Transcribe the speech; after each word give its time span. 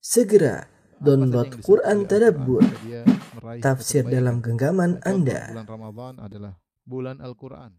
Segera 0.00 0.64
download 0.96 1.60
Quran 1.60 2.08
Tadabbur, 2.08 2.64
tafsir 3.60 4.00
dalam 4.08 4.40
genggaman 4.40 4.96
Anda. 5.04 5.52
Bulan 5.52 5.68
Ramadan 5.68 6.14
adalah 6.24 6.52
bulan 6.88 7.20
Al-Quran. 7.20 7.76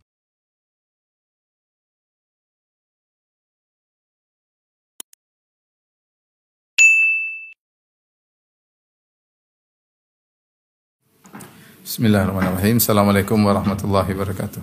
Bismillahirrahmanirrahim. 11.82 12.78
Assalamualaikum 12.78 13.42
warahmatullahi 13.42 14.14
wabarakatuh. 14.14 14.62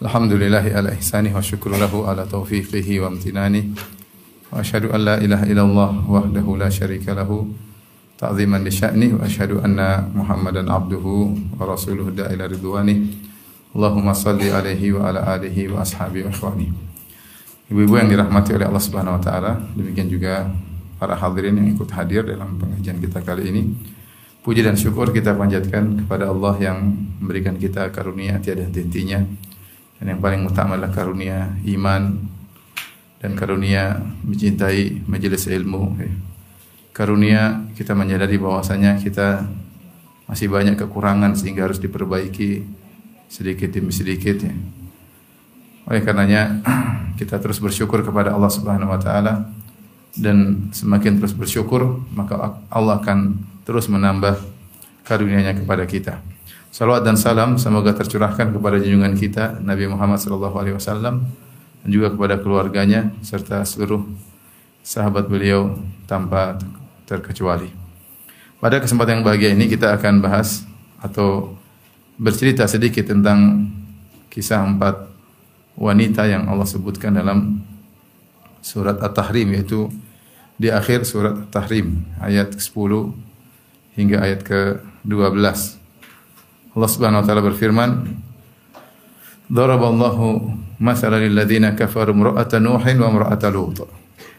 Alhamdulillahi 0.00 0.72
ala 0.72 0.96
ihsanih 0.96 1.36
wa 1.36 1.44
syukru 1.44 1.76
lahu 1.76 2.08
ala 2.08 2.24
taufiqihi 2.24 3.04
wa 3.04 3.12
amtinani. 3.12 3.93
Wa 4.54 4.62
asyhadu 4.62 4.94
an 4.94 5.02
la 5.02 5.16
ilaha 5.18 5.50
illallah 5.50 5.90
wahdahu 6.06 6.54
la 6.54 6.70
syarika 6.70 7.10
lahu 7.10 7.50
ta'ziman 8.14 8.62
li 8.62 8.70
sya'ni 8.70 9.18
wa 9.18 9.26
asyhadu 9.26 9.58
anna 9.58 10.06
Muhammadan 10.14 10.70
abduhu 10.70 11.34
wa 11.58 11.66
rasuluhu 11.66 12.14
da'ila 12.14 12.46
ridwani. 12.46 13.02
Allahumma 13.74 14.14
salli 14.14 14.54
alaihi 14.54 14.94
wa 14.94 15.10
ala 15.10 15.26
alihi 15.34 15.74
wa 15.74 15.82
ashabihi 15.82 16.22
wa 16.22 16.30
ikhwani. 16.30 16.70
Ibu-ibu 17.66 17.98
yang 17.98 18.06
dirahmati 18.06 18.54
oleh 18.54 18.70
Allah 18.70 18.78
Subhanahu 18.78 19.18
wa 19.18 19.22
taala, 19.26 19.58
demikian 19.74 20.06
juga 20.06 20.46
para 21.02 21.18
hadirin 21.18 21.58
yang 21.58 21.74
ikut 21.74 21.90
hadir 21.90 22.22
dalam 22.22 22.54
pengajian 22.54 23.02
kita 23.02 23.26
kali 23.26 23.50
ini. 23.50 23.74
Puji 24.46 24.62
dan 24.62 24.78
syukur 24.78 25.10
kita 25.10 25.34
panjatkan 25.34 26.06
kepada 26.06 26.30
Allah 26.30 26.54
yang 26.62 26.94
memberikan 27.18 27.58
kita 27.58 27.90
karunia 27.90 28.38
tiada 28.38 28.62
henti-hentinya. 28.62 29.18
Dan 29.98 30.14
yang 30.14 30.20
paling 30.22 30.46
utama 30.46 30.78
adalah 30.78 30.94
karunia 30.94 31.58
iman 31.74 32.22
dan 33.24 33.32
karunia 33.32 34.04
mencintai 34.20 35.08
majelis 35.08 35.48
ilmu. 35.48 35.96
Karunia 36.92 37.64
kita 37.72 37.96
menyadari 37.96 38.36
bahwasanya 38.36 39.00
kita 39.00 39.48
masih 40.28 40.52
banyak 40.52 40.76
kekurangan 40.76 41.32
sehingga 41.32 41.64
harus 41.64 41.80
diperbaiki 41.80 42.68
sedikit 43.32 43.72
demi 43.72 43.96
sedikit 43.96 44.44
ya. 44.44 44.52
Oleh 45.88 46.04
karenanya 46.04 46.60
kita 47.18 47.40
terus 47.40 47.64
bersyukur 47.64 48.04
kepada 48.04 48.36
Allah 48.36 48.52
Subhanahu 48.52 48.92
wa 48.92 49.00
taala 49.00 49.48
dan 50.20 50.68
semakin 50.76 51.16
terus 51.16 51.32
bersyukur 51.32 52.04
maka 52.12 52.60
Allah 52.68 53.00
akan 53.00 53.40
terus 53.64 53.88
menambah 53.88 54.36
karunia-Nya 55.08 55.64
kepada 55.64 55.88
kita. 55.88 56.20
Salawat 56.68 57.08
dan 57.08 57.16
salam 57.16 57.56
semoga 57.56 57.96
tercurahkan 57.96 58.52
kepada 58.52 58.76
junjungan 58.84 59.16
kita 59.16 59.64
Nabi 59.64 59.88
Muhammad 59.88 60.20
sallallahu 60.20 60.60
alaihi 60.60 60.76
wasallam 60.76 61.24
dan 61.84 61.88
juga 61.92 62.08
kepada 62.16 62.40
keluarganya 62.40 63.12
serta 63.20 63.60
seluruh 63.62 64.08
sahabat 64.80 65.28
beliau 65.28 65.76
tanpa 66.08 66.56
terkecuali. 67.04 67.68
Pada 68.56 68.80
kesempatan 68.80 69.20
yang 69.20 69.24
bahagia 69.28 69.52
ini 69.52 69.68
kita 69.68 69.92
akan 69.92 70.24
bahas 70.24 70.64
atau 70.96 71.52
bercerita 72.16 72.64
sedikit 72.64 73.12
tentang 73.12 73.68
kisah 74.32 74.64
empat 74.64 75.12
wanita 75.76 76.24
yang 76.24 76.48
Allah 76.48 76.64
sebutkan 76.64 77.12
dalam 77.12 77.60
surat 78.64 78.96
At-Tahrim 79.04 79.52
yaitu 79.52 79.92
di 80.56 80.72
akhir 80.72 81.04
surat 81.04 81.36
At-Tahrim 81.36 82.08
ayat 82.24 82.56
ke-10 82.56 83.12
hingga 84.00 84.16
ayat 84.24 84.40
ke-12. 84.46 85.44
Allah 86.74 86.90
Subhanahu 86.90 87.22
wa 87.22 87.26
taala 87.26 87.42
berfirman, 87.44 87.90
"Daraballahu 89.54 90.50
mathalan 90.82 91.30
lil 91.30 91.38
ladzina 91.38 91.78
kafaru 91.78 92.10
imra'ata 92.10 92.58
Nuhin 92.58 92.98
wa 92.98 93.06
imra'ata 93.06 93.54
Lut. 93.54 93.86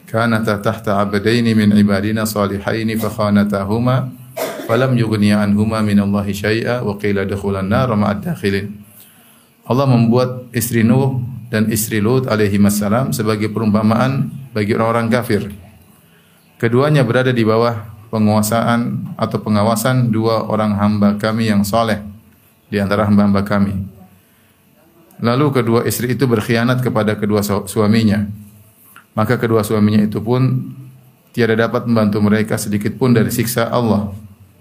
Kanata 0.04 0.60
tahta 0.60 1.00
'abdaini 1.00 1.56
min 1.56 1.72
ibadina 1.72 2.28
salihaini 2.28 3.00
fa 3.00 3.08
khanatahuma 3.08 4.12
falam 4.68 4.92
yughniya 4.92 5.40
anhuma 5.40 5.80
min 5.80 6.04
Allahi 6.04 6.36
syai'a 6.36 6.84
wa 6.84 7.00
qila 7.00 7.24
dukhulan 7.24 7.64
nar 7.64 7.88
ma'ad 7.96 8.28
dakhilin." 8.28 8.76
Allah 9.66 9.88
membuat 9.88 10.52
istri 10.52 10.84
Nuh 10.84 11.24
dan 11.48 11.72
istri 11.72 12.04
Lut 12.04 12.28
alaihi 12.28 12.60
wassalam 12.60 13.16
sebagai 13.16 13.48
perumpamaan 13.56 14.30
bagi 14.52 14.76
orang-orang 14.76 15.08
kafir. 15.08 15.48
Keduanya 16.60 17.08
berada 17.08 17.32
di 17.32 17.48
bawah 17.48 17.88
penguasaan 18.12 19.16
atau 19.16 19.40
pengawasan 19.40 20.12
dua 20.12 20.44
orang 20.44 20.76
hamba 20.76 21.16
kami 21.16 21.48
yang 21.48 21.64
soleh 21.64 22.04
di 22.68 22.84
antara 22.84 23.08
hamba-hamba 23.08 23.42
kami. 23.48 23.95
Lalu 25.24 25.46
kedua 25.56 25.80
istri 25.88 26.12
itu 26.12 26.28
berkhianat 26.28 26.84
kepada 26.84 27.16
kedua 27.16 27.40
su- 27.40 27.68
suaminya. 27.68 28.28
Maka 29.16 29.40
kedua 29.40 29.64
suaminya 29.64 30.04
itu 30.04 30.20
pun 30.20 30.72
tiada 31.32 31.56
dapat 31.56 31.88
membantu 31.88 32.20
mereka 32.20 32.60
sedikit 32.60 32.96
pun 33.00 33.16
dari 33.16 33.32
siksa 33.32 33.72
Allah. 33.72 34.12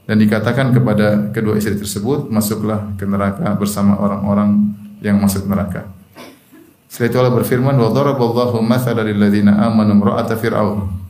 Dan 0.04 0.20
dikatakan 0.20 0.70
kepada 0.70 1.32
kedua 1.32 1.56
istri 1.56 1.74
tersebut, 1.74 2.28
masuklah 2.28 2.92
ke 3.00 3.08
neraka 3.08 3.56
bersama 3.56 3.96
orang-orang 3.98 4.76
yang 5.00 5.16
masuk 5.18 5.48
neraka. 5.48 5.88
Setelah 6.86 7.08
itu 7.10 7.16
Allah 7.18 7.34
berfirman, 7.34 7.74
"Wa 7.74 7.90
daraballahu 7.90 8.62
mathalan 8.62 9.10
lil 9.10 9.18
ladzina 9.18 9.58
amanu 9.64 9.98
imra'ata 9.98 10.38
fir'aun." 10.38 11.04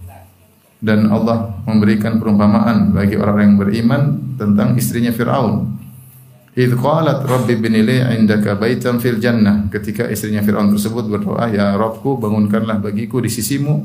Dan 0.85 1.09
Allah 1.09 1.65
memberikan 1.65 2.21
perumpamaan 2.21 2.93
bagi 2.93 3.17
orang 3.17 3.41
yang 3.41 3.55
beriman 3.57 4.03
tentang 4.37 4.77
istrinya 4.77 5.09
Firaun. 5.17 5.81
Idh 6.55 6.79
qalat 6.79 7.27
rabbi 7.27 7.59
ibni 7.59 7.83
li 7.83 7.99
'indaka 7.99 8.55
baitan 8.55 9.03
fil 9.03 9.19
jannah. 9.19 9.67
Ketika 9.75 10.07
istrinya 10.07 10.39
Firaun 10.39 10.71
tersebut 10.71 11.11
berdoa, 11.11 11.51
"Ya 11.51 11.75
Rabbku, 11.75 12.15
bangunkanlah 12.23 12.79
bagiku 12.79 13.19
di 13.19 13.27
sisimu 13.27 13.83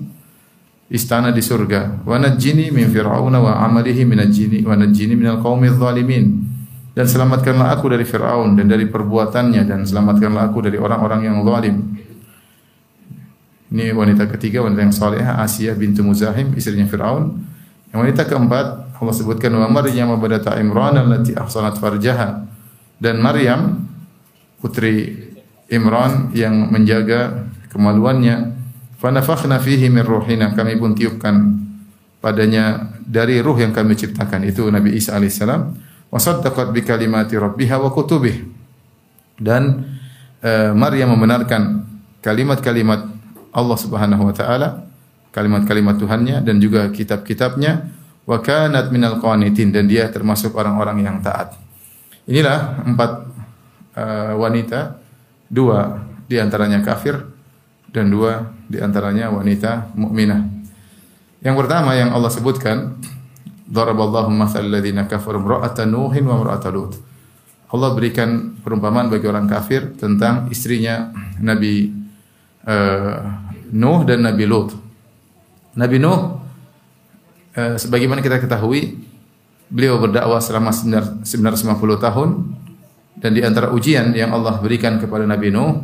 istana 0.94 1.34
di 1.34 1.42
surga. 1.42 2.06
Wa 2.06 2.22
najjini 2.22 2.70
min 2.70 2.94
fir'auna 2.94 3.42
wa 3.42 3.58
'amalihi 3.66 4.06
min 4.06 4.22
najjini 4.22 4.62
wa 4.62 4.78
najjini 4.78 5.18
minal 5.18 5.42
qaumidz 5.42 5.82
zalimin." 5.82 6.46
Dan 6.94 7.10
selamatkanlah 7.10 7.74
aku 7.74 7.90
dari 7.90 8.06
Firaun 8.06 8.54
dan 8.54 8.70
dari 8.70 8.86
perbuatannya 8.86 9.66
dan 9.66 9.90
selamatkanlah 9.90 10.54
aku 10.54 10.70
dari 10.70 10.78
orang-orang 10.78 11.26
yang 11.26 11.42
zalim. 11.42 11.76
Ini 13.70 13.94
wanita 13.94 14.30
ketiga, 14.30 14.62
wanita 14.66 14.82
yang 14.82 14.94
salehah, 14.94 15.42
Asia 15.42 15.74
bintu 15.74 16.06
Muzahim, 16.06 16.54
istrinya 16.54 16.86
Firaun. 16.86 17.34
Yang 17.90 17.98
wanita 17.98 18.22
keempat, 18.30 18.66
Allah 19.00 19.16
sebutkan 19.16 19.54
wa 19.58 19.66
Maryam 19.70 20.14
badata 20.22 20.58
Imran 20.62 20.98
allati 20.98 21.34
ahsanat 21.34 21.82
farjaha. 21.82 22.59
Dan 23.00 23.24
Maryam 23.24 23.88
putri 24.60 25.16
Imran 25.72 26.36
yang 26.36 26.68
menjaga 26.68 27.48
kemaluannya. 27.72 28.60
Fanafakhna 29.00 29.64
fihi 29.64 29.88
min 29.88 30.04
ruhina, 30.04 30.52
kami 30.52 30.76
pun 30.76 30.92
tiupkan 30.92 31.56
padanya 32.20 32.92
dari 33.00 33.40
ruh 33.40 33.56
yang 33.56 33.72
kami 33.72 33.96
ciptakan 33.96 34.44
itu 34.44 34.68
Nabi 34.68 35.00
Isa 35.00 35.16
alaihissalam. 35.16 35.62
Wa 36.12 36.20
saddaqat 36.20 36.76
bi 36.76 36.84
kalimati 36.84 37.40
rabbiha 37.40 37.80
wa 37.80 37.96
kutubih. 37.96 38.44
Dan 39.40 39.88
uh, 40.44 40.76
Maryam 40.76 41.16
membenarkan 41.16 41.88
kalimat-kalimat 42.20 43.08
Allah 43.56 43.78
Subhanahu 43.80 44.28
wa 44.28 44.34
taala, 44.36 44.84
kalimat-kalimat 45.32 45.96
Tuhannya 45.96 46.44
dan 46.44 46.60
juga 46.60 46.92
kitab-kitabnya 46.92 47.88
wa 48.28 48.38
kanat 48.44 48.92
minal 48.92 49.18
qanitin 49.24 49.72
dan 49.72 49.88
dia 49.88 50.12
termasuk 50.12 50.54
orang-orang 50.60 51.08
yang 51.08 51.18
taat. 51.24 51.69
Inilah 52.30 52.86
empat 52.86 53.12
uh, 53.98 54.34
wanita, 54.38 55.02
dua 55.50 56.06
di 56.30 56.38
antaranya 56.38 56.86
kafir 56.86 57.18
dan 57.90 58.14
dua 58.14 58.54
di 58.70 58.78
antaranya 58.78 59.34
wanita 59.34 59.98
mukminah. 59.98 60.46
Yang 61.42 61.56
pertama 61.58 61.98
yang 61.98 62.14
Allah 62.14 62.30
sebutkan 62.30 63.02
Daraballahu 63.70 64.34
mathal 64.34 64.66
ladzina 64.66 65.06
kafaru 65.06 65.46
Nuhin 65.86 66.26
wa 66.26 66.42
Lut. 66.74 66.98
Allah 67.70 67.90
berikan 67.94 68.58
perumpamaan 68.66 69.14
bagi 69.14 69.30
orang 69.30 69.46
kafir 69.46 69.94
tentang 69.94 70.50
istrinya 70.50 71.14
Nabi 71.38 71.94
uh, 72.66 73.30
Nuh 73.70 74.02
dan 74.10 74.26
Nabi 74.26 74.50
Lut. 74.50 74.74
Nabi 75.78 76.02
Nuh 76.02 76.42
uh, 77.54 77.78
sebagaimana 77.78 78.26
kita 78.26 78.42
ketahui 78.42 79.06
beliau 79.70 80.02
berdakwah 80.02 80.42
selama 80.42 80.74
950 80.74 81.26
tahun 82.02 82.30
dan 83.20 83.32
di 83.36 83.42
antara 83.44 83.70
ujian 83.76 84.16
yang 84.16 84.32
Allah 84.32 84.58
berikan 84.64 84.98
kepada 84.98 85.28
Nabi 85.28 85.52
Nuh 85.52 85.76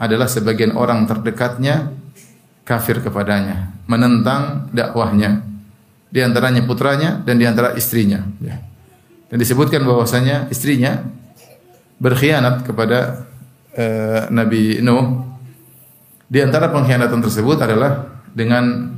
adalah 0.00 0.26
sebagian 0.26 0.74
orang 0.74 1.06
terdekatnya 1.06 1.92
kafir 2.66 2.98
kepadanya, 3.02 3.70
menentang 3.86 4.70
dakwahnya. 4.74 5.46
Di 6.10 6.18
antaranya 6.26 6.66
putranya 6.66 7.22
dan 7.22 7.38
di 7.38 7.46
antara 7.46 7.78
istrinya. 7.78 8.18
Ya. 8.42 8.58
Dan 9.30 9.38
disebutkan 9.38 9.86
bahwasanya 9.86 10.50
istrinya 10.50 11.06
berkhianat 12.02 12.66
kepada 12.66 13.30
uh, 13.78 14.26
Nabi 14.34 14.82
Nuh. 14.82 15.30
Di 16.26 16.42
antara 16.42 16.70
pengkhianatan 16.70 17.22
tersebut 17.22 17.58
adalah 17.62 18.10
dengan 18.34 18.90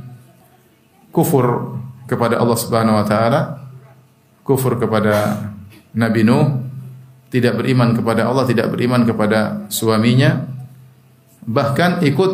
kufur 1.13 1.77
kepada 2.09 2.41
Allah 2.41 2.57
Subhanahu 2.57 2.97
wa 2.97 3.05
taala, 3.05 3.62
kufur 4.43 4.75
kepada 4.77 5.47
Nabi 5.95 6.21
Nuh, 6.27 6.63
tidak 7.33 7.57
beriman 7.57 7.97
kepada 7.97 8.29
Allah, 8.29 8.45
tidak 8.45 8.69
beriman 8.69 9.07
kepada 9.07 9.65
suaminya, 9.71 10.45
bahkan 11.47 12.03
ikut 12.05 12.31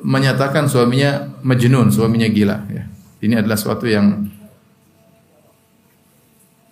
menyatakan 0.00 0.70
suaminya 0.70 1.26
majnun, 1.42 1.90
suaminya 1.90 2.30
gila 2.30 2.56
ya. 2.70 2.84
Ini 3.18 3.42
adalah 3.42 3.58
suatu 3.58 3.84
yang 3.90 4.30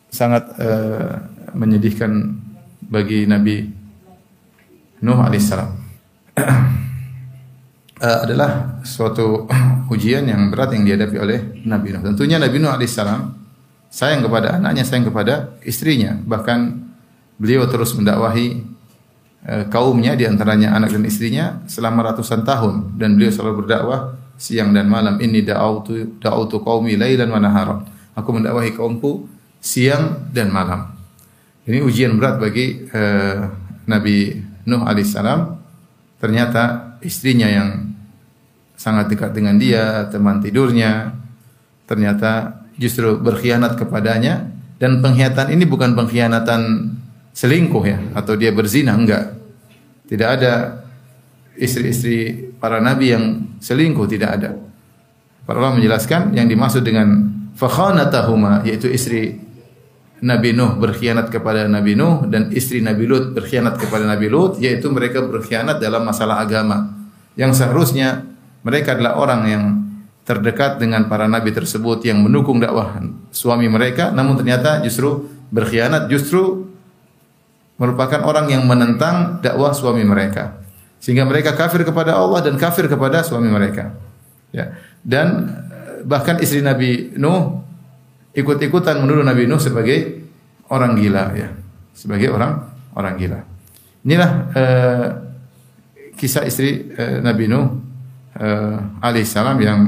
sangat 0.06 0.46
uh, 0.62 1.12
menyedihkan 1.52 2.38
bagi 2.86 3.26
Nabi 3.26 3.66
Nuh 5.02 5.20
alaihissalam. 5.20 5.70
uh, 6.38 8.18
adalah 8.24 8.80
suatu 8.86 9.50
ujian 9.92 10.24
yang 10.30 10.48
berat 10.54 10.78
yang 10.78 10.86
dihadapi 10.86 11.16
oleh 11.18 11.38
Nabi 11.66 11.98
Nuh. 11.98 12.02
Tentunya 12.14 12.38
Nabi 12.38 12.56
Nuh 12.62 12.70
alaihissalam 12.70 13.45
sayang 13.96 14.20
kepada 14.20 14.60
anaknya, 14.60 14.84
sayang 14.84 15.08
kepada 15.08 15.56
istrinya. 15.64 16.20
Bahkan 16.20 16.58
beliau 17.40 17.64
terus 17.64 17.96
mendakwahi 17.96 18.60
uh, 19.48 19.64
kaumnya 19.72 20.12
di 20.12 20.28
antaranya 20.28 20.76
anak 20.76 20.92
dan 20.92 21.08
istrinya 21.08 21.64
selama 21.64 22.12
ratusan 22.12 22.44
tahun 22.44 23.00
dan 23.00 23.16
beliau 23.16 23.32
selalu 23.32 23.64
berdakwah 23.64 24.12
siang 24.36 24.76
dan 24.76 24.92
malam. 24.92 25.16
Ini 25.16 25.48
da'autu 25.48 26.20
da'autu 26.20 26.60
qaumi 26.60 27.00
lailan 27.00 27.32
wa 27.32 27.40
nahara. 27.40 27.80
Aku 28.12 28.36
mendakwahi 28.36 28.76
kaumku 28.76 29.24
siang 29.64 30.28
dan 30.28 30.52
malam. 30.52 30.92
Ini 31.64 31.80
ujian 31.80 32.20
berat 32.20 32.36
bagi 32.36 32.84
uh, 32.92 33.48
Nabi 33.88 34.44
Nuh 34.68 34.84
alaihissalam. 34.84 35.56
Ternyata 36.20 36.96
istrinya 37.00 37.48
yang 37.48 37.96
sangat 38.76 39.08
dekat 39.08 39.32
dengan 39.32 39.56
dia, 39.56 40.04
teman 40.12 40.40
tidurnya, 40.44 41.16
ternyata 41.88 42.65
justru 42.76 43.16
berkhianat 43.20 43.76
kepadanya 43.76 44.52
dan 44.76 45.00
pengkhianatan 45.00 45.52
ini 45.52 45.64
bukan 45.64 45.96
pengkhianatan 45.96 46.92
selingkuh 47.32 47.84
ya 47.84 47.98
atau 48.16 48.36
dia 48.36 48.52
berzina 48.52 48.96
enggak. 48.96 49.36
Tidak 50.06 50.28
ada 50.28 50.84
istri-istri 51.56 52.52
para 52.60 52.78
nabi 52.78 53.16
yang 53.16 53.24
selingkuh 53.58 54.06
tidak 54.08 54.30
ada. 54.40 54.50
Para 55.48 55.62
ulama 55.62 55.80
menjelaskan 55.80 56.36
yang 56.36 56.46
dimaksud 56.46 56.84
dengan 56.84 57.32
fakhanatahuma 57.56 58.66
yaitu 58.68 58.92
istri 58.92 59.40
Nabi 60.16 60.56
Nuh 60.56 60.80
berkhianat 60.80 61.28
kepada 61.28 61.68
Nabi 61.68 61.92
Nuh 61.92 62.24
dan 62.26 62.48
istri 62.48 62.80
Nabi 62.80 63.04
Lut 63.04 63.36
berkhianat 63.36 63.76
kepada 63.76 64.08
Nabi 64.08 64.32
Lut 64.32 64.56
yaitu 64.56 64.88
mereka 64.88 65.20
berkhianat 65.20 65.76
dalam 65.76 66.08
masalah 66.08 66.40
agama 66.40 66.88
yang 67.36 67.52
seharusnya 67.52 68.24
mereka 68.64 68.96
adalah 68.96 69.20
orang 69.20 69.42
yang 69.44 69.64
terdekat 70.26 70.82
dengan 70.82 71.06
para 71.06 71.30
nabi 71.30 71.54
tersebut 71.54 72.02
yang 72.02 72.18
mendukung 72.18 72.58
dakwah 72.58 72.98
suami 73.30 73.70
mereka. 73.70 74.10
Namun 74.10 74.34
ternyata 74.34 74.82
justru 74.82 75.30
berkhianat 75.54 76.10
justru 76.10 76.66
merupakan 77.78 78.26
orang 78.26 78.50
yang 78.50 78.66
menentang 78.66 79.38
dakwah 79.38 79.70
suami 79.70 80.02
mereka. 80.02 80.58
Sehingga 80.98 81.22
mereka 81.22 81.54
kafir 81.54 81.86
kepada 81.86 82.18
Allah 82.18 82.42
dan 82.42 82.58
kafir 82.58 82.90
kepada 82.90 83.22
suami 83.22 83.46
mereka. 83.46 83.94
Ya. 84.50 84.74
Dan 85.06 85.46
bahkan 86.02 86.42
istri 86.42 86.58
Nabi 86.58 87.14
Nuh 87.14 87.62
ikut-ikutan 88.34 88.98
menuduh 88.98 89.22
Nabi 89.22 89.46
Nuh 89.46 89.62
sebagai 89.62 90.26
orang 90.66 90.98
gila 90.98 91.30
ya, 91.38 91.54
sebagai 91.94 92.34
orang 92.34 92.66
orang 92.98 93.14
gila. 93.14 93.40
Inilah 94.02 94.30
uh, 94.50 95.06
kisah 96.18 96.42
istri 96.42 96.90
uh, 96.98 97.22
Nabi 97.22 97.46
Nuh 97.46 97.78
uh, 98.34 98.78
alaihissalam 99.04 99.58
yang 99.62 99.80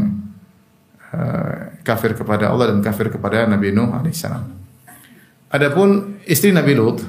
kafir 1.85 2.13
kepada 2.13 2.53
Allah 2.53 2.73
dan 2.75 2.85
kafir 2.85 3.09
kepada 3.09 3.49
Nabi 3.49 3.73
Nuh 3.73 3.97
alaihissalam. 3.97 4.45
Adapun 5.49 6.21
istri 6.29 6.53
Nabi 6.53 6.77
Lut 6.77 7.01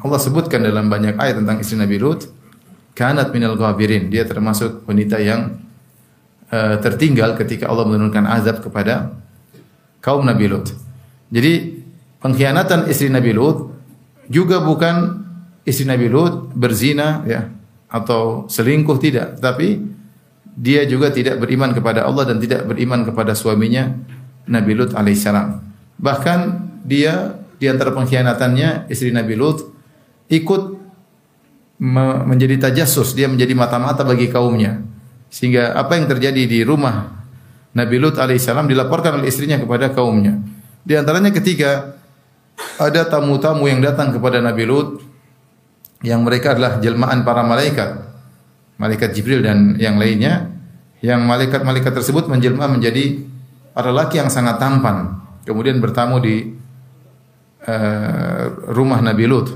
Allah 0.00 0.20
sebutkan 0.20 0.64
dalam 0.64 0.88
banyak 0.88 1.20
ayat 1.20 1.44
tentang 1.44 1.60
istri 1.60 1.76
Nabi 1.76 2.00
Lut 2.00 2.24
kanat 2.96 3.32
minal 3.36 3.56
ghabirin 3.56 4.08
dia 4.08 4.24
termasuk 4.24 4.88
wanita 4.88 5.20
yang 5.20 5.60
uh, 6.48 6.80
tertinggal 6.80 7.36
ketika 7.36 7.68
Allah 7.68 7.84
menurunkan 7.84 8.24
azab 8.24 8.64
kepada 8.64 9.12
kaum 10.00 10.24
Nabi 10.24 10.48
Lut. 10.48 10.72
Jadi 11.28 11.84
pengkhianatan 12.20 12.88
istri 12.88 13.12
Nabi 13.12 13.36
Lut 13.36 13.76
juga 14.32 14.64
bukan 14.64 15.20
istri 15.68 15.84
Nabi 15.84 16.08
Lut 16.08 16.52
berzina 16.56 17.20
ya 17.28 17.52
atau 17.90 18.46
selingkuh 18.48 18.96
tidak, 19.02 19.42
tapi 19.42 19.82
dia 20.56 20.84
juga 20.86 21.14
tidak 21.14 21.38
beriman 21.38 21.70
kepada 21.70 22.06
Allah 22.06 22.26
dan 22.26 22.42
tidak 22.42 22.66
beriman 22.66 23.06
kepada 23.06 23.32
suaminya 23.34 23.94
Nabi 24.50 24.72
Lut 24.74 24.92
alaihissalam. 24.92 25.62
Bahkan 26.00 26.38
dia 26.84 27.38
di 27.60 27.68
antara 27.68 27.92
pengkhianatannya 27.92 28.90
istri 28.90 29.12
Nabi 29.14 29.36
Lut 29.36 29.68
ikut 30.32 30.80
menjadi 32.28 32.68
tajassus, 32.68 33.16
dia 33.16 33.24
menjadi 33.24 33.56
mata-mata 33.56 34.04
bagi 34.04 34.28
kaumnya. 34.28 34.84
Sehingga 35.32 35.72
apa 35.72 35.96
yang 35.96 36.10
terjadi 36.10 36.44
di 36.44 36.60
rumah 36.66 37.24
Nabi 37.72 37.96
Lut 38.02 38.18
alaihissalam 38.18 38.66
dilaporkan 38.66 39.22
oleh 39.22 39.30
istrinya 39.30 39.56
kepada 39.56 39.94
kaumnya. 39.94 40.36
Di 40.82 40.98
antaranya 40.98 41.30
ketika 41.30 41.96
ada 42.76 43.06
tamu-tamu 43.08 43.70
yang 43.70 43.80
datang 43.80 44.12
kepada 44.12 44.42
Nabi 44.42 44.64
Lut 44.66 45.00
yang 46.04 46.24
mereka 46.24 46.56
adalah 46.56 46.80
jelmaan 46.80 47.22
para 47.22 47.44
malaikat, 47.44 48.09
malaikat 48.80 49.12
Jibril 49.12 49.44
dan 49.44 49.76
yang 49.76 50.00
lainnya, 50.00 50.48
yang 51.04 51.28
malaikat-malaikat 51.28 51.92
tersebut 51.92 52.32
menjelma 52.32 52.64
menjadi 52.64 53.20
para 53.76 53.92
laki 53.92 54.16
yang 54.16 54.32
sangat 54.32 54.56
tampan, 54.56 55.20
kemudian 55.44 55.76
bertamu 55.84 56.16
di 56.16 56.56
uh, 57.68 58.72
rumah 58.72 59.04
Nabi 59.04 59.28
Lut. 59.28 59.52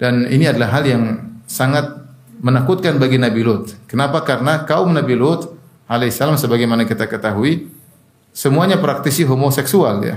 Dan 0.00 0.24
ini 0.32 0.48
adalah 0.48 0.80
hal 0.80 0.84
yang 0.88 1.02
sangat 1.44 1.92
menakutkan 2.40 2.96
bagi 2.96 3.20
Nabi 3.20 3.44
Lut. 3.44 3.76
Kenapa? 3.84 4.24
Karena 4.24 4.64
kaum 4.64 4.96
Nabi 4.96 5.12
Lut 5.12 5.52
alaihissalam 5.84 6.40
sebagaimana 6.40 6.88
kita 6.88 7.04
ketahui 7.04 7.68
semuanya 8.32 8.80
praktisi 8.80 9.28
homoseksual 9.28 9.96
ya. 10.02 10.16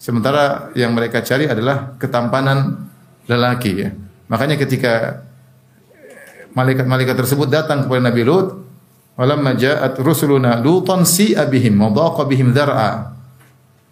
Sementara 0.00 0.72
yang 0.72 0.96
mereka 0.96 1.20
cari 1.20 1.44
adalah 1.44 1.98
ketampanan 2.00 2.88
lelaki 3.28 3.72
ya. 3.84 3.90
Makanya 4.32 4.56
ketika 4.56 5.26
malaikat-malaikat 6.54 7.16
tersebut 7.16 7.48
datang 7.50 7.86
kepada 7.86 8.10
Nabi 8.10 8.22
Lut, 8.26 8.48
walamma 9.14 9.54
ja'at 9.54 10.00
rusuluna 10.00 10.58
lutan 10.58 11.04
si 11.04 11.36
abihim 11.36 11.76
wa 11.78 11.92
bihim 12.24 12.50
dhar'a. 12.56 13.14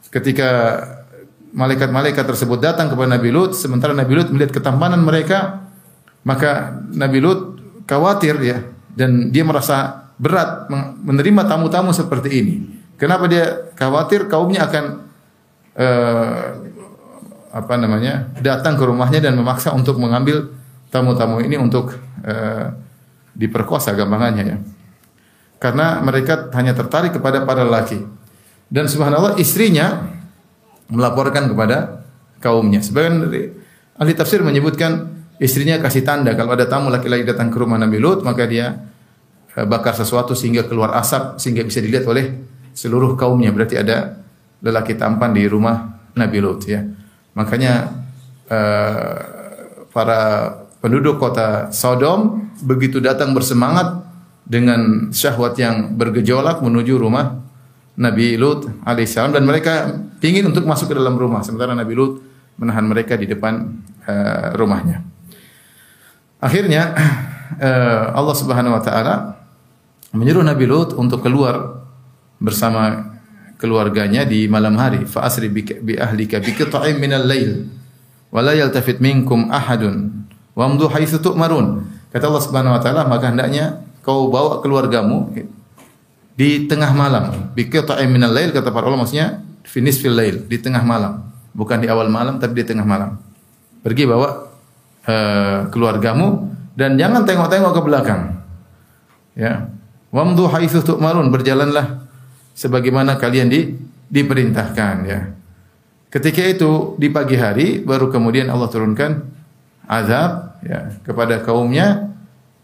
Ketika 0.08 0.48
malaikat-malaikat 1.52 2.24
tersebut 2.24 2.58
datang 2.60 2.88
kepada 2.88 3.18
Nabi 3.18 3.28
Lut, 3.28 3.52
sementara 3.52 3.92
Nabi 3.92 4.12
Lut 4.16 4.28
melihat 4.32 4.56
ketampanan 4.56 5.04
mereka, 5.04 5.68
maka 6.24 6.80
Nabi 6.92 7.18
Lut 7.20 7.40
khawatir 7.88 8.36
ya 8.44 8.58
dan 8.92 9.30
dia 9.32 9.46
merasa 9.46 10.08
berat 10.18 10.66
menerima 11.04 11.46
tamu-tamu 11.46 11.94
seperti 11.94 12.28
ini. 12.34 12.54
Kenapa 12.98 13.30
dia 13.30 13.70
khawatir 13.78 14.26
kaumnya 14.26 14.66
akan 14.66 14.84
uh, 15.78 16.42
apa 17.48 17.74
namanya 17.78 18.28
datang 18.42 18.74
ke 18.74 18.84
rumahnya 18.84 19.22
dan 19.22 19.38
memaksa 19.38 19.70
untuk 19.72 19.96
mengambil 20.02 20.57
tamu-tamu 20.88 21.40
ini 21.44 21.56
untuk 21.60 21.96
uh, 22.24 22.66
diperkosa 23.36 23.94
gampangannya 23.94 24.44
ya. 24.44 24.58
Karena 25.58 25.98
mereka 26.00 26.50
hanya 26.54 26.72
tertarik 26.74 27.18
kepada 27.18 27.42
para 27.42 27.66
laki. 27.66 27.98
Dan 28.70 28.86
subhanallah 28.86 29.40
istrinya 29.40 30.06
melaporkan 30.92 31.50
kepada 31.50 32.04
kaumnya. 32.38 32.78
Sebagian 32.84 33.26
ahli 33.98 34.12
tafsir 34.14 34.44
menyebutkan 34.44 35.18
istrinya 35.42 35.80
kasih 35.82 36.06
tanda 36.06 36.36
kalau 36.38 36.54
ada 36.54 36.70
tamu 36.70 36.92
laki-laki 36.92 37.26
datang 37.26 37.50
ke 37.50 37.58
rumah 37.58 37.78
Nabi 37.80 37.98
Lut 37.98 38.22
maka 38.22 38.46
dia 38.46 38.88
Eh, 39.58 39.66
bakar 39.66 39.90
sesuatu 39.90 40.38
sehingga 40.38 40.62
keluar 40.70 40.94
asap 40.94 41.42
sehingga 41.42 41.66
bisa 41.66 41.82
dilihat 41.82 42.06
oleh 42.06 42.30
seluruh 42.78 43.18
kaumnya. 43.18 43.50
Berarti 43.50 43.74
ada 43.74 44.22
lelaki 44.62 44.94
tampan 44.94 45.34
di 45.34 45.42
rumah 45.50 45.98
Nabi 46.14 46.38
Lut 46.38 46.62
ya. 46.62 46.86
Makanya 47.34 47.90
uh, 48.50 49.18
para 49.90 50.20
penduduk 50.78 51.18
kota 51.18 51.70
Sodom 51.74 52.50
begitu 52.62 53.02
datang 53.02 53.34
bersemangat 53.34 54.02
dengan 54.48 55.12
syahwat 55.12 55.58
yang 55.60 55.94
bergejolak 55.98 56.64
menuju 56.64 56.96
rumah 56.96 57.44
Nabi 57.98 58.38
Lut 58.38 58.64
alaihissalam 58.86 59.34
dan 59.34 59.44
mereka 59.44 59.90
ingin 60.22 60.48
untuk 60.48 60.64
masuk 60.64 60.88
ke 60.90 60.94
dalam 60.96 61.18
rumah 61.18 61.42
sementara 61.42 61.74
Nabi 61.74 61.92
Lut 61.98 62.22
menahan 62.58 62.86
mereka 62.86 63.14
di 63.18 63.26
depan 63.26 63.54
uh, 64.06 64.54
rumahnya. 64.54 65.02
Akhirnya 66.38 66.94
uh, 67.58 68.14
Allah 68.18 68.36
Subhanahu 68.38 68.74
wa 68.78 68.82
taala 68.82 69.14
menyuruh 70.14 70.46
Nabi 70.46 70.64
Lut 70.64 70.94
untuk 70.94 71.26
keluar 71.26 71.84
bersama 72.38 73.14
keluarganya 73.58 74.22
di 74.22 74.46
malam 74.46 74.78
hari. 74.78 75.02
Fa 75.04 75.26
asri 75.26 75.50
bi 75.50 75.94
ahlika 75.98 76.38
bi 76.38 76.54
qita'in 76.54 77.02
minal 77.02 77.26
lail 77.26 77.66
wa 78.30 78.40
la 78.40 78.54
yaltafit 78.54 79.02
minkum 79.02 79.50
ahadun 79.50 80.17
wa 80.58 80.66
amdu 80.66 80.90
haitsu 80.90 81.22
tu'marun. 81.22 81.86
Kata 82.10 82.26
Allah 82.26 82.42
Subhanahu 82.42 82.74
wa 82.74 82.82
taala, 82.82 83.06
maka 83.06 83.30
hendaknya 83.30 83.86
kau 84.02 84.26
bawa 84.26 84.58
keluargamu 84.58 85.30
di 86.34 86.66
tengah 86.66 86.90
malam. 86.90 87.54
Bi 87.54 87.70
qita'in 87.70 88.10
minal 88.10 88.34
lail 88.34 88.50
kata 88.50 88.74
para 88.74 88.90
ulama 88.90 89.06
maksudnya 89.06 89.38
finis 89.62 90.02
fil 90.02 90.18
lail, 90.18 90.42
di 90.50 90.58
tengah 90.58 90.82
malam. 90.82 91.22
Bukan 91.54 91.78
di 91.78 91.86
awal 91.86 92.10
malam 92.10 92.42
tapi 92.42 92.58
di 92.58 92.64
tengah 92.66 92.82
malam. 92.82 93.14
Pergi 93.86 94.02
bawa 94.10 94.50
uh, 95.06 95.70
keluargamu 95.70 96.50
dan 96.74 96.98
jangan 96.98 97.22
tengok-tengok 97.22 97.72
ke 97.78 97.82
belakang 97.86 98.22
Ya. 99.38 99.70
Wamdu 100.10 100.50
haitsu 100.50 100.82
tu'marun, 100.82 101.30
berjalanlah 101.30 102.02
sebagaimana 102.58 103.14
kalian 103.22 103.46
di 103.46 103.78
diperintahkan 104.10 104.94
ya. 105.06 105.30
Ketika 106.10 106.42
itu 106.42 106.98
di 106.98 107.06
pagi 107.12 107.38
hari 107.38 107.78
baru 107.84 108.10
kemudian 108.10 108.50
Allah 108.50 108.66
turunkan 108.66 109.37
azab 109.88 110.60
ya, 110.60 110.92
kepada 111.00 111.40
kaumnya 111.40 112.12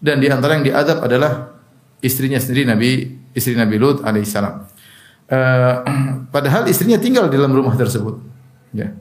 dan 0.05 0.21
di 0.21 0.29
antara 0.29 0.61
yang 0.61 0.69
diazab 0.69 1.01
adalah 1.01 1.57
istrinya 2.05 2.37
sendiri 2.37 2.69
Nabi 2.69 2.91
istri 3.33 3.57
Nabi 3.57 3.81
Lut 3.81 4.05
alaihissalam. 4.05 4.55
Uh, 5.25 5.33
eh, 5.33 5.77
padahal 6.35 6.69
istrinya 6.69 7.01
tinggal 7.01 7.33
dalam 7.33 7.49
rumah 7.49 7.73
tersebut. 7.73 8.21
Ya. 8.77 8.93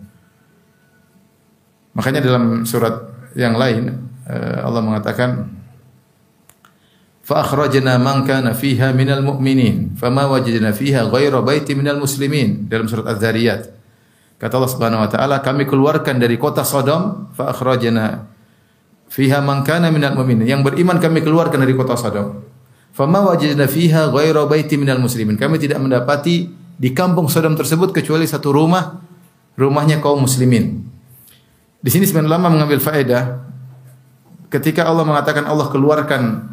Makanya 1.93 2.23
dalam 2.23 2.63
surat 2.63 3.11
yang 3.35 3.59
lain 3.59 3.91
uh, 4.25 4.63
Allah 4.63 4.81
mengatakan 4.81 5.51
fa 7.19 7.43
akhrajna 7.43 7.99
man 7.99 8.23
kana 8.23 8.55
fiha 8.55 8.95
minal 8.95 9.21
mu'minin 9.21 9.99
fama 9.99 10.25
wajadna 10.31 10.71
fiha 10.71 11.05
ghaira 11.11 11.43
baiti 11.43 11.75
minal 11.75 11.99
muslimin 11.99 12.71
dalam 12.71 12.87
surat 12.87 13.11
Az-Zariyat 13.11 13.82
kata 14.43 14.59
Allah 14.59 14.71
Subhanahu 14.75 15.01
wa 15.07 15.09
taala 15.09 15.39
kami 15.39 15.63
keluarkan 15.63 16.19
dari 16.19 16.35
kota 16.35 16.67
Sodom 16.67 17.31
fa 17.31 17.55
akhrajna 17.55 18.27
fiha 19.07 19.39
man 19.39 19.63
kana 19.63 19.87
minal 19.87 20.19
mu'minin. 20.19 20.43
Yang 20.43 20.67
beriman 20.67 20.99
kami 20.99 21.23
keluarkan 21.23 21.63
dari 21.63 21.71
kota 21.71 21.95
Sodom. 21.95 22.43
Fama 22.91 23.23
wajadna 23.23 23.71
fiha 23.71 24.11
ghaira 24.11 24.43
baiti 24.43 24.75
minal 24.75 24.99
muslimin. 24.99 25.39
Kami 25.39 25.55
tidak 25.63 25.79
mendapati 25.79 26.51
di 26.75 26.89
kampung 26.91 27.31
Sodom 27.31 27.55
tersebut 27.55 27.95
kecuali 27.95 28.27
satu 28.27 28.51
rumah 28.51 28.99
rumahnya 29.55 30.03
kaum 30.03 30.27
muslimin. 30.27 30.83
Di 31.79 31.87
sini 31.87 32.03
sebenarnya 32.03 32.35
lama 32.35 32.47
mengambil 32.51 32.83
faedah 32.83 33.47
ketika 34.51 34.83
Allah 34.83 35.07
mengatakan 35.07 35.47
Allah 35.47 35.71
keluarkan 35.71 36.51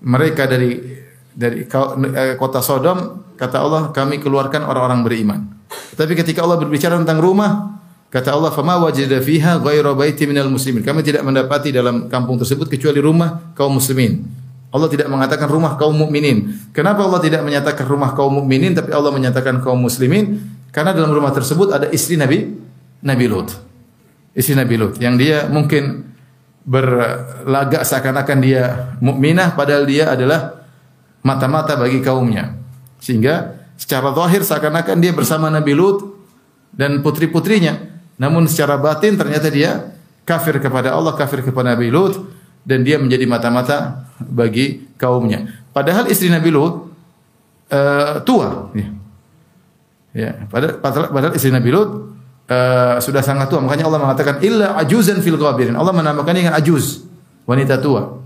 mereka 0.00 0.48
dari 0.48 0.80
dari 1.36 1.68
eh, 1.68 2.34
kota 2.40 2.64
Sodom 2.64 3.28
kata 3.36 3.56
Allah 3.60 3.82
kami 3.92 4.16
keluarkan 4.24 4.64
orang-orang 4.64 5.04
beriman. 5.04 5.59
Tapi 5.70 6.12
ketika 6.18 6.42
Allah 6.42 6.58
berbicara 6.58 6.98
tentang 6.98 7.22
rumah 7.22 7.80
kata 8.10 8.34
Allah 8.34 8.50
fama 8.50 8.76
wajada 8.82 9.22
fiha 9.22 9.62
ghairu 9.62 9.94
baiti 9.94 10.26
minal 10.26 10.50
muslimin. 10.50 10.82
Kami 10.82 11.00
tidak 11.06 11.22
mendapati 11.22 11.70
dalam 11.70 12.10
kampung 12.10 12.36
tersebut 12.42 12.66
kecuali 12.66 12.98
rumah 12.98 13.54
kaum 13.54 13.78
muslimin. 13.78 14.26
Allah 14.70 14.86
tidak 14.86 15.10
mengatakan 15.10 15.50
rumah 15.50 15.74
kaum 15.74 15.94
mukminin. 15.98 16.70
Kenapa 16.70 17.02
Allah 17.02 17.18
tidak 17.18 17.42
menyatakan 17.42 17.86
rumah 17.90 18.14
kaum 18.14 18.42
mukminin 18.42 18.70
tapi 18.74 18.94
Allah 18.94 19.10
menyatakan 19.10 19.58
kaum 19.62 19.82
muslimin? 19.82 20.38
Karena 20.70 20.94
dalam 20.94 21.10
rumah 21.10 21.34
tersebut 21.34 21.74
ada 21.74 21.86
istri 21.90 22.14
Nabi 22.14 22.54
Nabi 23.02 23.26
Lut. 23.26 23.50
Istri 24.30 24.54
Nabi 24.54 24.74
Lut 24.78 24.94
yang 25.02 25.18
dia 25.18 25.50
mungkin 25.50 26.06
berlagak 26.62 27.82
seakan-akan 27.82 28.38
dia 28.38 28.94
mukminah 29.02 29.58
padahal 29.58 29.90
dia 29.90 30.14
adalah 30.14 30.62
mata-mata 31.26 31.74
bagi 31.74 31.98
kaumnya. 31.98 32.54
Sehingga 33.02 33.59
secara 33.80 34.12
zahir 34.12 34.44
seakan-akan 34.44 35.00
dia 35.00 35.16
bersama 35.16 35.48
Nabi 35.48 35.72
Lut 35.72 36.04
dan 36.76 37.00
putri-putrinya. 37.00 37.80
Namun 38.20 38.44
secara 38.44 38.76
batin 38.76 39.16
ternyata 39.16 39.48
dia 39.48 39.96
kafir 40.28 40.60
kepada 40.60 40.92
Allah, 40.92 41.16
kafir 41.16 41.40
kepada 41.40 41.72
Nabi 41.72 41.88
Lut 41.88 42.20
dan 42.60 42.84
dia 42.84 43.00
menjadi 43.00 43.24
mata-mata 43.24 44.04
bagi 44.20 44.84
kaumnya. 45.00 45.48
Padahal 45.72 46.12
istri 46.12 46.28
Nabi 46.28 46.52
Lut 46.52 46.92
uh, 47.72 48.20
tua. 48.20 48.68
Ya. 48.76 48.88
ya. 50.12 50.30
Padahal, 50.52 51.08
padahal 51.08 51.32
istri 51.32 51.48
Nabi 51.48 51.72
Lut 51.72 52.12
uh, 52.52 53.00
sudah 53.00 53.24
sangat 53.24 53.48
tua. 53.48 53.64
Makanya 53.64 53.88
Allah 53.88 54.00
mengatakan 54.04 54.44
illa 54.44 54.76
ajuzan 54.76 55.24
fil 55.24 55.40
ghabirin. 55.40 55.72
Allah 55.72 55.96
menamakan 55.96 56.34
dengan 56.36 56.52
ajuz, 56.52 57.08
wanita 57.48 57.80
tua. 57.80 58.20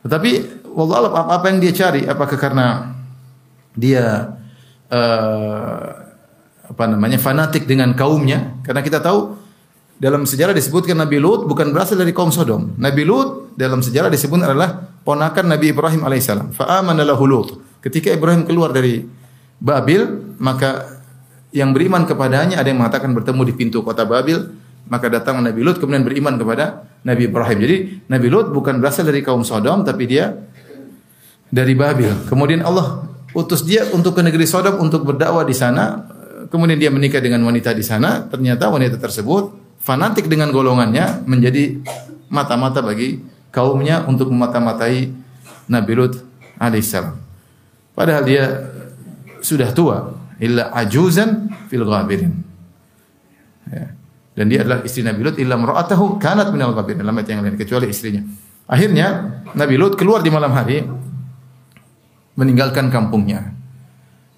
Tetapi 0.00 0.30
wallah 0.72 1.12
apa, 1.12 1.20
apa 1.36 1.46
yang 1.52 1.60
dia 1.60 1.76
cari? 1.76 2.08
Apakah 2.08 2.40
karena 2.40 2.96
dia 3.74 4.34
uh, 4.90 5.84
apa 6.70 6.84
namanya 6.86 7.18
fanatik 7.18 7.66
dengan 7.66 7.94
kaumnya? 7.98 8.62
Karena 8.62 8.80
kita 8.82 9.02
tahu 9.02 9.36
dalam 10.00 10.24
sejarah 10.24 10.54
disebutkan 10.54 10.96
Nabi 10.96 11.20
Lut 11.20 11.44
bukan 11.44 11.74
berasal 11.74 11.98
dari 11.98 12.14
kaum 12.14 12.32
Sodom. 12.32 12.78
Nabi 12.78 13.02
Lut 13.04 13.52
dalam 13.58 13.82
sejarah 13.84 14.08
disebut 14.08 14.40
adalah 14.40 14.96
ponakan 15.02 15.50
Nabi 15.50 15.74
Ibrahim 15.74 16.06
alaihissalam. 16.06 16.56
Fa'amana 16.56 17.02
Lut. 17.04 17.80
Ketika 17.84 18.14
Ibrahim 18.14 18.46
keluar 18.46 18.70
dari 18.72 19.02
Babil, 19.60 20.00
maka 20.40 21.02
yang 21.52 21.76
beriman 21.76 22.08
kepadanya 22.08 22.62
ada 22.62 22.70
yang 22.70 22.80
mengatakan 22.80 23.12
bertemu 23.12 23.42
di 23.50 23.54
pintu 23.58 23.84
kota 23.84 24.06
Babil 24.08 24.40
maka 24.90 25.06
datang 25.06 25.38
Nabi 25.38 25.62
Lut 25.62 25.78
kemudian 25.78 26.02
beriman 26.02 26.34
kepada 26.34 26.82
Nabi 27.06 27.30
Ibrahim. 27.30 27.58
Jadi 27.62 27.76
Nabi 28.10 28.26
Lut 28.26 28.50
bukan 28.50 28.82
berasal 28.82 29.06
dari 29.06 29.22
kaum 29.22 29.46
Sodom 29.46 29.86
tapi 29.86 30.10
dia 30.10 30.34
dari 31.46 31.78
Babil. 31.78 32.26
Kemudian 32.26 32.66
Allah 32.66 33.09
utus 33.36 33.62
dia 33.62 33.86
untuk 33.94 34.18
ke 34.18 34.22
negeri 34.24 34.46
Sodom 34.46 34.80
untuk 34.82 35.06
berdakwah 35.06 35.46
di 35.46 35.54
sana. 35.54 36.06
Kemudian 36.50 36.78
dia 36.80 36.90
menikah 36.90 37.22
dengan 37.22 37.42
wanita 37.46 37.70
di 37.76 37.84
sana. 37.86 38.26
Ternyata 38.26 38.70
wanita 38.70 38.98
tersebut 38.98 39.54
fanatik 39.80 40.28
dengan 40.28 40.52
golongannya 40.52 41.24
menjadi 41.24 41.80
mata-mata 42.28 42.84
bagi 42.84 43.22
kaumnya 43.50 44.06
untuk 44.06 44.30
memata-matai 44.30 45.10
Nabi 45.70 45.92
Lut 45.96 46.14
alaihissalam. 46.58 47.16
Padahal 47.94 48.22
dia 48.24 48.44
sudah 49.40 49.70
tua, 49.72 50.14
illa 50.38 50.70
ajuzan 50.76 51.50
fil 51.68 51.84
ghabirin. 51.84 52.32
Ya. 53.70 53.94
Dan 54.34 54.46
dia 54.48 54.62
adalah 54.62 54.80
istri 54.86 55.02
Nabi 55.02 55.20
Lut 55.26 55.36
illa 55.36 55.58
mar'atahu 55.58 56.16
kanat 56.22 56.54
minal 56.54 56.72
ghabirin 56.72 57.02
dalam 57.02 57.16
ayat 57.18 57.28
yang 57.34 57.42
lain 57.44 57.58
kecuali 57.58 57.90
istrinya. 57.90 58.22
Akhirnya 58.70 59.42
Nabi 59.58 59.74
Lut 59.74 59.98
keluar 59.98 60.22
di 60.22 60.30
malam 60.30 60.54
hari 60.54 60.86
meninggalkan 62.40 62.88
kampungnya. 62.88 63.52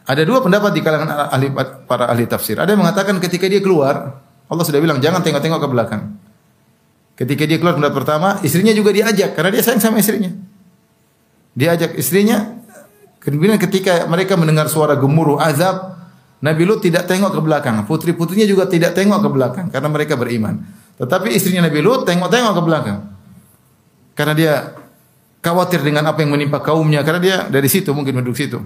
Ada 0.02 0.26
dua 0.26 0.42
pendapat 0.42 0.74
di 0.74 0.82
kalangan 0.82 1.30
ahli 1.30 1.54
para 1.86 2.10
ahli 2.10 2.26
tafsir. 2.26 2.58
Ada 2.58 2.74
yang 2.74 2.82
mengatakan 2.82 3.22
ketika 3.22 3.46
dia 3.46 3.62
keluar, 3.62 4.18
Allah 4.50 4.64
sudah 4.66 4.82
bilang 4.82 4.98
jangan 4.98 5.22
tengok-tengok 5.22 5.62
ke 5.62 5.68
belakang. 5.70 6.02
Ketika 7.14 7.46
dia 7.46 7.62
keluar 7.62 7.78
pendapat 7.78 8.02
pertama, 8.02 8.28
istrinya 8.42 8.74
juga 8.74 8.90
diajak 8.90 9.38
karena 9.38 9.54
dia 9.54 9.62
sayang 9.62 9.78
sama 9.78 10.02
istrinya. 10.02 10.34
Dia 11.54 11.78
ajak 11.78 11.94
istrinya 11.94 12.62
Kemudian 13.22 13.54
ketika 13.54 14.02
mereka 14.10 14.34
mendengar 14.34 14.66
suara 14.66 14.98
gemuruh 14.98 15.38
azab, 15.38 15.94
Nabi 16.42 16.66
Lut 16.66 16.82
tidak 16.82 17.06
tengok 17.06 17.38
ke 17.38 17.40
belakang. 17.40 17.78
Putri-putrinya 17.86 18.50
juga 18.50 18.66
tidak 18.66 18.98
tengok 18.98 19.22
ke 19.22 19.28
belakang 19.30 19.66
karena 19.70 19.88
mereka 19.94 20.18
beriman. 20.18 20.58
Tetapi 20.98 21.30
istrinya 21.30 21.70
Nabi 21.70 21.86
Lut 21.86 22.02
tengok-tengok 22.02 22.52
ke 22.58 22.62
belakang. 22.66 22.98
Karena 24.18 24.34
dia 24.34 24.52
khawatir 25.42 25.82
dengan 25.82 26.06
apa 26.06 26.22
yang 26.22 26.32
menimpa 26.32 26.62
kaumnya 26.62 27.02
karena 27.02 27.20
dia 27.20 27.36
dari 27.50 27.66
situ 27.66 27.90
mungkin 27.90 28.22
duduk 28.22 28.38
situ. 28.38 28.62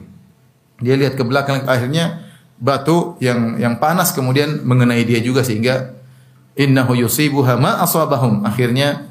Dia 0.79 0.95
lihat 0.95 1.17
ke 1.17 1.25
belakang 1.25 1.65
akhirnya 1.65 2.21
batu 2.61 3.17
yang 3.19 3.57
yang 3.57 3.81
panas 3.81 4.13
kemudian 4.13 4.61
mengenai 4.63 5.03
dia 5.09 5.19
juga 5.25 5.41
sehingga 5.41 5.97
innahu 6.53 6.93
yusibuha 7.01 7.57
ma 7.57 7.81
asabahum. 7.81 8.45
Akhirnya 8.45 9.09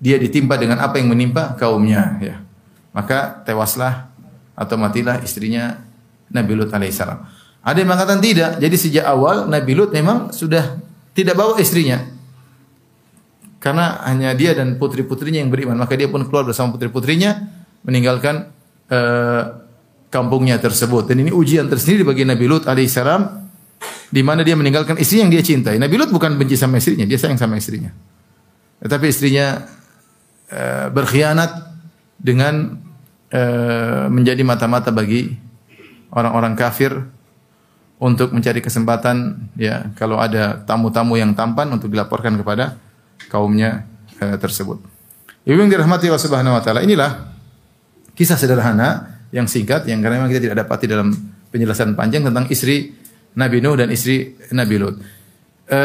dia 0.00 0.16
ditimpa 0.16 0.56
dengan 0.56 0.80
apa 0.80 0.96
yang 0.96 1.12
menimpa 1.12 1.52
kaumnya 1.60 2.16
ya. 2.24 2.40
Maka 2.96 3.44
tewaslah 3.44 4.08
atau 4.56 4.80
matilah 4.80 5.20
istrinya 5.20 5.84
Nabi 6.32 6.52
Lut 6.56 6.72
alaihissalam. 6.72 7.20
Ada 7.64 7.76
yang 7.80 7.88
mengatakan 7.92 8.20
tidak. 8.24 8.50
Jadi 8.60 8.76
sejak 8.76 9.04
awal 9.04 9.48
Nabi 9.48 9.72
Lut 9.76 9.92
memang 9.92 10.32
sudah 10.32 10.80
tidak 11.12 11.36
bawa 11.36 11.60
istrinya. 11.60 12.13
Karena 13.64 14.04
hanya 14.04 14.36
dia 14.36 14.52
dan 14.52 14.76
putri-putrinya 14.76 15.40
yang 15.40 15.48
beriman. 15.48 15.80
Maka 15.80 15.96
dia 15.96 16.04
pun 16.04 16.20
keluar 16.28 16.44
bersama 16.44 16.76
putri-putrinya 16.76 17.48
meninggalkan 17.80 18.52
uh, 18.92 19.42
kampungnya 20.12 20.60
tersebut. 20.60 21.08
Dan 21.08 21.24
ini 21.24 21.32
ujian 21.32 21.64
tersendiri 21.72 22.04
bagi 22.04 22.28
Nabi 22.28 22.44
Lut 22.44 22.68
alaihissalam 22.68 23.48
di 24.12 24.20
mana 24.20 24.44
dia 24.44 24.52
meninggalkan 24.52 25.00
istri 25.00 25.24
yang 25.24 25.32
dia 25.32 25.40
cintai. 25.40 25.80
Nabi 25.80 25.96
Lut 25.96 26.12
bukan 26.12 26.36
benci 26.36 26.60
sama 26.60 26.76
istrinya, 26.76 27.08
dia 27.08 27.16
sayang 27.16 27.40
sama 27.40 27.56
istrinya. 27.56 27.88
Tetapi 28.84 29.08
istrinya 29.08 29.64
uh, 30.52 30.92
berkhianat 30.92 31.72
dengan 32.20 32.84
Eh, 33.34 34.06
menjadi 34.14 34.46
mata-mata 34.46 34.94
bagi 34.94 35.34
orang-orang 36.14 36.54
kafir 36.54 36.94
untuk 37.98 38.30
mencari 38.30 38.62
kesempatan 38.62 39.50
ya 39.58 39.90
kalau 39.98 40.22
ada 40.22 40.62
tamu-tamu 40.62 41.18
yang 41.18 41.34
tampan 41.34 41.66
untuk 41.74 41.90
dilaporkan 41.90 42.38
kepada 42.38 42.78
kaumnya 43.30 43.86
e, 44.18 44.36
tersebut. 44.38 44.78
Ibu 45.44 45.58
yang 45.58 45.70
dirahmati 45.70 46.08
Allah 46.08 46.24
Subhanahu 46.24 46.54
wa 46.56 46.62
taala, 46.64 46.80
inilah 46.84 47.34
kisah 48.16 48.38
sederhana 48.38 49.20
yang 49.34 49.50
singkat 49.50 49.84
yang 49.90 50.00
karena 50.00 50.22
memang 50.22 50.30
kita 50.30 50.50
tidak 50.50 50.64
dapati 50.64 50.86
dalam 50.86 51.10
penjelasan 51.50 51.98
panjang 51.98 52.22
tentang 52.24 52.46
istri 52.48 52.94
Nabi 53.34 53.58
Nuh 53.58 53.74
dan 53.74 53.90
istri 53.90 54.38
Nabi 54.54 54.76
Lut. 54.78 54.96
E, 55.64 55.80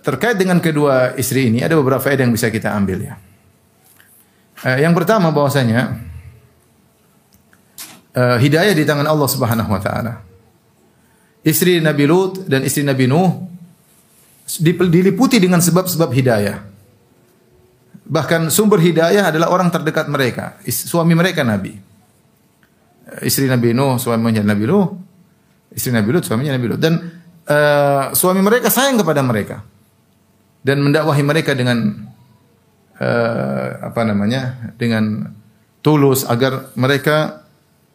terkait 0.00 0.36
dengan 0.40 0.58
kedua 0.58 1.14
istri 1.16 1.52
ini 1.52 1.60
ada 1.62 1.76
beberapa 1.76 2.00
faedah 2.00 2.24
yang 2.26 2.34
bisa 2.34 2.52
kita 2.52 2.72
ambil 2.72 2.98
ya. 3.04 3.14
E, 4.64 4.84
yang 4.84 4.92
pertama 4.92 5.30
bahwasanya 5.30 6.10
uh, 8.14 8.36
hidayah 8.38 8.74
di 8.74 8.84
tangan 8.86 9.06
Allah 9.06 9.28
Subhanahu 9.28 9.70
wa 9.70 9.80
taala. 9.82 10.22
Istri 11.40 11.80
Nabi 11.80 12.04
Lut 12.04 12.44
dan 12.44 12.66
istri 12.66 12.84
Nabi 12.84 13.08
Nuh 13.08 13.49
diliputi 14.58 15.38
dengan 15.38 15.62
sebab-sebab 15.62 16.10
hidayah. 16.10 16.58
Bahkan 18.10 18.50
sumber 18.50 18.82
hidayah 18.82 19.30
adalah 19.30 19.54
orang 19.54 19.70
terdekat 19.70 20.10
mereka, 20.10 20.58
suami 20.66 21.14
mereka 21.14 21.46
Nabi. 21.46 21.78
Eh, 23.06 23.28
Istri 23.30 23.46
Nabi 23.46 23.70
Nuh, 23.70 24.02
suaminya 24.02 24.42
Nabi 24.42 24.66
Nuh, 24.66 24.86
istri 25.70 25.94
Nabi 25.94 26.10
Lut, 26.10 26.26
suaminya 26.26 26.58
Nabi 26.58 26.66
Lut. 26.74 26.80
Dan 26.82 26.94
eh, 27.46 28.04
suami 28.10 28.42
mereka 28.42 28.66
sayang 28.66 28.98
kepada 28.98 29.22
mereka 29.22 29.62
dan 30.66 30.82
mendakwahi 30.84 31.22
mereka 31.22 31.54
dengan 31.54 32.10
eh, 32.98 33.68
apa 33.80 34.02
namanya 34.04 34.74
dengan 34.76 35.30
tulus 35.80 36.26
agar 36.28 36.74
mereka 36.76 37.46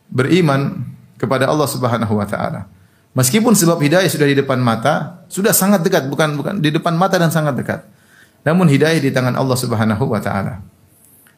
beriman 0.09 0.81
kepada 1.19 1.49
Allah 1.49 1.67
Subhanahu 1.69 2.13
wa 2.17 2.27
taala. 2.27 2.74
Meskipun 3.15 3.55
sebab 3.55 3.79
hidayah 3.79 4.11
sudah 4.11 4.27
di 4.27 4.35
depan 4.35 4.59
mata, 4.59 5.23
sudah 5.31 5.55
sangat 5.55 5.87
dekat, 5.87 6.11
bukan 6.11 6.35
bukan 6.35 6.59
di 6.59 6.67
depan 6.67 6.99
mata 6.99 7.15
dan 7.15 7.31
sangat 7.31 7.55
dekat. 7.55 7.87
Namun 8.43 8.67
hidayah 8.67 8.99
di 8.99 9.09
tangan 9.09 9.39
Allah 9.39 9.55
Subhanahu 9.55 10.03
wa 10.03 10.19
taala. 10.19 10.59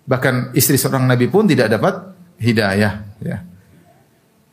Bahkan 0.10 0.58
istri 0.58 0.76
seorang 0.76 1.06
nabi 1.06 1.30
pun 1.30 1.46
tidak 1.46 1.70
dapat 1.70 1.94
hidayah, 2.42 3.06
ya. 3.22 3.46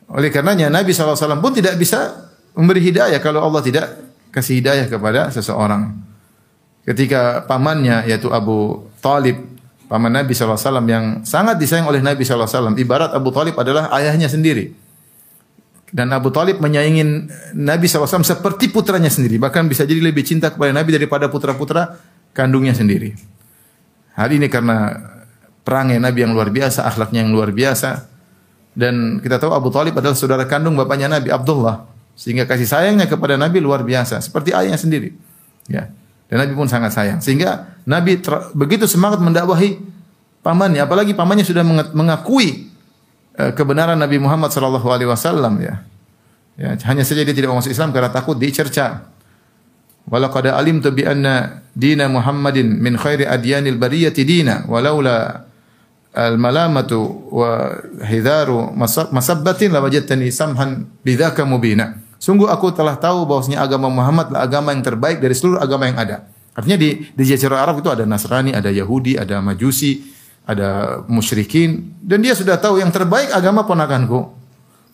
Oleh 0.05 0.29
karenanya 0.29 0.69
Nabi 0.69 0.93
SAW 0.93 1.17
pun 1.41 1.49
tidak 1.49 1.81
bisa 1.81 2.29
memberi 2.53 2.77
hidayah 2.77 3.17
kalau 3.17 3.41
Allah 3.41 3.65
tidak 3.65 3.89
kasih 4.29 4.61
hidayah 4.61 4.85
kepada 4.85 5.33
seseorang. 5.33 5.97
Ketika 6.85 7.41
pamannya 7.49 8.05
yaitu 8.05 8.29
Abu 8.29 8.85
Talib, 9.01 9.41
paman 9.89 10.13
Nabi 10.13 10.37
SAW 10.37 10.85
yang 10.85 11.25
sangat 11.25 11.57
disayang 11.57 11.89
oleh 11.89 12.05
Nabi 12.05 12.21
SAW. 12.21 12.77
Ibarat 12.77 13.17
Abu 13.17 13.33
Talib 13.33 13.57
adalah 13.57 13.89
ayahnya 13.97 14.29
sendiri. 14.29 14.84
Dan 15.93 16.09
Abu 16.11 16.33
Talib 16.33 16.57
menyayangin 16.57 17.29
Nabi 17.53 17.85
SAW 17.85 18.25
seperti 18.25 18.73
putranya 18.73 19.09
sendiri. 19.11 19.37
Bahkan 19.37 19.69
bisa 19.69 19.85
jadi 19.85 20.01
lebih 20.01 20.25
cinta 20.25 20.49
kepada 20.49 20.73
Nabi 20.73 20.97
daripada 20.97 21.29
putra-putra 21.29 22.01
kandungnya 22.33 22.73
sendiri. 22.73 23.13
Hari 24.17 24.41
ini 24.41 24.47
karena 24.49 24.95
perangnya 25.61 26.01
Nabi 26.01 26.25
yang 26.25 26.33
luar 26.33 26.49
biasa, 26.49 26.89
akhlaknya 26.89 27.23
yang 27.25 27.31
luar 27.31 27.53
biasa. 27.53 28.09
Dan 28.75 29.23
kita 29.23 29.39
tahu 29.39 29.55
Abu 29.55 29.71
Talib 29.71 29.95
adalah 29.95 30.17
saudara 30.17 30.43
kandung 30.49 30.75
bapaknya 30.75 31.07
Nabi 31.07 31.31
Abdullah. 31.31 31.87
Sehingga 32.15 32.47
kasih 32.47 32.67
sayangnya 32.67 33.07
kepada 33.07 33.39
Nabi 33.39 33.59
luar 33.63 33.83
biasa. 33.83 34.19
Seperti 34.19 34.51
ayahnya 34.51 34.79
sendiri. 34.79 35.15
Ya. 35.67 35.91
Dan 36.27 36.43
Nabi 36.43 36.57
pun 36.57 36.67
sangat 36.67 36.91
sayang. 36.91 37.19
Sehingga 37.21 37.77
Nabi 37.85 38.19
begitu 38.57 38.89
semangat 38.89 39.21
mendakwahi 39.21 39.79
pamannya. 40.43 40.81
Apalagi 40.83 41.15
pamannya 41.15 41.45
sudah 41.47 41.63
mengakui 41.93 42.67
kebenaran 43.35 43.99
Nabi 43.99 44.17
Muhammad 44.19 44.51
sallallahu 44.51 44.87
alaihi 44.87 45.09
wasallam 45.09 45.59
ya. 45.59 45.83
Ya, 46.55 46.71
hanya 46.87 47.03
saja 47.03 47.27
dia 47.27 47.35
tidak 47.35 47.51
masuk 47.51 47.75
Islam 47.75 47.91
karena 47.91 48.07
takut 48.07 48.39
dicerca. 48.39 49.11
Walaqad 50.07 50.47
alimtu 50.53 50.93
bi 50.95 51.03
anna 51.03 51.65
dina 51.75 52.07
Muhammadin 52.07 52.79
min 52.79 52.95
khairi 52.95 53.27
adyanil 53.27 53.75
bariyati 53.75 54.23
dina 54.23 54.63
walaula 54.69 55.43
al 56.15 56.39
malamatu 56.39 57.27
wa 57.27 57.75
masab- 58.71 59.11
masabbatin 59.11 59.75
la 59.75 59.83
wajadtani 59.83 60.31
samhan 60.31 60.87
bidzaka 61.03 61.43
mubina. 61.43 61.99
Sungguh 62.23 62.47
aku 62.47 62.71
telah 62.71 62.95
tahu 62.95 63.27
bahwasanya 63.27 63.59
agama 63.59 63.91
Muhammad 63.91 64.31
adalah 64.31 64.47
agama 64.47 64.71
yang 64.71 64.83
terbaik 64.85 65.19
dari 65.19 65.35
seluruh 65.35 65.59
agama 65.59 65.91
yang 65.91 65.99
ada. 65.99 66.23
Artinya 66.55 66.79
di 66.79 67.11
di 67.11 67.23
Jazirah 67.27 67.67
Arab 67.67 67.83
itu 67.83 67.91
ada 67.91 68.07
Nasrani, 68.07 68.55
ada 68.55 68.71
Yahudi, 68.71 69.19
ada 69.19 69.43
Majusi, 69.43 70.14
ada 70.45 71.01
musyrikin 71.09 71.97
dan 72.01 72.21
dia 72.21 72.37
sudah 72.37 72.61
tahu 72.61 72.77
yang 72.77 72.93
terbaik 72.93 73.33
agama 73.33 73.65
ponakanku. 73.65 74.33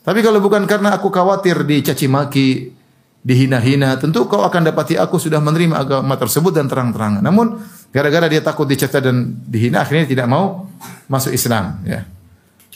Tapi 0.01 0.20
kalau 0.25 0.41
bukan 0.41 0.65
karena 0.65 0.98
aku 0.98 1.13
khawatir 1.13 1.62
dicaci 1.62 2.10
maki, 2.10 2.74
dihina-hina, 3.22 4.01
tentu 4.01 4.25
kau 4.25 4.41
akan 4.41 4.74
dapati 4.74 4.98
aku 4.98 5.22
sudah 5.22 5.38
menerima 5.38 5.77
agama 5.77 6.17
tersebut 6.17 6.50
dan 6.50 6.65
terang-terangan. 6.65 7.22
Namun 7.22 7.62
gara-gara 7.93 8.25
dia 8.25 8.41
takut 8.41 8.65
dicerca 8.65 8.98
dan 8.98 9.38
dihina, 9.46 9.86
akhirnya 9.86 10.10
tidak 10.10 10.25
mau 10.25 10.65
masuk 11.05 11.29
Islam. 11.29 11.77
Ya. 11.86 12.10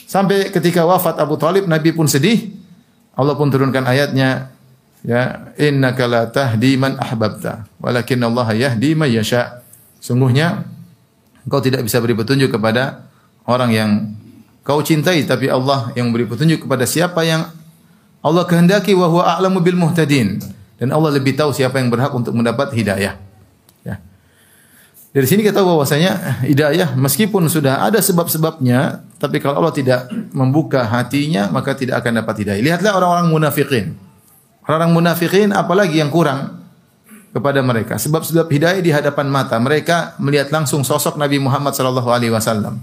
Sampai 0.06 0.54
ketika 0.54 0.86
wafat 0.86 1.18
Abu 1.18 1.34
Talib, 1.34 1.66
Nabi 1.66 1.90
pun 1.90 2.06
sedih. 2.06 2.54
Allah 3.16 3.34
pun 3.34 3.50
turunkan 3.50 3.82
ayatnya, 3.88 4.54
ya 5.02 5.50
innaka 5.56 6.04
la 6.04 6.28
tahdi 6.28 6.76
ahbabta, 6.78 7.64
walakin 7.80 8.22
Allah 8.22 8.52
yahdi 8.54 8.92
man 8.92 9.08
yasha. 9.08 9.64
Sungguhnya 9.98 10.62
engkau 11.46 11.62
tidak 11.62 11.86
bisa 11.86 12.02
beri 12.02 12.18
petunjuk 12.18 12.50
kepada 12.50 13.06
orang 13.46 13.70
yang 13.70 13.90
kau 14.66 14.82
cintai 14.82 15.22
tapi 15.22 15.46
Allah 15.46 15.94
yang 15.94 16.10
beri 16.10 16.26
petunjuk 16.26 16.66
kepada 16.66 16.82
siapa 16.84 17.22
yang 17.22 17.46
Allah 18.26 18.42
kehendaki 18.42 18.90
wa 18.98 19.06
huwa 19.06 19.22
a'lamu 19.38 19.62
bil 19.62 19.78
muhtadin 19.78 20.42
dan 20.82 20.88
Allah 20.90 21.14
lebih 21.14 21.38
tahu 21.38 21.54
siapa 21.54 21.78
yang 21.78 21.88
berhak 21.88 22.10
untuk 22.10 22.34
mendapat 22.34 22.74
hidayah. 22.74 23.14
Ya. 23.86 24.02
Dari 25.14 25.26
sini 25.30 25.46
kita 25.46 25.62
tahu 25.62 25.78
bahwasanya 25.78 26.42
hidayah 26.42 26.98
meskipun 26.98 27.46
sudah 27.46 27.86
ada 27.86 28.02
sebab-sebabnya 28.02 29.06
tapi 29.22 29.38
kalau 29.38 29.62
Allah 29.62 29.72
tidak 29.72 30.10
membuka 30.34 30.82
hatinya 30.82 31.48
maka 31.48 31.78
tidak 31.78 32.02
akan 32.02 32.20
dapat 32.20 32.42
hidayah. 32.42 32.60
Lihatlah 32.60 32.98
orang-orang 32.98 33.30
munafikin. 33.30 33.94
Orang-orang 34.66 34.92
munafikin 34.92 35.54
apalagi 35.54 36.02
yang 36.02 36.10
kurang 36.10 36.65
kepada 37.36 37.60
mereka. 37.60 38.00
Sebab-sebab 38.00 38.48
hidayah 38.48 38.80
di 38.80 38.88
hadapan 38.88 39.28
mata. 39.28 39.60
Mereka 39.60 40.16
melihat 40.24 40.48
langsung 40.48 40.80
sosok 40.80 41.20
Nabi 41.20 41.36
Muhammad 41.36 41.76
sallallahu 41.76 42.08
alaihi 42.08 42.32
wasallam. 42.32 42.80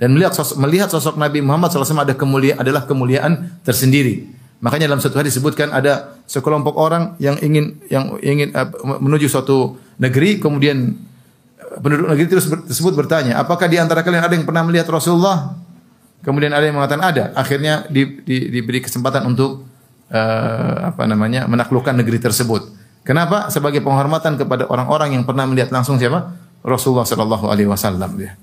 Dan 0.00 0.16
melihat 0.16 0.32
sosok, 0.32 0.56
melihat 0.56 0.88
sosok 0.88 1.20
Nabi 1.20 1.44
Muhammad 1.44 1.68
wasallam 1.76 2.08
ada 2.08 2.16
kemuliaan 2.16 2.56
adalah 2.56 2.88
kemuliaan 2.88 3.60
tersendiri. 3.60 4.24
Makanya 4.64 4.88
dalam 4.88 5.04
satu 5.04 5.20
hadis 5.20 5.36
disebutkan 5.36 5.68
ada 5.76 6.16
sekelompok 6.24 6.80
orang 6.80 7.20
yang 7.20 7.36
ingin 7.44 7.76
yang 7.92 8.16
ingin 8.24 8.48
uh, 8.56 8.68
menuju 8.96 9.28
suatu 9.28 9.76
negeri 10.00 10.40
kemudian 10.40 10.96
uh, 11.60 11.76
penduduk 11.84 12.08
negeri 12.08 12.26
terus 12.32 12.48
ber, 12.48 12.64
tersebut 12.64 12.96
bertanya, 12.96 13.36
apakah 13.36 13.68
di 13.68 13.76
antara 13.76 14.00
kalian 14.00 14.24
ada 14.24 14.32
yang 14.32 14.48
pernah 14.48 14.64
melihat 14.64 14.88
Rasulullah? 14.88 15.52
Kemudian 16.24 16.52
ada 16.52 16.64
yang 16.64 16.76
mengatakan 16.76 17.04
ada. 17.04 17.24
Akhirnya 17.36 17.88
di, 17.88 18.20
di, 18.24 18.52
diberi 18.52 18.84
kesempatan 18.84 19.24
untuk 19.28 19.64
uh, 20.12 20.92
apa 20.92 21.04
namanya 21.08 21.44
menaklukkan 21.48 21.92
negeri 21.92 22.20
tersebut. 22.20 22.79
Kenapa? 23.04 23.48
Sebagai 23.48 23.80
penghormatan 23.80 24.36
kepada 24.36 24.68
orang-orang 24.68 25.16
yang 25.16 25.24
pernah 25.24 25.48
melihat 25.48 25.72
langsung 25.72 25.96
siapa? 25.96 26.36
Rasulullah 26.60 27.08
Shallallahu 27.08 27.48
Alaihi 27.48 27.68
Wasallam. 27.68 28.10
Ya. 28.20 28.36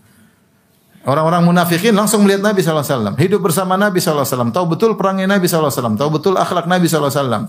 Orang-orang 1.08 1.48
munafikin 1.48 1.96
langsung 1.96 2.28
melihat 2.28 2.44
Nabi 2.44 2.60
SAW. 2.60 3.16
Hidup 3.16 3.40
bersama 3.40 3.80
Nabi 3.80 4.04
SAW. 4.04 4.28
Tahu 4.52 4.66
betul 4.76 5.00
perangnya 5.00 5.24
Nabi 5.24 5.48
SAW. 5.48 5.72
Tahu 5.72 6.10
betul 6.12 6.36
akhlak 6.36 6.68
Nabi 6.68 6.84
SAW. 6.84 7.48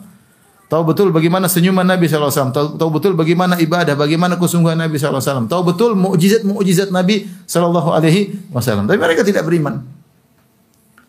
Tahu 0.68 0.82
betul 0.86 1.10
bagaimana 1.10 1.50
senyuman 1.50 1.82
Nabi 1.82 2.06
SAW. 2.06 2.54
Tahu, 2.54 2.78
tahu 2.78 2.90
betul 2.92 3.18
bagaimana 3.18 3.58
ibadah, 3.58 3.98
bagaimana 3.98 4.38
kesungguhan 4.38 4.78
Nabi 4.78 4.94
SAW. 5.00 5.50
Tahu 5.50 5.62
betul 5.74 5.98
mukjizat-mukjizat 5.98 6.94
Nabi 6.94 7.26
Sallallahu 7.50 7.90
Alaihi 7.90 8.36
Wasallam. 8.54 8.86
Tapi 8.86 9.00
mereka 9.00 9.26
tidak 9.26 9.42
beriman. 9.42 9.82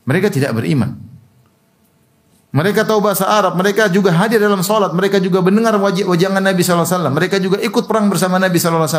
Mereka 0.09 0.33
tidak 0.33 0.57
beriman. 0.57 1.08
Mereka 2.49 2.81
tahu 2.81 2.97
bahasa 3.05 3.29
Arab, 3.29 3.53
mereka 3.53 3.85
juga 3.93 4.09
hadir 4.09 4.41
dalam 4.41 4.65
salat, 4.65 4.89
mereka 4.97 5.21
juga 5.21 5.37
mendengar 5.45 5.77
wajah 5.77 6.09
wajangan 6.09 6.41
Nabi 6.41 6.65
SAW. 6.65 7.13
Mereka 7.13 7.37
juga 7.37 7.61
ikut 7.61 7.85
perang 7.85 8.09
bersama 8.09 8.41
Nabi 8.41 8.57
SAW. 8.57 8.89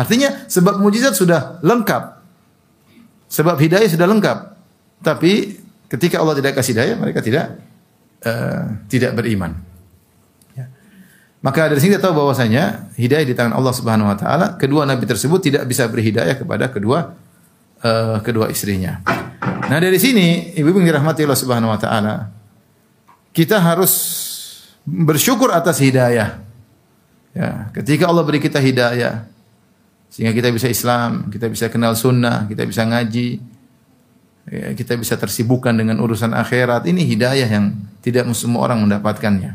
Artinya 0.00 0.48
sebab 0.48 0.80
mukjizat 0.80 1.12
sudah 1.12 1.60
lengkap. 1.60 2.02
Sebab 3.28 3.60
hidayah 3.60 3.84
sudah 3.84 4.08
lengkap. 4.08 4.38
Tapi 5.04 5.60
ketika 5.92 6.24
Allah 6.24 6.40
tidak 6.40 6.56
kasih 6.56 6.72
hidayah, 6.72 6.96
mereka 6.96 7.20
tidak 7.20 7.60
uh, 8.24 8.80
tidak 8.88 9.12
beriman. 9.12 9.60
Ya. 10.56 10.72
Maka 11.44 11.68
dari 11.68 11.84
sini 11.84 12.00
kita 12.00 12.08
tahu 12.08 12.16
bahwasanya 12.16 12.96
hidayah 12.96 13.28
di 13.28 13.36
tangan 13.36 13.60
Allah 13.60 13.76
Subhanahu 13.76 14.08
wa 14.08 14.16
taala. 14.16 14.56
Kedua 14.56 14.88
nabi 14.88 15.04
tersebut 15.04 15.44
tidak 15.44 15.68
bisa 15.68 15.84
beri 15.84 16.08
hidayah 16.08 16.32
kepada 16.32 16.72
kedua 16.72 17.12
uh, 17.84 18.18
kedua 18.24 18.48
istrinya. 18.48 19.04
Nah, 19.70 19.78
dari 19.78 20.00
sini 20.00 20.56
ibu-ibu 20.56 20.80
dirahmati 20.80 21.28
Allah 21.28 21.40
Subhanahu 21.40 21.70
wa 21.70 21.78
taala, 21.80 22.39
kita 23.30 23.58
harus 23.62 23.92
bersyukur 24.86 25.50
atas 25.54 25.78
hidayah. 25.78 26.42
Ya, 27.30 27.70
ketika 27.70 28.10
Allah 28.10 28.26
beri 28.26 28.42
kita 28.42 28.58
hidayah, 28.58 29.22
sehingga 30.10 30.34
kita 30.34 30.50
bisa 30.50 30.66
Islam, 30.66 31.30
kita 31.30 31.46
bisa 31.46 31.70
kenal 31.70 31.94
sunnah, 31.94 32.50
kita 32.50 32.66
bisa 32.66 32.82
ngaji, 32.82 33.38
ya, 34.50 34.74
kita 34.74 34.98
bisa 34.98 35.14
tersibukkan 35.14 35.70
dengan 35.70 36.02
urusan 36.02 36.34
akhirat. 36.34 36.90
Ini 36.90 37.06
hidayah 37.06 37.46
yang 37.46 37.78
tidak 38.02 38.26
semua 38.34 38.66
orang 38.66 38.82
mendapatkannya. 38.82 39.54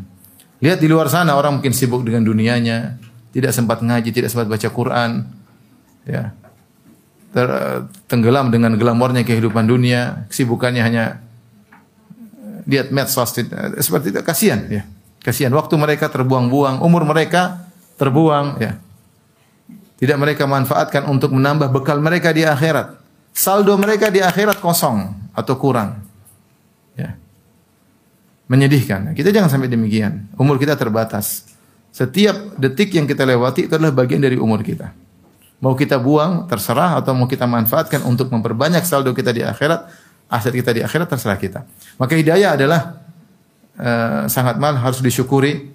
Lihat 0.63 0.79
di 0.79 0.87
luar 0.87 1.11
sana 1.11 1.35
orang 1.35 1.59
mungkin 1.59 1.75
sibuk 1.75 2.07
dengan 2.07 2.23
dunianya, 2.23 2.95
tidak 3.35 3.51
sempat 3.51 3.83
ngaji, 3.83 4.09
tidak 4.15 4.31
sempat 4.31 4.47
baca 4.47 4.69
Quran, 4.71 5.27
ya, 6.07 6.31
ter, 7.35 7.47
tenggelam 8.07 8.47
dengan 8.55 8.79
glamornya 8.79 9.27
kehidupan 9.27 9.67
dunia, 9.67 10.23
kesibukannya 10.31 10.79
hanya 10.79 11.24
lihat 12.65 12.89
medsos, 12.89 13.33
seperti 13.79 14.13
itu. 14.13 14.19
Kasihan, 14.25 14.65
ya, 14.67 14.83
kasihan. 15.21 15.53
Waktu 15.53 15.73
mereka 15.77 16.09
terbuang-buang, 16.09 16.81
umur 16.81 17.05
mereka 17.05 17.65
terbuang, 17.97 18.59
ya. 18.61 18.77
Tidak 19.95 20.19
mereka 20.19 20.43
manfaatkan 20.43 21.07
untuk 21.07 21.31
menambah 21.31 21.71
bekal 21.71 22.03
mereka 22.03 22.35
di 22.35 22.43
akhirat. 22.43 22.99
Saldo 23.31 23.79
mereka 23.79 24.11
di 24.11 24.19
akhirat 24.19 24.59
kosong 24.59 25.07
atau 25.31 25.55
kurang. 25.55 26.03
Ya. 26.99 27.15
Menyedihkan. 28.51 29.15
Kita 29.15 29.31
jangan 29.31 29.47
sampai 29.47 29.71
demikian. 29.71 30.27
Umur 30.35 30.59
kita 30.59 30.75
terbatas. 30.75 31.47
Setiap 31.95 32.59
detik 32.59 32.91
yang 32.91 33.07
kita 33.07 33.23
lewati 33.23 33.71
itu 33.71 33.73
adalah 33.79 33.95
bagian 33.95 34.19
dari 34.19 34.35
umur 34.35 34.59
kita. 34.67 34.91
Mau 35.63 35.79
kita 35.79 35.95
buang 35.95 36.43
terserah 36.51 36.99
atau 36.99 37.15
mau 37.15 37.23
kita 37.23 37.47
manfaatkan 37.47 38.03
untuk 38.03 38.27
memperbanyak 38.27 38.83
saldo 38.83 39.15
kita 39.15 39.31
di 39.31 39.47
akhirat, 39.47 39.87
aset 40.29 40.53
kita 40.53 40.71
di 40.73 40.81
akhirat 40.81 41.07
terserah 41.09 41.39
kita. 41.39 41.59
Maka 42.01 42.13
hidayah 42.17 42.57
adalah 42.57 42.81
uh, 43.77 44.25
sangat 44.27 44.57
mal 44.57 44.75
harus 44.77 44.99
disyukuri 44.99 45.69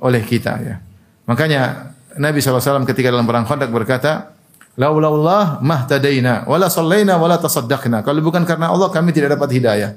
oleh 0.00 0.22
kita 0.22 0.52
ya. 0.60 0.76
Makanya 1.24 1.92
Nabi 2.20 2.38
SAW 2.38 2.84
ketika 2.86 3.10
dalam 3.10 3.24
perang 3.24 3.48
Khandaq 3.48 3.72
berkata, 3.72 4.36
Laulallah 4.74 5.62
mahtadaina 5.62 6.50
wala 6.50 6.66
sallaina 6.66 7.14
wala 7.14 7.38
tasaddaqna. 7.38 8.02
Kalau 8.02 8.18
bukan 8.20 8.42
karena 8.42 8.74
Allah 8.74 8.90
kami 8.90 9.14
tidak 9.14 9.38
dapat 9.38 9.54
hidayah 9.54 9.94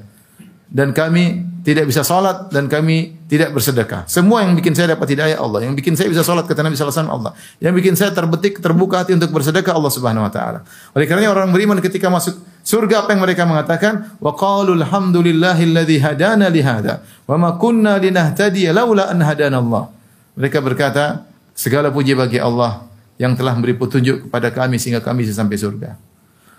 dan 0.67 0.91
kami 0.91 1.47
tidak 1.63 1.87
bisa 1.87 1.99
salat 2.03 2.47
dan 2.47 2.71
kami 2.71 3.15
tidak 3.27 3.51
bersedekah. 3.51 4.07
Semua 4.07 4.47
yang 4.47 4.55
bikin 4.55 4.71
saya 4.71 4.95
dapat 4.95 5.11
hidayah 5.11 5.35
Allah, 5.39 5.67
yang 5.67 5.75
bikin 5.75 5.99
saya 5.99 6.07
bisa 6.07 6.23
salat 6.23 6.47
kata 6.47 6.63
Nabi 6.63 6.79
sallallahu 6.79 7.11
Allah, 7.11 7.31
yang 7.59 7.75
bikin 7.75 7.95
saya 7.99 8.15
terbetik 8.15 8.63
terbuka 8.63 9.03
hati 9.03 9.11
untuk 9.15 9.35
bersedekah 9.35 9.75
Allah 9.75 9.91
Subhanahu 9.91 10.23
wa 10.23 10.31
taala. 10.31 10.63
Oleh 10.95 11.03
karenanya 11.03 11.35
orang 11.35 11.51
beriman 11.51 11.83
ketika 11.83 12.07
masuk 12.07 12.39
surga 12.63 13.03
apa 13.03 13.11
yang 13.11 13.21
mereka 13.23 13.43
mengatakan? 13.43 14.15
Wa 14.23 14.31
qalu 14.31 14.79
alhamdulillahilladzi 14.79 15.97
hadana 15.99 16.47
li 16.47 16.63
hadza 16.63 17.03
wa 17.27 17.35
ma 17.35 17.49
kunna 17.59 17.99
linahtadiya 17.99 18.71
laula 18.71 19.11
an 19.11 19.19
hadana 19.19 19.59
Allah. 19.59 19.91
Mereka 20.39 20.63
berkata, 20.63 21.27
segala 21.51 21.91
puji 21.91 22.15
bagi 22.15 22.39
Allah 22.39 22.85
yang 23.19 23.33
telah 23.35 23.57
memberi 23.57 23.75
petunjuk 23.75 24.29
kepada 24.29 24.53
kami 24.53 24.77
sehingga 24.77 25.03
kami 25.03 25.25
bisa 25.27 25.35
sampai 25.35 25.57
surga. 25.57 26.06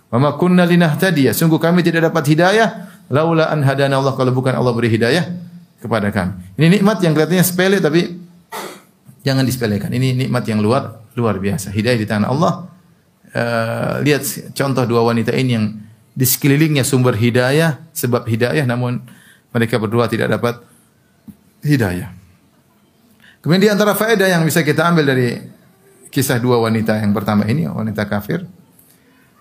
Wa 0.08 0.16
ma 0.16 0.34
kunna 0.40 0.64
linahtadiya, 0.64 1.36
sungguh 1.36 1.60
kami 1.60 1.84
tidak 1.84 2.08
dapat 2.08 2.24
hidayah 2.32 2.88
laula 3.12 3.52
an 3.52 3.60
hadana 3.64 4.00
Allah 4.00 4.16
kalau 4.16 4.32
bukan 4.32 4.56
Allah 4.56 4.72
beri 4.72 4.88
hidayah 4.88 5.24
kepada 5.80 6.08
kami. 6.08 6.56
Ini 6.56 6.80
nikmat 6.80 7.04
yang 7.04 7.12
kelihatannya 7.12 7.44
sepele 7.44 7.76
tapi 7.80 8.16
jangan 9.20 9.44
disepelekan. 9.44 9.92
Ini 9.92 10.16
nikmat 10.26 10.48
yang 10.48 10.64
luar 10.64 11.04
luar 11.12 11.36
biasa. 11.36 11.72
Hidayah 11.72 11.98
di 12.00 12.08
tangan 12.08 12.28
Allah. 12.28 12.52
Uh, 13.28 14.00
lihat 14.00 14.24
contoh 14.56 14.88
dua 14.88 15.04
wanita 15.04 15.36
ini 15.36 15.52
yang 15.52 15.76
di 16.16 16.24
sekelilingnya 16.24 16.80
sumber 16.80 17.12
hidayah 17.12 17.76
sebab 17.92 18.24
hidayah 18.24 18.64
namun 18.64 19.04
mereka 19.52 19.76
berdua 19.76 20.08
tidak 20.08 20.32
dapat 20.32 20.64
hidayah. 21.60 22.08
Kemudian 23.44 23.62
di 23.62 23.70
antara 23.70 23.92
faedah 23.92 24.32
yang 24.32 24.42
bisa 24.48 24.64
kita 24.64 24.88
ambil 24.88 25.12
dari 25.12 25.36
kisah 26.08 26.40
dua 26.40 26.56
wanita 26.58 26.96
yang 26.96 27.12
pertama 27.12 27.44
ini 27.44 27.68
wanita 27.68 28.08
kafir 28.08 28.48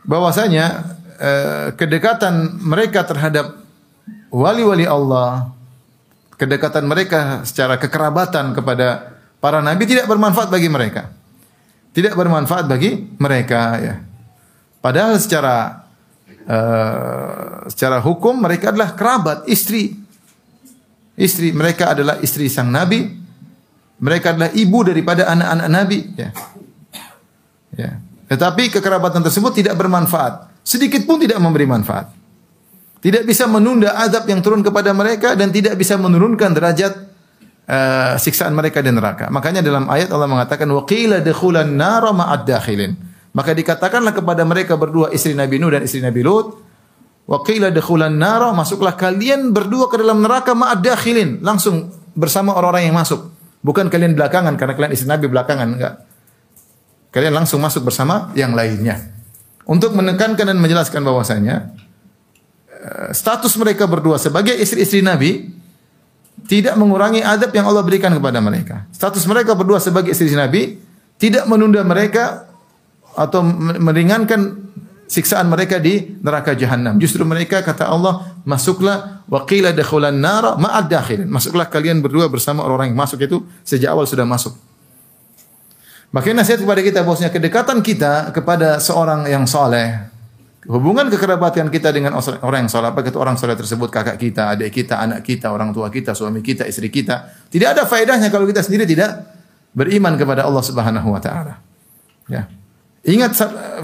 bahwasanya 0.07 0.97
Eh, 1.17 1.73
kedekatan 1.73 2.61
mereka 2.61 3.01
terhadap 3.01 3.57
wali-wali 4.29 4.85
Allah, 4.85 5.49
kedekatan 6.37 6.85
mereka 6.85 7.41
secara 7.41 7.81
kekerabatan 7.81 8.53
kepada 8.53 9.17
para 9.41 9.57
nabi 9.57 9.89
tidak 9.89 10.05
bermanfaat 10.05 10.53
bagi 10.53 10.69
mereka. 10.69 11.09
Tidak 11.89 12.13
bermanfaat 12.13 12.69
bagi 12.69 13.17
mereka 13.17 13.81
ya. 13.81 13.95
Padahal 14.77 15.17
secara 15.17 15.89
uh, 16.45 17.65
secara 17.65 17.97
hukum 17.97 18.37
mereka 18.37 18.69
adalah 18.69 18.93
kerabat, 18.93 19.49
istri. 19.49 19.97
Istri 21.17 21.49
mereka 21.49 21.97
adalah 21.97 22.21
istri 22.21 22.45
sang 22.45 22.69
nabi. 22.69 23.09
Mereka 23.97 24.37
adalah 24.37 24.53
ibu 24.53 24.85
daripada 24.85 25.25
anak-anak 25.33 25.69
nabi 25.73 25.99
ya. 26.13 26.29
Ya. 27.73 27.91
Tetapi 28.27 28.69
kekerabatan 28.71 29.23
tersebut 29.23 29.63
tidak 29.63 29.79
bermanfaat 29.79 30.57
sedikit 30.67 31.07
pun 31.07 31.15
tidak 31.15 31.39
memberi 31.39 31.63
manfaat. 31.63 32.11
Tidak 32.99 33.23
bisa 33.23 33.47
menunda 33.47 33.95
azab 33.95 34.27
yang 34.27 34.43
turun 34.43 34.59
kepada 34.59 34.91
mereka 34.91 35.31
dan 35.31 35.47
tidak 35.47 35.79
bisa 35.79 35.95
menurunkan 35.95 36.51
derajat 36.51 36.93
uh, 37.63 38.19
siksaan 38.19 38.51
mereka 38.51 38.83
di 38.83 38.91
neraka. 38.91 39.31
Makanya 39.31 39.63
dalam 39.63 39.87
ayat 39.87 40.11
Allah 40.11 40.27
mengatakan 40.27 40.67
waqila 40.67 41.23
dakhulan 41.23 41.71
nara 41.71 42.11
ma'ad. 42.11 42.43
Maka 43.31 43.55
dikatakanlah 43.55 44.11
kepada 44.11 44.43
mereka 44.43 44.75
berdua 44.75 45.13
istri 45.15 45.37
Nabi 45.37 45.55
Nuh 45.61 45.71
dan 45.71 45.85
istri 45.87 46.03
Nabi 46.03 46.25
Lut, 46.25 46.57
waqila 47.29 47.71
dakhulan 47.71 48.17
nara 48.17 48.51
masuklah 48.51 48.97
kalian 48.97 49.55
berdua 49.55 49.87
ke 49.87 49.95
dalam 50.01 50.19
neraka 50.19 50.51
ma'ad 50.51 50.83
dakhilin, 50.83 51.39
langsung 51.45 51.87
bersama 52.17 52.57
orang-orang 52.59 52.91
yang 52.91 52.97
masuk. 52.97 53.29
Bukan 53.61 53.87
kalian 53.87 54.17
belakangan 54.17 54.57
karena 54.57 54.73
kalian 54.73 54.91
istri 54.91 55.07
Nabi 55.07 55.31
belakangan 55.31 55.67
enggak. 55.79 56.06
Kalian 57.11 57.33
langsung 57.33 57.63
masuk 57.63 57.87
bersama 57.87 58.31
yang 58.35 58.53
lainnya 58.53 58.99
untuk 59.67 59.95
menekankan 59.95 60.47
dan 60.47 60.57
menjelaskan 60.59 61.01
bahwasanya 61.03 61.71
eh, 62.71 63.09
status 63.15 63.55
mereka 63.59 63.87
berdua 63.87 64.19
sebagai 64.19 64.55
istri-istri 64.55 65.03
Nabi 65.03 65.57
tidak 66.47 66.79
mengurangi 66.79 67.25
adab 67.25 67.51
yang 67.51 67.67
Allah 67.67 67.83
berikan 67.83 68.13
kepada 68.13 68.39
mereka. 68.39 68.87
Status 68.95 69.25
mereka 69.25 69.57
berdua 69.57 69.81
sebagai 69.81 70.15
istri 70.15 70.31
Nabi 70.31 70.79
tidak 71.17 71.49
menunda 71.49 71.81
mereka 71.81 72.47
atau 73.17 73.41
meringankan 73.81 74.69
siksaan 75.09 75.49
mereka 75.49 75.81
di 75.81 76.19
neraka 76.21 76.53
jahanam. 76.53 77.01
Justru 77.01 77.25
mereka 77.25 77.65
kata 77.65 77.89
Allah, 77.89 78.37
masuklah 78.45 79.25
wa 79.25 79.41
qila 79.47 79.73
dakhulan 79.73 80.13
nara 80.13 80.53
ma'ad 80.59 80.85
dakhilin. 80.91 81.25
Masuklah 81.25 81.65
kalian 81.65 82.05
berdua 82.05 82.29
bersama 82.29 82.61
orang 82.67 82.93
yang 82.93 82.99
masuk 82.99 83.17
itu 83.25 83.41
sejak 83.65 83.91
awal 83.95 84.05
sudah 84.05 84.27
masuk. 84.27 84.53
Makanya 86.15 86.43
nasihat 86.43 86.63
kepada 86.63 86.79
kita 86.79 86.99
bosnya 87.03 87.27
kedekatan 87.27 87.83
kita 87.83 88.31
kepada 88.31 88.79
seorang 88.79 89.27
yang 89.27 89.43
soleh, 89.43 90.07
hubungan 90.71 91.11
kekerabatan 91.11 91.67
kita 91.67 91.91
dengan 91.91 92.15
orang 92.15 92.67
yang 92.67 92.71
soleh, 92.71 92.91
apa 92.95 93.03
itu 93.03 93.19
orang 93.19 93.35
soleh 93.35 93.59
tersebut 93.59 93.91
kakak 93.91 94.15
kita, 94.15 94.55
adik 94.55 94.71
kita, 94.71 95.03
anak 95.03 95.19
kita, 95.27 95.51
orang 95.51 95.75
tua 95.75 95.91
kita, 95.91 96.15
suami 96.15 96.39
kita, 96.39 96.63
istri 96.63 96.87
kita, 96.87 97.47
tidak 97.51 97.75
ada 97.75 97.83
faedahnya 97.83 98.31
kalau 98.31 98.47
kita 98.47 98.63
sendiri 98.63 98.87
tidak 98.87 99.35
beriman 99.75 100.15
kepada 100.15 100.47
Allah 100.47 100.63
Subhanahu 100.63 101.11
wa 101.11 101.19
taala. 101.19 101.59
Ya. 102.31 102.47
Ingat 103.07 103.35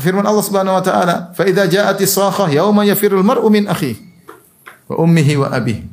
firman 0.04 0.24
Allah 0.24 0.44
Subhanahu 0.44 0.80
wa 0.80 0.84
taala, 0.84 1.16
"Fa 1.32 1.44
idza 1.48 1.68
ja'atis 1.68 2.12
sakhah 2.12 2.52
yauma 2.52 2.84
yafirul 2.84 3.24
mar'u 3.24 3.48
min 3.52 3.68
wa 3.68 4.96
ummihi 4.96 5.40
wa 5.40 5.48
abihi." 5.52 5.93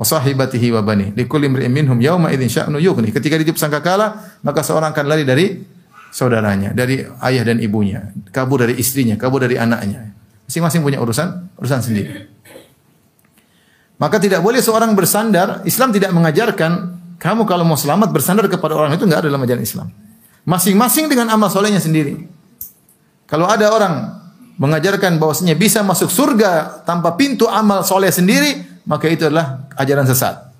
Wa 0.00 0.04
sahibatihi 0.08 0.72
wa 0.72 0.80
bani. 0.80 1.12
Likulli 1.12 1.52
imri'in 1.52 1.68
minhum 1.68 2.00
yawma 2.00 2.32
idzin 2.32 2.48
sya'nu 2.48 2.80
yughni. 2.80 3.12
Ketika 3.12 3.36
ditiup 3.36 3.60
sangkakala, 3.60 4.40
maka 4.40 4.64
seorang 4.64 4.96
akan 4.96 5.04
lari 5.04 5.28
dari 5.28 5.60
saudaranya, 6.08 6.72
dari 6.72 7.04
ayah 7.04 7.44
dan 7.44 7.60
ibunya, 7.60 8.08
kabur 8.32 8.64
dari 8.64 8.80
istrinya, 8.80 9.20
kabur 9.20 9.44
dari 9.44 9.60
anaknya. 9.60 10.16
Masing-masing 10.48 10.80
punya 10.80 10.98
urusan, 11.04 11.52
urusan 11.60 11.84
sendiri. 11.84 12.32
Maka 14.00 14.16
tidak 14.16 14.40
boleh 14.40 14.64
seorang 14.64 14.96
bersandar, 14.96 15.60
Islam 15.68 15.92
tidak 15.92 16.16
mengajarkan 16.16 16.96
kamu 17.20 17.44
kalau 17.44 17.68
mau 17.68 17.76
selamat 17.76 18.08
bersandar 18.16 18.48
kepada 18.48 18.72
orang 18.72 18.96
itu 18.96 19.04
enggak 19.04 19.20
ada 19.20 19.28
dalam 19.28 19.44
ajaran 19.44 19.60
Islam. 19.60 19.92
Masing-masing 20.48 21.12
dengan 21.12 21.28
amal 21.28 21.52
solehnya 21.52 21.76
sendiri. 21.76 22.16
Kalau 23.28 23.44
ada 23.44 23.68
orang 23.68 24.16
mengajarkan 24.56 25.20
bahwasanya 25.20 25.52
bisa 25.52 25.84
masuk 25.84 26.08
surga 26.08 26.80
tanpa 26.88 27.12
pintu 27.20 27.44
amal 27.44 27.84
soleh 27.84 28.08
sendiri, 28.08 28.69
maka 28.90 29.06
itu 29.06 29.22
adalah 29.30 29.70
ajaran 29.78 30.02
sesat. 30.02 30.50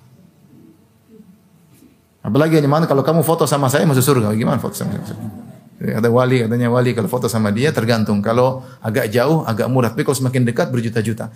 Apalagi 2.23 2.63
gimana 2.63 2.87
kalau 2.87 3.03
kamu 3.03 3.27
foto 3.27 3.43
sama 3.43 3.67
saya 3.67 3.83
masuk 3.83 3.99
surga, 3.99 4.31
gimana 4.31 4.55
foto 4.55 4.71
sama 4.71 4.95
saya? 5.03 5.19
Ada 5.99 6.07
wali 6.07 6.45
katanya 6.45 6.71
wali 6.71 6.95
kalau 6.95 7.11
foto 7.11 7.27
sama 7.27 7.51
dia 7.51 7.75
tergantung. 7.75 8.23
Kalau 8.23 8.63
agak 8.79 9.11
jauh 9.11 9.43
agak 9.43 9.67
murah, 9.67 9.91
tapi 9.91 10.07
kalau 10.07 10.15
semakin 10.15 10.47
dekat 10.47 10.71
berjuta-juta. 10.71 11.27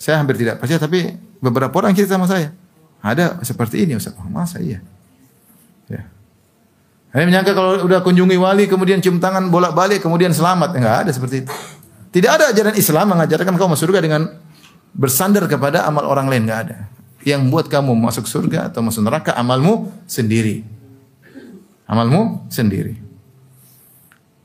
Saya 0.00 0.18
hampir 0.18 0.40
tidak 0.40 0.58
percaya, 0.58 0.82
tapi 0.82 1.14
beberapa 1.38 1.70
orang 1.78 1.94
cerita 1.94 2.18
sama 2.18 2.26
saya. 2.26 2.50
Ada 3.04 3.44
seperti 3.46 3.86
ini 3.86 3.94
Ustaz. 3.94 4.18
Oh, 4.18 4.26
masa 4.26 4.58
iya? 4.58 4.82
Ya. 5.86 6.08
Saya 7.12 7.28
menyangka 7.28 7.52
kalau 7.52 7.84
udah 7.84 8.00
kunjungi 8.00 8.40
wali 8.40 8.64
kemudian 8.66 8.98
cium 9.04 9.20
tangan 9.20 9.52
bolak-balik 9.52 10.02
kemudian 10.02 10.32
selamat. 10.32 10.74
Enggak 10.74 10.96
ada 11.06 11.10
seperti 11.12 11.46
itu. 11.46 11.52
Tidak 12.12 12.30
ada 12.32 12.50
ajaran 12.50 12.74
Islam 12.74 13.06
mengajarkan 13.12 13.52
kau 13.60 13.68
masuk 13.68 13.92
surga 13.92 14.00
dengan 14.00 14.41
bersandar 14.92 15.48
kepada 15.48 15.88
amal 15.88 16.04
orang 16.04 16.28
lain 16.28 16.44
nggak 16.44 16.60
ada. 16.68 16.78
Yang 17.22 17.42
buat 17.48 17.66
kamu 17.70 17.94
masuk 17.96 18.26
surga 18.26 18.68
atau 18.68 18.82
masuk 18.84 19.02
neraka 19.06 19.32
amalmu 19.38 19.90
sendiri. 20.04 20.66
Amalmu 21.86 22.46
sendiri. 22.50 22.98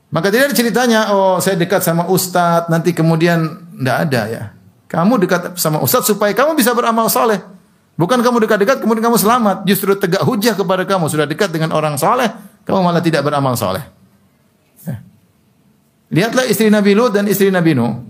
Maka 0.08 0.32
tidak 0.32 0.52
ada 0.52 0.56
ceritanya, 0.56 1.00
oh 1.12 1.36
saya 1.36 1.60
dekat 1.60 1.84
sama 1.84 2.08
ustadz, 2.08 2.72
nanti 2.72 2.96
kemudian 2.96 3.44
tidak 3.76 3.96
ada 4.08 4.22
ya. 4.24 4.44
Kamu 4.88 5.20
dekat 5.20 5.60
sama 5.60 5.84
ustadz 5.84 6.08
supaya 6.08 6.32
kamu 6.32 6.56
bisa 6.56 6.72
beramal 6.72 7.12
soleh. 7.12 7.44
Bukan 7.98 8.22
kamu 8.22 8.46
dekat-dekat 8.46 8.78
kemudian 8.80 9.04
kamu 9.10 9.18
selamat. 9.20 9.66
Justru 9.68 9.98
tegak 9.98 10.22
hujah 10.22 10.54
kepada 10.54 10.86
kamu. 10.86 11.10
Sudah 11.10 11.26
dekat 11.26 11.50
dengan 11.50 11.74
orang 11.74 11.98
soleh, 11.98 12.30
kamu 12.62 12.78
malah 12.78 13.02
tidak 13.02 13.26
beramal 13.26 13.58
soleh. 13.58 13.82
Ya. 14.86 15.02
Lihatlah 16.08 16.46
istri 16.46 16.70
Nabi 16.72 16.94
Lut 16.94 17.12
dan 17.12 17.26
istri 17.28 17.50
Nabi 17.52 17.74
Nuh. 17.74 18.06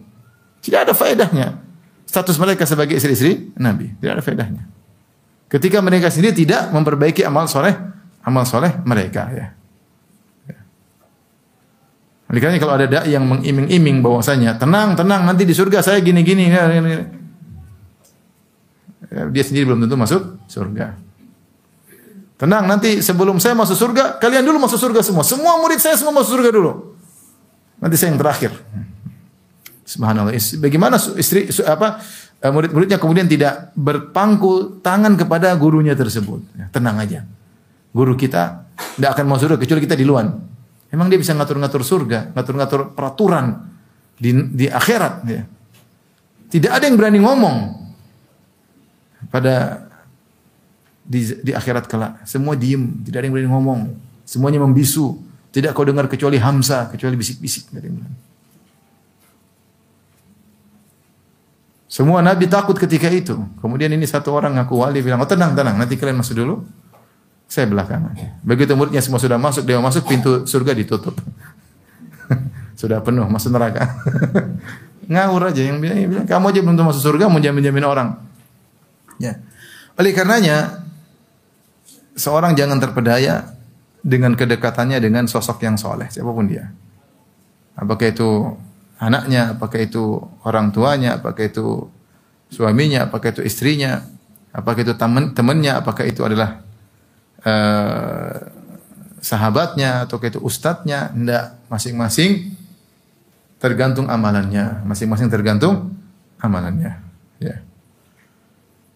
Tidak 0.61 0.87
ada 0.87 0.93
faedahnya 0.93 1.68
status 2.09 2.41
mereka 2.41 2.65
sebagai 2.65 2.97
istri-istri 2.97 3.53
Nabi. 3.61 3.93
Tidak 4.01 4.13
ada 4.17 4.25
faedahnya. 4.25 4.65
Ketika 5.53 5.85
mereka 5.85 6.09
sendiri 6.09 6.33
tidak 6.33 6.73
memperbaiki 6.73 7.21
amal 7.25 7.45
soleh, 7.45 7.77
amal 8.25 8.49
soleh 8.49 8.73
mereka 8.89 9.29
ya. 9.29 9.53
Oleh 12.29 12.45
karena 12.45 12.61
kalau 12.61 12.77
ada 12.77 12.85
dai 12.85 13.17
yang 13.17 13.25
mengiming-iming 13.25 14.05
bahwasanya 14.05 14.61
tenang, 14.61 14.93
tenang 14.93 15.25
nanti 15.25 15.49
di 15.49 15.57
surga 15.57 15.81
saya 15.81 16.05
gini-gini. 16.05 16.53
Ya, 16.53 16.69
dia 19.33 19.45
sendiri 19.45 19.73
belum 19.73 19.89
tentu 19.89 19.97
masuk 19.97 20.37
surga. 20.45 20.93
Tenang, 22.37 22.69
nanti 22.69 23.01
sebelum 23.01 23.41
saya 23.41 23.57
masuk 23.57 23.75
surga, 23.75 24.21
kalian 24.21 24.45
dulu 24.45 24.61
masuk 24.61 24.77
surga 24.77 25.01
semua. 25.01 25.25
Semua 25.25 25.57
murid 25.57 25.81
saya 25.81 25.97
semua 25.97 26.21
masuk 26.21 26.37
surga 26.37 26.53
dulu. 26.53 26.93
Nanti 27.81 27.97
saya 27.97 28.13
yang 28.13 28.21
terakhir. 28.21 28.53
Subhanallah. 29.89 30.37
Bagaimana 30.61 31.01
istri 31.17 31.49
apa 31.65 32.05
eh, 32.45 32.53
murid-muridnya 32.53 33.01
kemudian 33.01 33.25
tidak 33.25 33.73
berpangku 33.73 34.85
tangan 34.85 35.17
kepada 35.17 35.57
gurunya 35.57 35.97
tersebut. 35.97 36.45
Ya, 36.53 36.69
tenang 36.69 37.01
aja. 37.01 37.25
Guru 37.97 38.13
kita 38.13 38.69
tidak 39.01 39.17
akan 39.17 39.25
masuk 39.25 39.49
surga 39.49 39.59
kecuali 39.65 39.81
kita 39.81 39.97
di 39.97 40.05
luar. 40.05 40.29
Emang 40.93 41.09
dia 41.09 41.17
bisa 41.17 41.33
ngatur-ngatur 41.33 41.81
surga, 41.81 42.37
ngatur-ngatur 42.37 42.93
peraturan 42.93 43.65
di, 44.21 44.37
di 44.53 44.67
akhirat. 44.69 45.15
Ya. 45.25 45.49
Tidak 46.53 46.69
ada 46.69 46.85
yang 46.85 46.97
berani 47.01 47.25
ngomong 47.25 47.57
pada 49.33 49.89
di, 51.01 51.33
di 51.41 51.53
akhirat 51.57 51.89
kelak. 51.89 52.29
Semua 52.29 52.53
diem, 52.61 53.05
tidak 53.09 53.25
ada 53.25 53.27
yang 53.29 53.35
berani 53.41 53.51
ngomong. 53.57 53.81
Semuanya 54.29 54.61
membisu. 54.61 55.25
Tidak 55.49 55.73
kau 55.73 55.81
dengar 55.81 56.13
kecuali 56.13 56.37
Hamzah, 56.37 56.93
kecuali 56.93 57.17
bisik-bisik. 57.17 57.73
Tidak 57.73 57.81
ada 57.81 57.89
yang. 57.89 58.28
Semua 61.89 62.21
Nabi 62.21 62.45
takut 62.53 62.77
ketika 62.77 63.09
itu. 63.09 63.35
Kemudian 63.65 63.89
ini 63.89 64.05
satu 64.05 64.37
orang 64.37 64.61
ngaku 64.61 64.77
wali 64.77 65.01
bilang, 65.01 65.25
oh 65.25 65.29
tenang, 65.29 65.57
tenang, 65.57 65.81
nanti 65.81 65.97
kalian 65.97 66.21
masuk 66.21 66.37
dulu. 66.37 66.61
Saya 67.49 67.65
belakangan. 67.65 68.13
Begitu 68.45 68.77
muridnya 68.77 69.01
semua 69.01 69.17
sudah 69.17 69.41
masuk, 69.41 69.65
dia 69.65 69.81
masuk, 69.81 70.05
pintu 70.05 70.45
surga 70.45 70.77
ditutup. 70.77 71.17
sudah 72.81 73.01
penuh, 73.01 73.25
masuk 73.25 73.57
neraka. 73.57 73.89
Ngawur 75.09 75.49
aja 75.49 75.65
yang 75.65 75.81
bilang, 75.81 75.97
bilang, 76.05 76.29
kamu 76.29 76.53
aja 76.53 76.61
belum 76.61 76.85
masuk 76.93 77.03
surga, 77.09 77.33
mau 77.33 77.41
jamin-jamin 77.41 77.85
orang. 77.89 78.21
Ya. 79.17 79.41
Oleh 79.97 80.13
karenanya, 80.13 80.85
seorang 82.13 82.53
jangan 82.53 82.77
terpedaya 82.85 83.57
dengan 84.05 84.37
kedekatannya 84.37 85.01
dengan 85.01 85.25
sosok 85.25 85.65
yang 85.65 85.81
soleh, 85.81 86.13
siapa 86.13 86.29
pun 86.29 86.53
dia. 86.53 86.69
Apakah 87.81 88.13
itu 88.13 88.61
anaknya, 88.99 89.55
apakah 89.57 89.81
itu 89.81 90.21
orang 90.43 90.75
tuanya, 90.75 91.23
apakah 91.23 91.47
itu 91.47 91.87
suaminya, 92.51 93.07
apakah 93.07 93.31
itu 93.33 93.43
istrinya, 93.47 94.03
apakah 94.51 94.83
itu 94.83 94.95
teman 94.99 95.33
temannya, 95.33 95.79
apakah 95.79 96.05
itu 96.05 96.21
adalah 96.27 96.61
eh, 97.47 98.37
sahabatnya, 99.23 100.07
atau 100.07 100.19
itu 100.23 100.43
ustadznya, 100.43 101.15
hendak 101.15 101.59
masing-masing 101.71 102.55
tergantung 103.59 104.07
amalannya, 104.07 104.83
masing-masing 104.87 105.31
tergantung 105.31 105.95
amalannya. 106.39 106.99
Ya. 107.43 107.63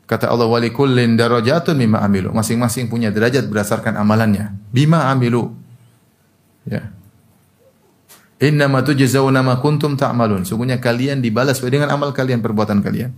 Kata 0.06 0.30
Allah 0.30 0.46
wali 0.46 0.70
kullin 0.74 1.18
darajatun 1.18 1.78
mimma 1.78 2.02
amilu. 2.02 2.30
Masing-masing 2.34 2.90
punya 2.90 3.08
derajat 3.08 3.46
berdasarkan 3.48 3.96
amalannya. 3.98 4.54
Bima 4.70 5.08
amilu. 5.10 5.54
Ya. 6.66 6.90
Innama 8.42 8.82
tujzauna 8.82 9.38
ma 9.38 9.62
kuntum 9.62 9.94
ta'malun. 9.94 10.42
Sungguhnya 10.42 10.82
kalian 10.82 11.22
dibalas 11.22 11.62
dengan 11.62 11.94
amal 11.94 12.10
kalian, 12.10 12.42
perbuatan 12.42 12.82
kalian. 12.82 13.14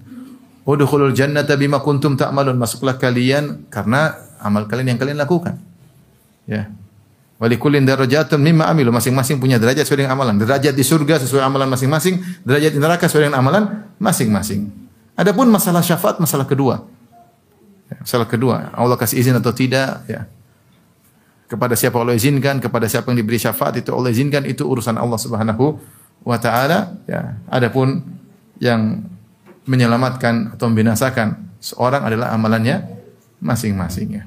Udkhulul 0.68 1.16
jannata 1.16 1.56
bima 1.56 1.80
kuntum 1.80 2.12
ta'malun. 2.12 2.60
Masuklah 2.60 3.00
kalian 3.00 3.72
karena 3.72 4.12
amal 4.44 4.68
kalian 4.68 4.94
yang 4.94 5.00
kalian 5.00 5.16
lakukan. 5.16 5.56
Ya. 6.44 6.68
Walikullin 7.40 7.88
darajatun 7.88 8.36
mimma 8.36 8.68
amilu. 8.68 8.92
Masing-masing 8.92 9.40
punya 9.40 9.56
derajat 9.56 9.88
sesuai 9.88 10.04
dengan 10.04 10.12
amalan. 10.12 10.36
Derajat 10.36 10.76
di 10.76 10.84
surga 10.84 11.16
sesuai 11.24 11.40
amalan 11.40 11.72
masing-masing, 11.72 12.20
derajat 12.44 12.76
di 12.76 12.78
neraka 12.78 13.08
sesuai 13.08 13.32
dengan 13.32 13.40
amalan 13.40 13.62
masing-masing. 13.96 14.68
Adapun 15.16 15.48
masalah 15.48 15.80
syafaat 15.80 16.20
masalah 16.20 16.44
kedua. 16.44 16.84
Ya, 17.88 17.96
Masalah 18.00 18.28
kedua, 18.28 18.72
Allah 18.76 18.96
kasih 18.96 19.20
izin 19.20 19.36
atau 19.36 19.52
tidak, 19.52 20.04
ya. 20.04 20.28
Kepada 21.54 21.78
siapa 21.78 22.02
Allah 22.02 22.18
izinkan, 22.18 22.58
kepada 22.58 22.90
siapa 22.90 23.14
yang 23.14 23.22
diberi 23.22 23.38
syafaat 23.38 23.78
itu 23.78 23.94
Allah 23.94 24.10
izinkan 24.10 24.42
itu 24.42 24.66
urusan 24.66 24.98
Allah 24.98 25.14
Subhanahu 25.14 25.78
wa 26.26 26.34
taala, 26.42 26.98
ya. 27.06 27.38
Adapun 27.46 28.02
yang 28.58 29.06
menyelamatkan 29.70 30.58
atau 30.58 30.66
membinasakan 30.66 31.54
seorang 31.62 32.02
adalah 32.10 32.34
amalannya 32.34 32.82
masing-masing 33.38 34.08
ya. 34.18 34.24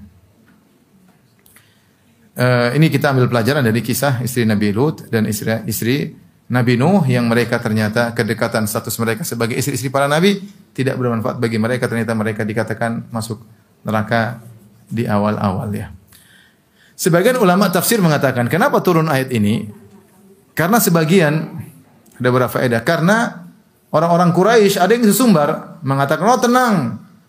Eh, 2.38 2.70
ini 2.78 2.94
kita 2.94 3.12
ambil 3.12 3.28
pelajaran 3.28 3.66
dari 3.66 3.82
kisah 3.82 4.22
istri 4.22 4.46
Nabi 4.46 4.70
Lut 4.70 5.10
dan 5.10 5.26
istri, 5.26 5.50
istri 5.66 6.14
Nabi 6.54 6.78
Nuh 6.78 7.02
yang 7.10 7.26
mereka 7.26 7.58
ternyata 7.58 8.14
kedekatan 8.14 8.70
status 8.70 8.94
mereka 9.02 9.26
sebagai 9.26 9.58
istri-istri 9.58 9.90
para 9.90 10.08
nabi 10.08 10.40
tidak 10.72 10.96
bermanfaat 11.02 11.42
bagi 11.42 11.60
mereka 11.60 11.90
ternyata 11.90 12.14
mereka 12.14 12.46
dikatakan 12.46 13.10
masuk 13.10 13.42
neraka 13.82 14.38
di 14.86 15.10
awal-awal 15.10 15.68
ya. 15.74 15.97
Sebagian 16.98 17.38
ulama 17.38 17.70
tafsir 17.70 18.02
mengatakan 18.02 18.50
kenapa 18.50 18.82
turun 18.82 19.06
ayat 19.06 19.30
ini? 19.30 19.70
Karena 20.58 20.82
sebagian 20.82 21.62
ada 22.18 22.28
beberapa 22.34 22.50
faedah 22.50 22.82
karena 22.82 23.46
orang-orang 23.94 24.34
Quraisy 24.34 24.82
ada 24.82 24.98
yang 24.98 25.06
sesumbar 25.06 25.78
mengatakan 25.86 26.26
oh 26.26 26.42
tenang 26.42 26.76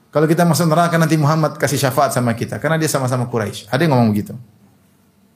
kalau 0.08 0.24
kita 0.24 0.48
masuk 0.48 0.72
neraka 0.72 0.96
nanti 0.96 1.20
Muhammad 1.20 1.60
kasih 1.60 1.76
syafaat 1.76 2.16
sama 2.16 2.32
kita 2.32 2.56
karena 2.56 2.80
dia 2.80 2.88
sama-sama 2.88 3.28
Quraisy. 3.28 3.68
Ada 3.68 3.84
yang 3.84 3.92
ngomong 3.92 4.08
begitu. 4.16 4.32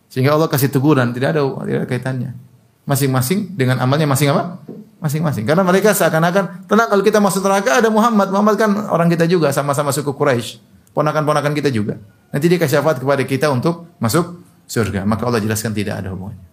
Sehingga 0.09 0.33
Allah 0.33 0.49
kasih 0.49 0.73
teguran, 0.73 1.13
tidak 1.13 1.37
ada, 1.37 1.41
tidak 1.45 1.79
ada 1.85 1.89
kaitannya. 1.89 2.31
Masing-masing 2.89 3.53
dengan 3.53 3.81
amalnya 3.81 4.09
masing 4.09 4.33
apa? 4.33 4.61
Masing-masing. 5.01 5.49
Karena 5.49 5.65
mereka 5.65 5.93
seakan-akan, 5.97 6.69
tenang 6.69 6.89
kalau 6.89 7.01
kita 7.05 7.17
masuk 7.17 7.45
neraka 7.45 7.81
ada 7.81 7.89
Muhammad. 7.89 8.29
Muhammad 8.29 8.55
kan 8.61 8.71
orang 8.93 9.09
kita 9.09 9.25
juga, 9.25 9.53
sama-sama 9.57 9.89
suku 9.89 10.13
Quraisy. 10.13 10.61
Ponakan-ponakan 10.93 11.53
kita 11.57 11.73
juga. 11.73 11.97
Nanti 12.33 12.49
dia 12.49 12.57
kasih 12.57 12.81
syafaat 12.81 12.99
kepada 12.99 13.23
kita 13.29 13.53
untuk 13.53 13.93
masuk 14.01 14.41
surga. 14.65 15.05
Maka 15.05 15.29
Allah 15.29 15.45
jelaskan 15.45 15.77
tidak 15.77 16.01
ada 16.01 16.17
hubungannya. 16.17 16.49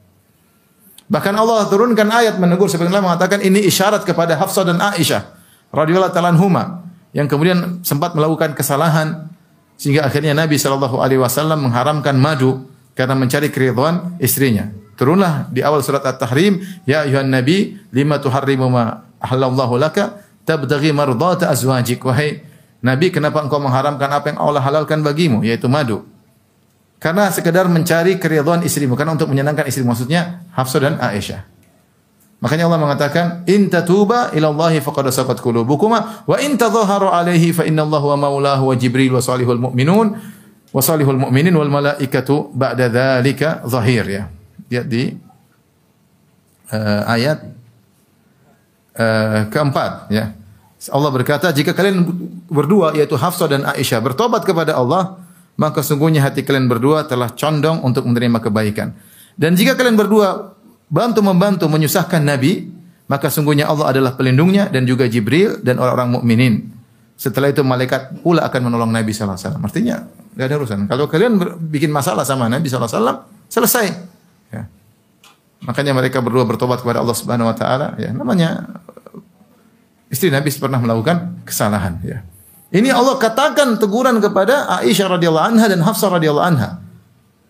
Bahkan 1.10 1.34
Allah 1.34 1.66
turunkan 1.66 2.06
ayat 2.06 2.38
menegur 2.38 2.70
sebagaimana 2.70 3.02
mengatakan 3.02 3.42
ini 3.42 3.66
isyarat 3.66 4.06
kepada 4.06 4.38
Hafsah 4.38 4.62
dan 4.62 4.78
Aisyah 4.78 5.26
radhiyallahu 5.74 6.14
taala 6.14 6.30
anhuma 6.30 6.86
yang 7.18 7.26
kemudian 7.26 7.82
sempat 7.82 8.14
melakukan 8.14 8.54
kesalahan 8.54 9.26
sehingga 9.74 10.06
akhirnya 10.06 10.38
Nabi 10.38 10.62
Shallallahu 10.62 11.02
alaihi 11.02 11.18
wasallam 11.18 11.66
mengharamkan 11.66 12.14
madu 12.14 12.70
karena 12.94 13.18
mencari 13.18 13.50
keridhaan 13.50 14.20
istrinya. 14.22 14.70
Turunlah 15.00 15.48
di 15.50 15.64
awal 15.64 15.80
surat 15.80 16.04
At-Tahrim, 16.04 16.60
ya 16.84 17.08
ayuhan 17.08 17.32
nabi 17.32 17.80
lima 17.96 18.20
tuharrimu 18.20 18.68
ma 18.68 19.08
ahlallahu 19.24 19.80
laka 19.80 20.20
tabtaghi 20.44 20.92
mardata 20.92 21.48
azwajik 21.48 22.04
wahai 22.04 22.44
nabi 22.80 23.12
kenapa 23.12 23.44
engkau 23.44 23.60
mengharamkan 23.60 24.10
apa 24.10 24.32
yang 24.32 24.40
Allah 24.40 24.64
halalkan 24.64 25.04
bagimu 25.04 25.44
yaitu 25.44 25.68
madu? 25.68 26.08
Karena 27.00 27.32
sekedar 27.32 27.72
mencari 27.72 28.20
keridhaan 28.20 28.60
istrimu 28.60 29.00
karena 29.00 29.16
untuk 29.16 29.32
menyenangkan 29.32 29.64
istri 29.72 29.88
maksudnya 29.88 30.44
Hafsah 30.52 30.84
dan 30.84 30.96
Aisyah. 31.00 31.48
Makanya 32.40 32.72
Allah 32.72 32.80
mengatakan 32.80 33.26
in 33.52 33.68
tatuba 33.68 34.32
ila 34.32 34.52
Allah 34.52 34.80
faqad 34.80 35.12
saqat 35.12 35.44
qulubukuma 35.44 36.24
wa 36.24 36.36
in 36.40 36.56
tadhaharu 36.56 37.12
alaihi 37.12 37.52
fa 37.52 37.68
inna 37.68 37.84
Allah 37.84 38.04
wa 38.04 38.16
maulahu 38.16 38.72
wa 38.72 38.76
Jibril 38.80 39.12
wa 39.12 39.20
salihul 39.20 39.60
mu'minun 39.60 40.08
wa 40.72 40.80
salihul 40.80 41.20
mu'minin 41.20 41.52
wal 41.52 41.68
malaikatu 41.68 42.52
ba'da 42.56 42.88
dzalika 42.88 43.68
zahir 43.68 44.04
ya. 44.08 44.24
Lihat 44.72 44.86
di 44.88 45.12
uh, 46.72 47.04
ayat 47.12 47.44
uh, 48.96 49.52
keempat 49.52 49.92
ya. 50.12 50.39
Allah 50.88 51.12
berkata, 51.12 51.52
jika 51.52 51.76
kalian 51.76 52.08
berdua 52.48 52.96
yaitu 52.96 53.20
Hafsah 53.20 53.52
dan 53.52 53.68
Aisyah 53.68 54.00
bertobat 54.00 54.48
kepada 54.48 54.80
Allah, 54.80 55.20
maka 55.60 55.84
sungguhnya 55.84 56.24
hati 56.24 56.48
kalian 56.48 56.72
berdua 56.72 57.04
telah 57.04 57.28
condong 57.36 57.84
untuk 57.84 58.08
menerima 58.08 58.40
kebaikan. 58.40 58.96
Dan 59.36 59.60
jika 59.60 59.76
kalian 59.76 60.00
berdua 60.00 60.56
bantu 60.88 61.20
membantu 61.20 61.68
menyusahkan 61.68 62.24
Nabi, 62.24 62.72
maka 63.12 63.28
sungguhnya 63.28 63.68
Allah 63.68 63.92
adalah 63.92 64.16
pelindungnya 64.16 64.72
dan 64.72 64.88
juga 64.88 65.12
Jibril 65.12 65.60
dan 65.60 65.84
orang-orang 65.84 66.16
mukminin. 66.16 66.72
Setelah 67.20 67.52
itu 67.52 67.60
malaikat 67.60 68.24
pula 68.24 68.48
akan 68.48 68.72
menolong 68.72 68.96
Nabi 68.96 69.12
sallallahu 69.12 69.36
alaihi 69.36 69.48
wasallam. 69.52 69.64
Artinya 69.68 69.96
enggak 70.32 70.46
ada 70.48 70.56
urusan. 70.64 70.80
Kalau 70.88 71.06
kalian 71.12 71.34
bikin 71.68 71.92
masalah 71.92 72.24
sama 72.24 72.48
Nabi 72.48 72.72
sallallahu 72.72 72.88
alaihi 72.88 73.04
wasallam, 73.04 73.18
selesai. 73.52 73.86
Ya. 74.56 74.64
Makanya 75.68 75.92
mereka 75.92 76.24
berdua 76.24 76.48
bertobat 76.48 76.80
kepada 76.80 77.04
Allah 77.04 77.18
Subhanahu 77.20 77.52
wa 77.52 77.56
taala, 77.60 78.00
ya. 78.00 78.16
Namanya 78.16 78.80
istri 80.10 80.34
Nabi 80.34 80.50
pernah 80.58 80.82
melakukan 80.82 81.46
kesalahan, 81.46 82.02
ya. 82.04 82.26
Ini 82.70 82.94
Allah 82.94 83.18
katakan 83.18 83.82
teguran 83.82 84.22
kepada 84.22 84.70
Aisyah 84.86 85.18
radhiyallahu 85.18 85.46
anha 85.58 85.66
dan 85.66 85.82
Hafsah 85.82 86.14
radhiyallahu 86.14 86.48
anha. 86.54 86.78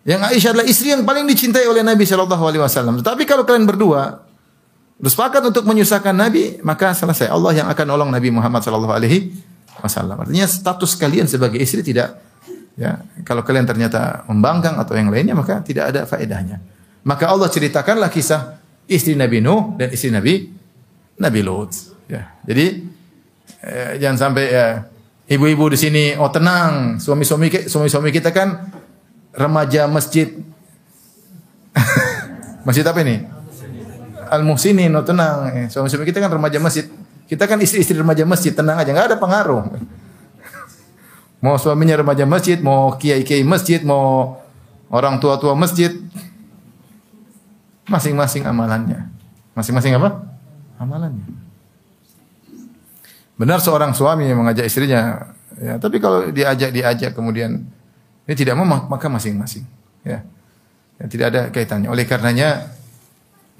Yang 0.08 0.20
Aisyah 0.32 0.50
adalah 0.56 0.66
istri 0.68 0.88
yang 0.96 1.04
paling 1.04 1.28
dicintai 1.28 1.68
oleh 1.68 1.84
Nabi 1.84 2.08
Shallallahu 2.08 2.40
alaihi 2.40 2.64
wasallam. 2.64 3.04
Tetapi 3.04 3.28
kalau 3.28 3.44
kalian 3.44 3.68
berdua 3.68 4.24
bersepakat 4.96 5.44
untuk 5.44 5.68
menyusahkan 5.68 6.16
Nabi, 6.16 6.56
maka 6.64 6.96
selesai. 6.96 7.28
Allah 7.28 7.52
yang 7.52 7.68
akan 7.68 7.84
nolong 7.84 8.08
Nabi 8.08 8.32
Muhammad 8.32 8.64
Shallallahu 8.64 8.96
alaihi 8.96 9.36
wasallam. 9.84 10.24
Artinya 10.24 10.48
status 10.48 10.96
kalian 10.96 11.28
sebagai 11.28 11.60
istri 11.60 11.84
tidak 11.84 12.16
ya, 12.80 13.04
kalau 13.28 13.44
kalian 13.44 13.68
ternyata 13.68 14.24
membangkang 14.24 14.80
atau 14.80 14.96
yang 14.96 15.12
lainnya 15.12 15.36
maka 15.36 15.60
tidak 15.60 15.92
ada 15.92 16.08
faedahnya. 16.08 16.64
Maka 17.04 17.28
Allah 17.28 17.52
ceritakanlah 17.52 18.08
kisah 18.08 18.56
istri 18.88 19.16
Nabi 19.16 19.44
Nuh 19.44 19.76
dan 19.76 19.92
istri 19.92 20.08
Nabi 20.08 20.48
Nabi 21.20 21.40
Lut. 21.44 21.76
Ya. 22.10 22.22
Jadi 22.42 22.66
eh, 23.62 23.90
jangan 24.02 24.18
sampai 24.18 24.44
ya, 24.50 24.66
ibu-ibu 25.30 25.70
di 25.70 25.78
sini 25.78 26.04
oh 26.18 26.26
tenang, 26.34 26.98
suami-suami 26.98 27.70
suami-suami 27.70 28.10
kita 28.10 28.34
kan 28.34 28.66
remaja 29.30 29.86
masjid 29.86 30.34
masjid 32.66 32.82
apa 32.82 32.98
ini? 33.06 33.22
Al 34.30 34.42
Muhsinin, 34.46 34.90
no 34.90 35.02
tenang. 35.02 35.50
Eh, 35.54 35.66
Suami-suami 35.70 36.06
kita 36.06 36.22
kan 36.22 36.30
remaja 36.30 36.58
masjid. 36.62 36.86
Kita 37.30 37.46
kan 37.46 37.62
istri-istri 37.62 37.94
remaja 37.94 38.26
masjid, 38.26 38.50
tenang 38.50 38.78
aja, 38.78 38.90
nggak 38.90 39.14
ada 39.14 39.18
pengaruh. 39.18 39.70
Mau 41.46 41.54
suaminya 41.58 41.94
remaja 41.98 42.28
masjid, 42.28 42.60
mau 42.60 43.00
kiai-kiai 43.00 43.40
masjid, 43.48 43.80
mau 43.80 44.36
orang 44.92 45.16
tua-tua 45.24 45.56
masjid, 45.56 45.88
masing-masing 47.88 48.44
amalannya. 48.44 49.08
Masing-masing 49.56 49.96
apa? 49.96 50.20
Amalannya. 50.76 51.49
Benar 53.40 53.64
seorang 53.64 53.96
suami 53.96 54.28
yang 54.28 54.44
mengajak 54.44 54.68
istrinya, 54.68 55.32
ya, 55.56 55.80
tapi 55.80 55.96
kalau 55.96 56.28
diajak 56.28 56.76
diajak 56.76 57.16
kemudian 57.16 57.64
dia 58.28 58.36
tidak 58.36 58.52
mau 58.60 58.68
maka 58.68 59.08
masing-masing, 59.08 59.64
ya. 60.04 60.20
ya. 61.00 61.04
Tidak 61.08 61.26
ada 61.32 61.40
kaitannya. 61.48 61.88
Oleh 61.88 62.04
karenanya 62.04 62.68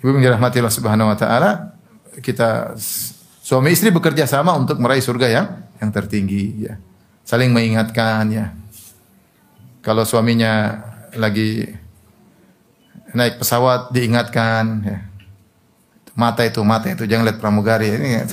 Ibu 0.01 0.17
yang 0.17 0.33
dirahmati 0.33 0.65
Allah 0.65 0.73
Subhanahu 0.73 1.13
wa 1.13 1.17
taala, 1.17 1.77
kita 2.25 2.73
suami 3.45 3.73
istri 3.73 3.93
bekerja 3.93 4.25
sama 4.25 4.57
untuk 4.57 4.81
meraih 4.81 5.05
surga 5.05 5.29
yang 5.29 5.47
yang 5.77 5.91
tertinggi, 5.93 6.45
ya. 6.69 6.81
Saling 7.25 7.53
mengingatkan, 7.53 8.25
ya. 8.33 8.53
Kalau 9.85 10.05
suaminya 10.09 10.77
lagi 11.17 11.69
naik 13.13 13.45
pesawat 13.45 13.93
diingatkan, 13.93 14.65
ya. 14.85 14.99
Mata 16.17 16.49
itu, 16.49 16.61
mata 16.65 16.89
itu 16.89 17.05
jangan 17.05 17.29
lihat 17.29 17.41
pramugari 17.41 17.93
ini. 17.93 18.09
Ya. 18.21 18.25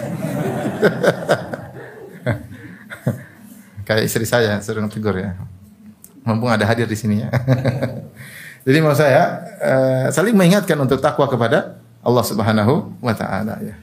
Kayak 3.87 4.03
istri 4.03 4.27
saya 4.27 4.59
sering 4.59 4.91
tegur 4.91 5.15
ya. 5.15 5.39
Mumpung 6.27 6.51
ada 6.51 6.67
hadir 6.67 6.83
di 6.83 6.97
sini 6.99 7.23
ya. 7.23 7.31
Jadi 8.67 8.77
mau 8.83 8.91
saya 8.91 9.47
uh, 9.63 10.05
saling 10.11 10.35
mengingatkan 10.35 10.75
untuk 10.75 10.99
takwa 10.99 11.23
kepada 11.31 11.79
Allah 12.03 12.25
Subhanahu 12.27 12.99
wa 12.99 13.15
taala 13.15 13.55
ya. 13.63 13.79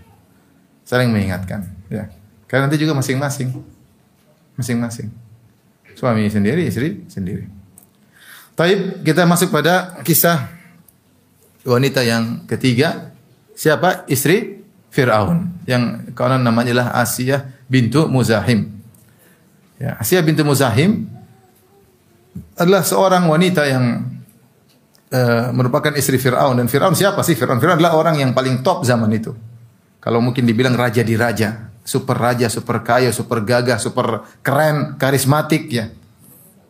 Saling 0.84 1.08
mengingatkan 1.08 1.64
ya. 1.88 2.12
Karena 2.44 2.68
nanti 2.68 2.76
juga 2.76 2.92
masing-masing. 2.92 3.56
Masing-masing. 4.60 5.08
Suami 5.96 6.28
sendiri, 6.28 6.68
istri 6.68 7.00
sendiri. 7.08 7.48
Taib 8.54 9.02
kita 9.02 9.24
masuk 9.24 9.50
pada 9.50 9.98
kisah 10.04 10.52
wanita 11.64 12.04
yang 12.04 12.44
ketiga. 12.44 13.10
Siapa? 13.56 14.04
Istri 14.06 14.53
Fir'aun. 14.94 15.66
Yang 15.66 16.14
konon 16.14 16.46
namanya 16.46 16.70
adalah 16.70 16.88
Asia 17.02 17.42
bintu 17.66 18.06
Muzahim. 18.06 18.70
Ya, 19.82 19.98
Asia 19.98 20.22
bintu 20.22 20.46
Muzahim 20.46 21.10
adalah 22.54 22.86
seorang 22.86 23.26
wanita 23.26 23.66
yang 23.66 24.06
uh, 25.10 25.50
merupakan 25.50 25.90
istri 25.98 26.14
Fir'aun. 26.22 26.62
Dan 26.62 26.70
Fir'aun 26.70 26.94
siapa 26.94 27.26
sih? 27.26 27.34
Fir'aun. 27.34 27.58
Fir'aun 27.58 27.82
adalah 27.82 27.98
orang 27.98 28.22
yang 28.22 28.30
paling 28.30 28.62
top 28.62 28.86
zaman 28.86 29.10
itu. 29.10 29.34
Kalau 29.98 30.22
mungkin 30.22 30.46
dibilang 30.46 30.78
raja 30.78 31.02
di 31.02 31.18
raja. 31.18 31.74
Super 31.84 32.16
raja, 32.16 32.48
super 32.48 32.80
kaya, 32.80 33.12
super 33.12 33.44
gagah, 33.44 33.76
super 33.76 34.24
keren, 34.40 34.96
karismatik 34.96 35.68
ya. 35.68 35.90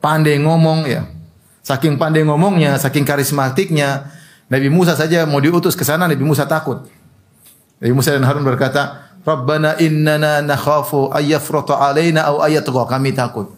Pandai 0.02 0.42
ngomong 0.42 0.90
ya. 0.90 1.06
Saking 1.62 1.96
pandai 1.96 2.26
ngomongnya, 2.26 2.76
saking 2.82 3.06
karismatiknya, 3.06 4.10
Nabi 4.50 4.68
Musa 4.68 4.92
saja 4.98 5.24
mau 5.24 5.38
diutus 5.40 5.78
ke 5.78 5.86
sana, 5.86 6.10
Nabi 6.10 6.20
Musa 6.26 6.44
takut. 6.44 6.84
Nabi 7.84 7.92
Musa 7.92 8.16
dan 8.16 8.24
Harun 8.24 8.48
berkata, 8.48 9.12
Rabbana 9.28 9.76
innana 9.76 10.40
nakhafu 10.40 11.12
ayyafrata 11.12 11.76
alaina 11.76 12.24
au 12.32 12.40
ayatgha. 12.40 12.88
Kami 12.88 13.12
takut. 13.12 13.52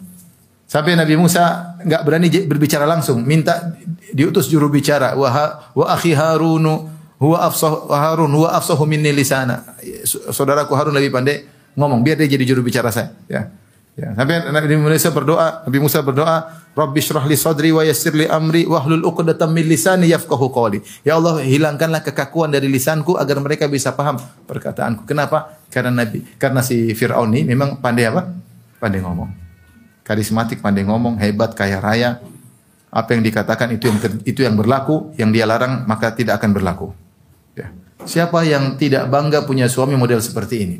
Sampai 0.67 0.99
Nabi 0.99 1.15
Musa 1.15 1.79
enggak 1.79 2.03
berani 2.03 2.27
berbicara 2.43 2.91
langsung, 2.91 3.23
minta 3.23 3.79
diutus 4.11 4.51
juru 4.51 4.67
bicara. 4.67 5.15
Wa, 5.15 5.31
wa 5.79 5.87
akhi 5.95 6.11
Harunu 6.11 6.91
huwa 7.23 7.39
afsah 7.47 7.87
Harun 7.87 8.35
huwa 8.35 8.51
afsahu 8.51 8.83
minni 8.83 9.15
lisana. 9.15 9.63
Saudaraku 10.35 10.75
Harun 10.75 10.99
lebih 10.99 11.15
pandai 11.15 11.47
ngomong, 11.79 12.03
biar 12.03 12.19
dia 12.19 12.27
jadi 12.27 12.43
juru 12.43 12.67
bicara 12.67 12.91
saya, 12.91 13.15
ya. 13.31 13.47
Ya, 13.97 14.13
sampai 14.13 14.43
Nabi 14.53 14.75
Musa 14.77 15.09
berdoa, 15.15 15.63
Nabi 15.71 15.79
Musa 15.79 16.03
berdoa, 16.03 16.37
Rabbi 16.77 17.01
syrah 17.01 17.25
li 17.25 17.41
sadri 17.41 17.73
wa 17.73 17.81
yassir 17.81 18.13
amri 18.29 18.69
wa 18.69 18.85
hlul 18.85 19.01
'uqdatam 19.01 19.49
min 19.49 19.65
lisani 19.65 20.13
yafqahu 20.13 20.53
qawli. 20.53 20.85
Ya 21.09 21.17
Allah, 21.17 21.41
hilangkanlah 21.41 22.05
kekakuan 22.05 22.53
dari 22.53 22.69
lisanku 22.69 23.17
agar 23.17 23.41
mereka 23.41 23.65
bisa 23.65 23.97
paham 23.97 24.21
perkataanku. 24.45 25.09
Kenapa? 25.09 25.57
Karena 25.73 26.05
Nabi, 26.05 26.21
karena 26.37 26.61
si 26.61 26.93
Firaun 26.93 27.33
ini 27.33 27.49
memang 27.49 27.81
pandai 27.81 28.13
apa? 28.13 28.29
Pandai 28.77 29.01
ngomong. 29.01 29.33
Karismatik, 30.05 30.61
pandai 30.61 30.85
ngomong, 30.85 31.17
hebat, 31.17 31.57
kaya 31.57 31.81
raya. 31.81 32.21
Apa 32.93 33.17
yang 33.17 33.25
dikatakan 33.25 33.73
itu 33.73 33.89
yang 33.89 33.99
itu 34.29 34.41
yang 34.45 34.55
berlaku, 34.61 35.17
yang 35.17 35.33
dia 35.33 35.49
larang 35.49 35.89
maka 35.89 36.13
tidak 36.13 36.45
akan 36.45 36.53
berlaku. 36.53 36.93
Ya. 37.57 37.73
Siapa 38.05 38.45
yang 38.45 38.77
tidak 38.77 39.09
bangga 39.09 39.49
punya 39.49 39.65
suami 39.73 39.97
model 39.97 40.21
seperti 40.21 40.57
ini? 40.61 40.77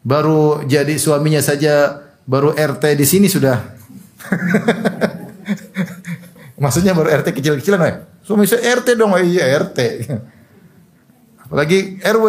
Baru 0.00 0.64
jadi 0.64 0.96
suaminya 0.96 1.44
saja 1.44 2.00
baru 2.24 2.56
RT 2.56 2.96
di 2.96 3.04
sini 3.04 3.28
sudah. 3.28 3.77
Maksudnya 6.62 6.92
baru 6.92 7.08
RT 7.22 7.38
kecil-kecilan 7.38 7.80
ya? 7.80 7.94
Suami 8.26 8.44
saya 8.44 8.76
RT 8.76 8.98
dong, 8.98 9.14
oh, 9.14 9.22
iya 9.22 9.46
RT. 9.56 9.78
Apalagi 11.48 12.02
RW, 12.02 12.26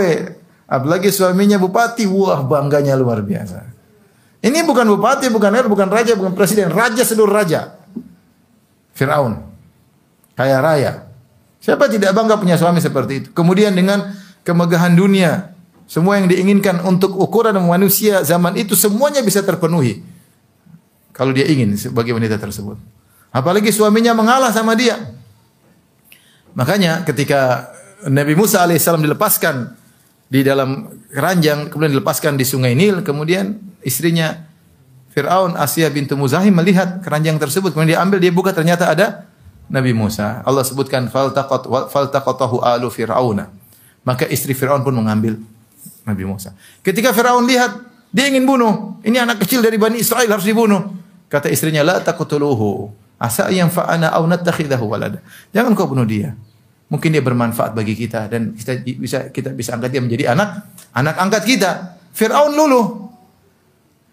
apalagi 0.69 1.09
suaminya 1.11 1.59
bupati, 1.59 2.07
wah 2.07 2.39
bangganya 2.45 2.95
luar 2.95 3.25
biasa. 3.25 3.67
Ini 4.39 4.63
bukan 4.63 4.87
bupati, 4.95 5.27
bukan 5.27 5.51
RW, 5.51 5.67
bukan 5.67 5.89
raja, 5.91 6.15
bukan 6.15 6.31
presiden, 6.37 6.71
raja 6.71 7.03
seluruh 7.03 7.33
raja. 7.33 7.75
Firaun. 8.95 9.43
Kaya 10.39 10.63
raya. 10.63 11.11
Siapa 11.59 11.91
tidak 11.91 12.15
bangga 12.15 12.39
punya 12.39 12.55
suami 12.55 12.79
seperti 12.79 13.13
itu? 13.19 13.27
Kemudian 13.35 13.75
dengan 13.75 14.15
kemegahan 14.47 14.95
dunia, 14.95 15.51
semua 15.89 16.15
yang 16.15 16.31
diinginkan 16.31 16.79
untuk 16.87 17.19
ukuran 17.19 17.59
manusia 17.59 18.23
zaman 18.23 18.55
itu 18.55 18.79
semuanya 18.79 19.19
bisa 19.19 19.43
terpenuhi. 19.43 19.99
Kalau 21.19 21.35
dia 21.35 21.43
ingin 21.51 21.75
sebagai 21.75 22.15
wanita 22.15 22.39
tersebut. 22.39 22.79
Apalagi 23.35 23.75
suaminya 23.75 24.15
mengalah 24.15 24.55
sama 24.55 24.71
dia. 24.71 24.95
Makanya 26.55 27.03
ketika 27.03 27.67
Nabi 28.07 28.39
Musa 28.39 28.63
alaihissalam 28.63 29.03
dilepaskan 29.03 29.75
di 30.31 30.47
dalam 30.47 30.87
keranjang, 31.11 31.67
kemudian 31.67 31.99
dilepaskan 31.99 32.39
di 32.39 32.47
sungai 32.47 32.71
Nil, 32.71 33.03
kemudian 33.03 33.59
istrinya 33.83 34.47
Fir'aun 35.11 35.59
Asia 35.59 35.91
bintu 35.91 36.15
Muzahim 36.15 36.55
melihat 36.55 37.03
keranjang 37.03 37.35
tersebut, 37.35 37.75
kemudian 37.75 37.99
dia 37.99 38.01
ambil, 38.01 38.23
dia 38.23 38.31
buka 38.31 38.55
ternyata 38.55 38.87
ada 38.87 39.27
Nabi 39.67 39.91
Musa. 39.91 40.39
Allah 40.47 40.63
sebutkan 40.63 41.11
faltaqatahu 41.11 42.63
alu 42.63 42.87
Fir'auna. 42.87 43.51
Maka 44.07 44.23
istri 44.31 44.55
Fir'aun 44.55 44.87
pun 44.87 44.95
mengambil 44.95 45.35
Nabi 46.07 46.23
Musa. 46.23 46.55
Ketika 46.81 47.11
Firaun 47.11 47.45
lihat 47.45 47.75
dia 48.09 48.25
ingin 48.25 48.47
bunuh, 48.47 48.97
ini 49.05 49.21
anak 49.21 49.43
kecil 49.45 49.61
dari 49.61 49.77
Bani 49.77 50.01
Israel 50.01 50.25
harus 50.25 50.47
dibunuh. 50.47 50.97
Kata 51.29 51.47
istrinya, 51.47 51.85
"La 51.85 52.01
taqtuluhu, 52.01 52.89
asa 53.21 53.47
yang 53.53 53.69
fa'ana 53.69 54.11
aw 54.11 54.25
nattakhidahu 54.25 54.85
walada." 54.89 55.21
Jangan 55.53 55.77
kau 55.77 55.85
bunuh 55.85 56.03
dia. 56.03 56.33
Mungkin 56.89 57.13
dia 57.13 57.21
bermanfaat 57.21 57.77
bagi 57.77 57.93
kita 57.93 58.25
dan 58.25 58.57
kita 58.57 58.81
bisa 58.81 59.29
kita 59.29 59.53
bisa 59.53 59.77
angkat 59.77 59.93
dia 59.93 60.01
menjadi 60.01 60.33
anak 60.33 60.73
anak 60.89 61.15
angkat 61.21 61.43
kita. 61.45 61.71
Firaun 62.17 62.57
luluh. 62.57 63.13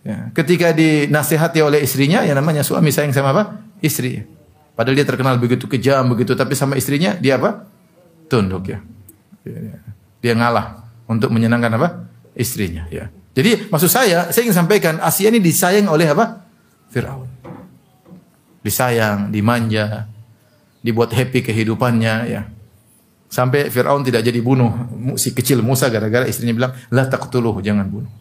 Ya, 0.04 0.30
ketika 0.36 0.70
dinasihati 0.70 1.64
oleh 1.64 1.82
istrinya, 1.82 2.22
yang 2.22 2.38
namanya 2.38 2.62
suami 2.62 2.94
sayang 2.94 3.10
sama 3.10 3.34
apa? 3.34 3.58
Istri. 3.82 4.22
Padahal 4.76 4.94
dia 4.94 5.08
terkenal 5.08 5.40
begitu 5.40 5.66
kejam 5.66 6.06
begitu, 6.12 6.36
tapi 6.36 6.52
sama 6.54 6.78
istrinya 6.78 7.16
dia 7.16 7.40
apa? 7.40 7.66
Tunduk 8.30 8.70
ya. 8.70 8.78
Dia 10.20 10.32
ngalah 10.36 10.84
untuk 11.08 11.32
menyenangkan 11.32 11.74
apa? 11.80 11.88
istrinya 12.36 12.84
ya. 12.92 13.08
Jadi 13.32 13.68
maksud 13.72 13.90
saya, 13.90 14.28
saya 14.32 14.48
ingin 14.48 14.56
sampaikan 14.56 15.00
Asia 15.00 15.32
ini 15.32 15.40
disayang 15.40 15.88
oleh 15.88 16.08
apa? 16.08 16.45
Firaun. 16.90 17.28
Disayang, 18.62 19.30
dimanja, 19.30 20.10
dibuat 20.82 21.10
happy 21.14 21.42
kehidupannya 21.42 22.14
ya. 22.30 22.42
Sampai 23.26 23.68
Firaun 23.70 24.06
tidak 24.06 24.22
jadi 24.22 24.38
bunuh 24.38 24.70
si 25.18 25.34
kecil 25.34 25.58
Musa 25.62 25.90
gara-gara 25.90 26.26
istrinya 26.30 26.54
bilang, 26.54 26.72
"La 26.94 27.10
taqtuluhu, 27.10 27.58
jangan 27.58 27.86
bunuh." 27.90 28.12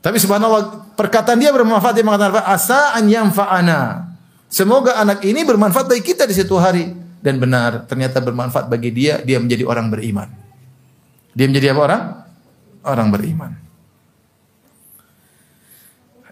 Tapi 0.00 0.16
subhanallah, 0.16 0.96
perkataan 0.96 1.36
dia 1.36 1.52
bermanfaat 1.52 1.92
dia 1.92 2.04
mengatakan? 2.04 2.40
Asa 2.40 2.96
an 2.96 3.04
yanfa'ana. 3.04 4.08
Semoga 4.48 4.96
anak 4.96 5.20
ini 5.28 5.44
bermanfaat 5.44 5.92
bagi 5.92 6.00
kita 6.00 6.24
di 6.24 6.32
suatu 6.32 6.56
hari 6.56 6.88
dan 7.20 7.36
benar 7.36 7.84
ternyata 7.84 8.18
bermanfaat 8.24 8.66
bagi 8.72 8.90
dia, 8.90 9.20
dia 9.20 9.36
menjadi 9.36 9.68
orang 9.68 9.92
beriman. 9.92 10.28
Dia 11.36 11.46
menjadi 11.46 11.76
apa 11.76 11.80
orang? 11.84 12.02
Orang 12.80 13.08
beriman. 13.12 13.59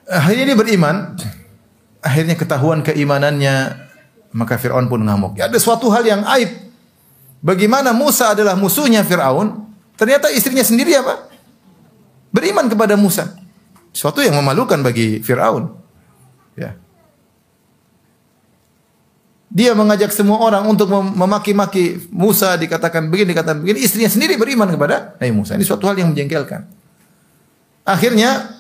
Akhirnya 0.09 0.45
dia 0.49 0.59
beriman. 0.59 1.15
Akhirnya 2.01 2.35
ketahuan 2.35 2.81
keimanannya. 2.81 3.87
Maka 4.33 4.57
Fir'aun 4.57 4.89
pun 4.89 5.05
ngamuk. 5.05 5.37
Ya, 5.37 5.49
ada 5.49 5.57
suatu 5.61 5.89
hal 5.93 6.05
yang 6.05 6.25
aib. 6.37 6.49
Bagaimana 7.45 7.93
Musa 7.93 8.33
adalah 8.33 8.57
musuhnya 8.57 9.05
Fir'aun. 9.05 9.69
Ternyata 10.01 10.33
istrinya 10.33 10.65
sendiri 10.65 10.97
apa? 10.97 11.29
Beriman 12.33 12.69
kepada 12.69 12.97
Musa. 12.97 13.37
Suatu 13.93 14.21
yang 14.25 14.37
memalukan 14.37 14.81
bagi 14.81 15.21
Fir'aun. 15.21 15.77
Ya. 16.59 16.75
dia 19.49 19.73
mengajak 19.73 20.13
semua 20.13 20.45
orang 20.45 20.69
untuk 20.69 20.93
mem- 20.93 21.17
memaki-maki 21.17 22.13
Musa 22.13 22.53
dikatakan 22.61 23.09
begini 23.09 23.33
dikatakan 23.33 23.65
begini 23.65 23.81
istrinya 23.81 24.13
sendiri 24.13 24.37
beriman 24.37 24.69
kepada 24.69 25.17
Nabi 25.17 25.33
Musa 25.33 25.57
ini 25.57 25.65
suatu 25.65 25.89
hal 25.89 25.97
yang 25.97 26.13
menjengkelkan 26.13 26.69
akhirnya 27.89 28.58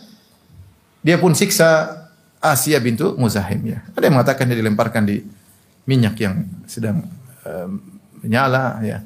dia 1.03 1.16
pun 1.16 1.32
siksa 1.34 1.94
Asia 2.38 2.78
bintu 2.78 3.18
Muzahim 3.18 3.61
ya 3.66 3.78
ada 3.94 4.05
yang 4.07 4.14
mengatakan 4.18 4.46
dia 4.46 4.59
dilemparkan 4.59 5.03
di 5.07 5.22
minyak 5.88 6.14
yang 6.20 6.46
sedang 6.68 7.07
em, 7.42 7.82
menyala 8.22 8.78
ya 8.84 9.03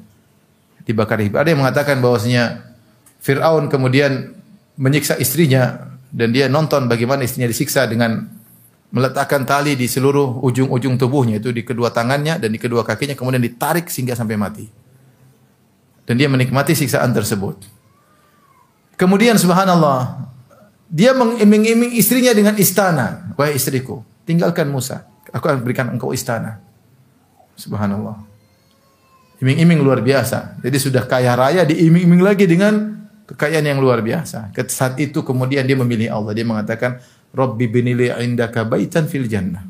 dibakar 0.83 1.21
ada 1.21 1.47
yang 1.47 1.61
mengatakan 1.63 2.03
bahwasanya 2.03 2.75
Fir'aun 3.23 3.71
kemudian 3.71 4.35
menyiksa 4.75 5.15
istrinya 5.15 5.95
dan 6.13 6.29
dia 6.35 6.51
nonton 6.51 6.85
bagaimana 6.91 7.23
istrinya 7.25 7.47
disiksa 7.47 7.87
dengan 7.87 8.27
meletakkan 8.93 9.41
tali 9.41 9.73
di 9.73 9.89
seluruh 9.89 10.45
ujung-ujung 10.45 11.01
tubuhnya 11.01 11.41
itu 11.41 11.49
di 11.49 11.65
kedua 11.65 11.89
tangannya 11.89 12.37
dan 12.37 12.53
di 12.53 12.61
kedua 12.61 12.85
kakinya 12.85 13.17
kemudian 13.17 13.41
ditarik 13.41 13.89
sehingga 13.89 14.13
sampai 14.13 14.37
mati. 14.37 14.69
Dan 16.05 16.21
dia 16.21 16.29
menikmati 16.29 16.77
siksaan 16.77 17.09
tersebut. 17.09 17.57
Kemudian 18.93 19.39
subhanallah 19.41 20.29
dia 20.93 21.09
mengiming-iming 21.17 21.97
istrinya 21.97 22.29
dengan 22.37 22.53
istana. 22.53 23.33
Wahai 23.33 23.57
istriku, 23.57 24.05
tinggalkan 24.29 24.69
Musa. 24.69 25.09
Aku 25.33 25.49
akan 25.49 25.65
berikan 25.65 25.89
engkau 25.89 26.13
istana. 26.13 26.61
Subhanallah. 27.57 28.21
Iming-iming 29.41 29.81
luar 29.81 30.05
biasa. 30.05 30.61
Jadi 30.61 30.77
sudah 30.77 31.09
kaya 31.09 31.33
raya 31.33 31.65
diiming-iming 31.65 32.21
lagi 32.21 32.45
dengan 32.45 33.09
kekayaan 33.25 33.65
yang 33.65 33.81
luar 33.81 34.05
biasa. 34.05 34.53
Saat 34.69 35.01
itu 35.01 35.25
kemudian 35.25 35.65
dia 35.65 35.73
memilih 35.73 36.13
Allah. 36.13 36.37
Dia 36.37 36.45
mengatakan, 36.45 37.01
Rabbi 37.33 37.65
binili 37.65 38.13
indaka 38.13 38.61
baitan 38.61 39.09
fil 39.09 39.25
jannah. 39.25 39.65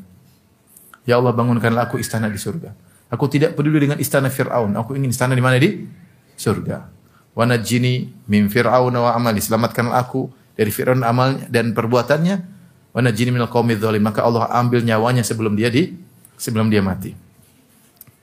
Ya 1.08 1.16
Allah 1.16 1.32
bangunkanlah 1.32 1.88
aku 1.88 1.96
istana 1.96 2.28
di 2.28 2.36
surga. 2.36 2.76
Aku 3.08 3.24
tidak 3.32 3.56
peduli 3.56 3.80
dengan 3.80 3.96
istana 3.96 4.28
Fir'aun. 4.28 4.76
Aku 4.76 4.92
ingin 4.92 5.08
istana 5.08 5.32
di 5.32 5.40
mana? 5.40 5.56
Di 5.56 5.88
surga. 6.36 6.84
Wa 7.32 7.48
najjini 7.48 8.12
min 8.28 8.52
Fir'aun 8.52 8.92
wa 8.92 9.16
amali. 9.16 9.40
Selamatkanlah 9.40 9.96
aku 9.96 10.43
dari 10.54 10.70
Fir'aun 10.70 11.02
amalnya 11.02 11.46
dan 11.50 11.74
perbuatannya. 11.74 12.36
Wa 12.94 13.00
najjini 13.02 13.34
minal 13.34 13.50
zalim. 13.50 14.02
Maka 14.02 14.22
Allah 14.22 14.50
ambil 14.54 14.86
nyawanya 14.86 15.26
sebelum 15.26 15.58
dia 15.58 15.68
di 15.68 15.94
sebelum 16.38 16.70
dia 16.70 16.82
mati. 16.82 17.14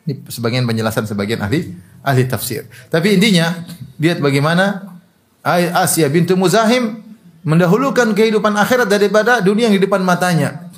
Ini 0.07 0.25
sebagian 0.25 0.65
penjelasan 0.65 1.05
sebagian 1.05 1.43
ahli 1.43 1.75
ahli 2.01 2.23
tafsir. 2.25 2.65
Tapi 2.89 3.19
intinya 3.19 3.67
lihat 4.01 4.17
bagaimana 4.17 4.97
Asia 5.45 6.09
bintu 6.09 6.33
Muzahim 6.33 7.01
mendahulukan 7.41 8.13
kehidupan 8.13 8.53
akhirat 8.53 8.89
daripada 8.89 9.41
dunia 9.41 9.69
yang 9.69 9.77
di 9.77 9.83
depan 9.83 10.01
matanya. 10.01 10.69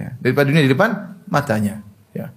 Ya, 0.00 0.16
daripada 0.20 0.48
dunia 0.48 0.64
di 0.64 0.72
depan 0.72 1.16
matanya. 1.28 1.80
Ya. 2.12 2.32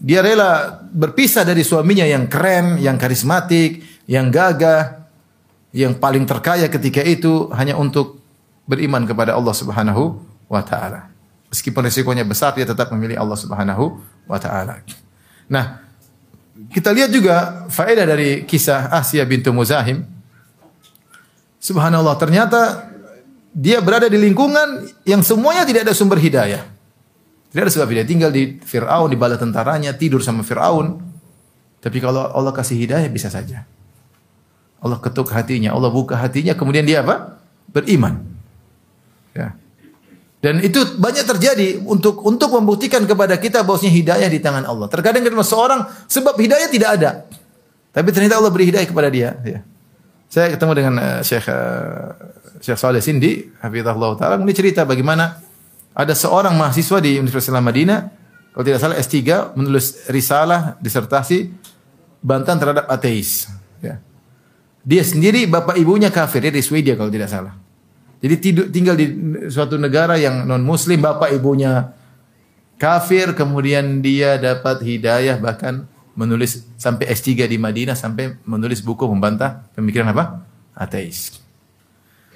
Dia 0.00 0.20
rela 0.20 0.80
berpisah 0.92 1.44
dari 1.44 1.64
suaminya 1.64 2.04
yang 2.04 2.28
keren, 2.28 2.80
yang 2.80 2.96
karismatik, 3.00 3.84
yang 4.04 4.28
gagah, 4.28 5.03
yang 5.74 5.98
paling 5.98 6.22
terkaya 6.22 6.70
ketika 6.70 7.02
itu 7.02 7.50
hanya 7.50 7.74
untuk 7.74 8.22
beriman 8.70 9.02
kepada 9.04 9.34
Allah 9.34 9.50
Subhanahu 9.50 10.22
wa 10.46 10.62
taala. 10.62 11.10
Meskipun 11.50 11.82
resikonya 11.90 12.22
besar 12.22 12.54
dia 12.54 12.62
tetap 12.62 12.94
memilih 12.94 13.18
Allah 13.18 13.34
Subhanahu 13.34 13.98
wa 14.30 14.38
taala. 14.38 14.78
Nah, 15.50 15.82
kita 16.70 16.94
lihat 16.94 17.10
juga 17.10 17.66
faedah 17.66 18.06
dari 18.06 18.46
kisah 18.46 18.94
Asia 18.94 19.26
bintu 19.26 19.50
Muzahim. 19.50 20.06
Subhanallah, 21.58 22.14
ternyata 22.22 22.86
dia 23.50 23.82
berada 23.82 24.06
di 24.06 24.18
lingkungan 24.18 24.86
yang 25.02 25.26
semuanya 25.26 25.66
tidak 25.66 25.90
ada 25.90 25.94
sumber 25.94 26.22
hidayah. 26.22 26.62
Tidak 27.50 27.62
ada 27.62 27.70
sebab 27.70 27.90
hidayah. 27.90 28.08
Tinggal 28.10 28.30
di 28.34 28.58
Fir'aun, 28.62 29.10
di 29.10 29.18
bala 29.18 29.38
tentaranya, 29.38 29.94
tidur 29.94 30.22
sama 30.22 30.42
Fir'aun. 30.42 30.98
Tapi 31.78 31.98
kalau 32.02 32.30
Allah 32.34 32.50
kasih 32.50 32.74
hidayah, 32.74 33.06
bisa 33.06 33.30
saja. 33.30 33.62
Allah 34.84 35.00
ketuk 35.00 35.32
hatinya, 35.32 35.72
Allah 35.72 35.88
buka 35.88 36.12
hatinya, 36.12 36.52
kemudian 36.52 36.84
dia 36.84 37.00
apa? 37.00 37.40
Beriman. 37.72 38.20
Ya. 39.32 39.56
Dan 40.44 40.60
itu 40.60 40.76
banyak 41.00 41.24
terjadi 41.24 41.80
untuk 41.88 42.20
untuk 42.20 42.52
membuktikan 42.52 43.00
kepada 43.08 43.40
kita 43.40 43.64
bahwasanya 43.64 43.92
hidayah 43.96 44.28
di 44.28 44.44
tangan 44.44 44.68
Allah. 44.68 44.92
Terkadang 44.92 45.24
kita 45.24 45.40
seorang 45.40 45.88
sebab 46.04 46.36
hidayah 46.36 46.68
tidak 46.68 47.00
ada. 47.00 47.10
Tapi 47.96 48.12
ternyata 48.12 48.36
Allah 48.36 48.52
beri 48.52 48.68
hidayah 48.68 48.84
kepada 48.84 49.08
dia. 49.08 49.40
Ya. 49.40 49.64
Saya 50.28 50.52
ketemu 50.52 50.72
dengan 50.76 50.94
uh, 51.00 51.20
Syekh 51.24 51.48
uh, 51.48 52.12
Syekh 52.60 52.76
Saleh 52.76 53.00
Sindi, 53.00 53.48
hafizahullah 53.56 54.20
taala, 54.20 54.36
ini 54.36 54.52
cerita 54.52 54.84
bagaimana 54.84 55.40
ada 55.96 56.12
seorang 56.12 56.52
mahasiswa 56.58 57.00
di 57.00 57.16
Universitas 57.16 57.54
Madinah, 57.54 58.10
kalau 58.52 58.64
tidak 58.66 58.80
salah 58.82 58.96
S3 58.98 59.16
menulis 59.54 60.10
risalah 60.10 60.74
disertasi 60.82 61.54
bantahan 62.20 62.58
terhadap 62.60 62.84
ateis, 62.90 63.48
ya. 63.78 63.96
Dia 64.84 65.00
sendiri 65.00 65.48
bapak 65.48 65.80
ibunya 65.80 66.12
kafir, 66.12 66.44
dia 66.44 66.52
di 66.52 66.60
Swedia 66.60 66.92
kalau 66.92 67.08
tidak 67.08 67.32
salah. 67.32 67.56
Jadi 68.20 68.34
tidur, 68.40 68.66
tinggal 68.68 68.96
di 68.96 69.06
suatu 69.48 69.80
negara 69.80 70.20
yang 70.20 70.44
non 70.44 70.60
muslim, 70.60 71.00
bapak 71.00 71.32
ibunya 71.32 71.92
kafir, 72.76 73.32
kemudian 73.32 74.04
dia 74.04 74.36
dapat 74.36 74.84
hidayah 74.84 75.40
bahkan 75.40 75.88
menulis 76.14 76.68
sampai 76.78 77.10
S3 77.10 77.48
di 77.48 77.58
Madinah 77.58 77.98
sampai 77.98 78.38
menulis 78.46 78.84
buku 78.84 79.08
membantah 79.08 79.66
pemikiran 79.74 80.14
apa? 80.14 80.44
Ateis. 80.76 81.42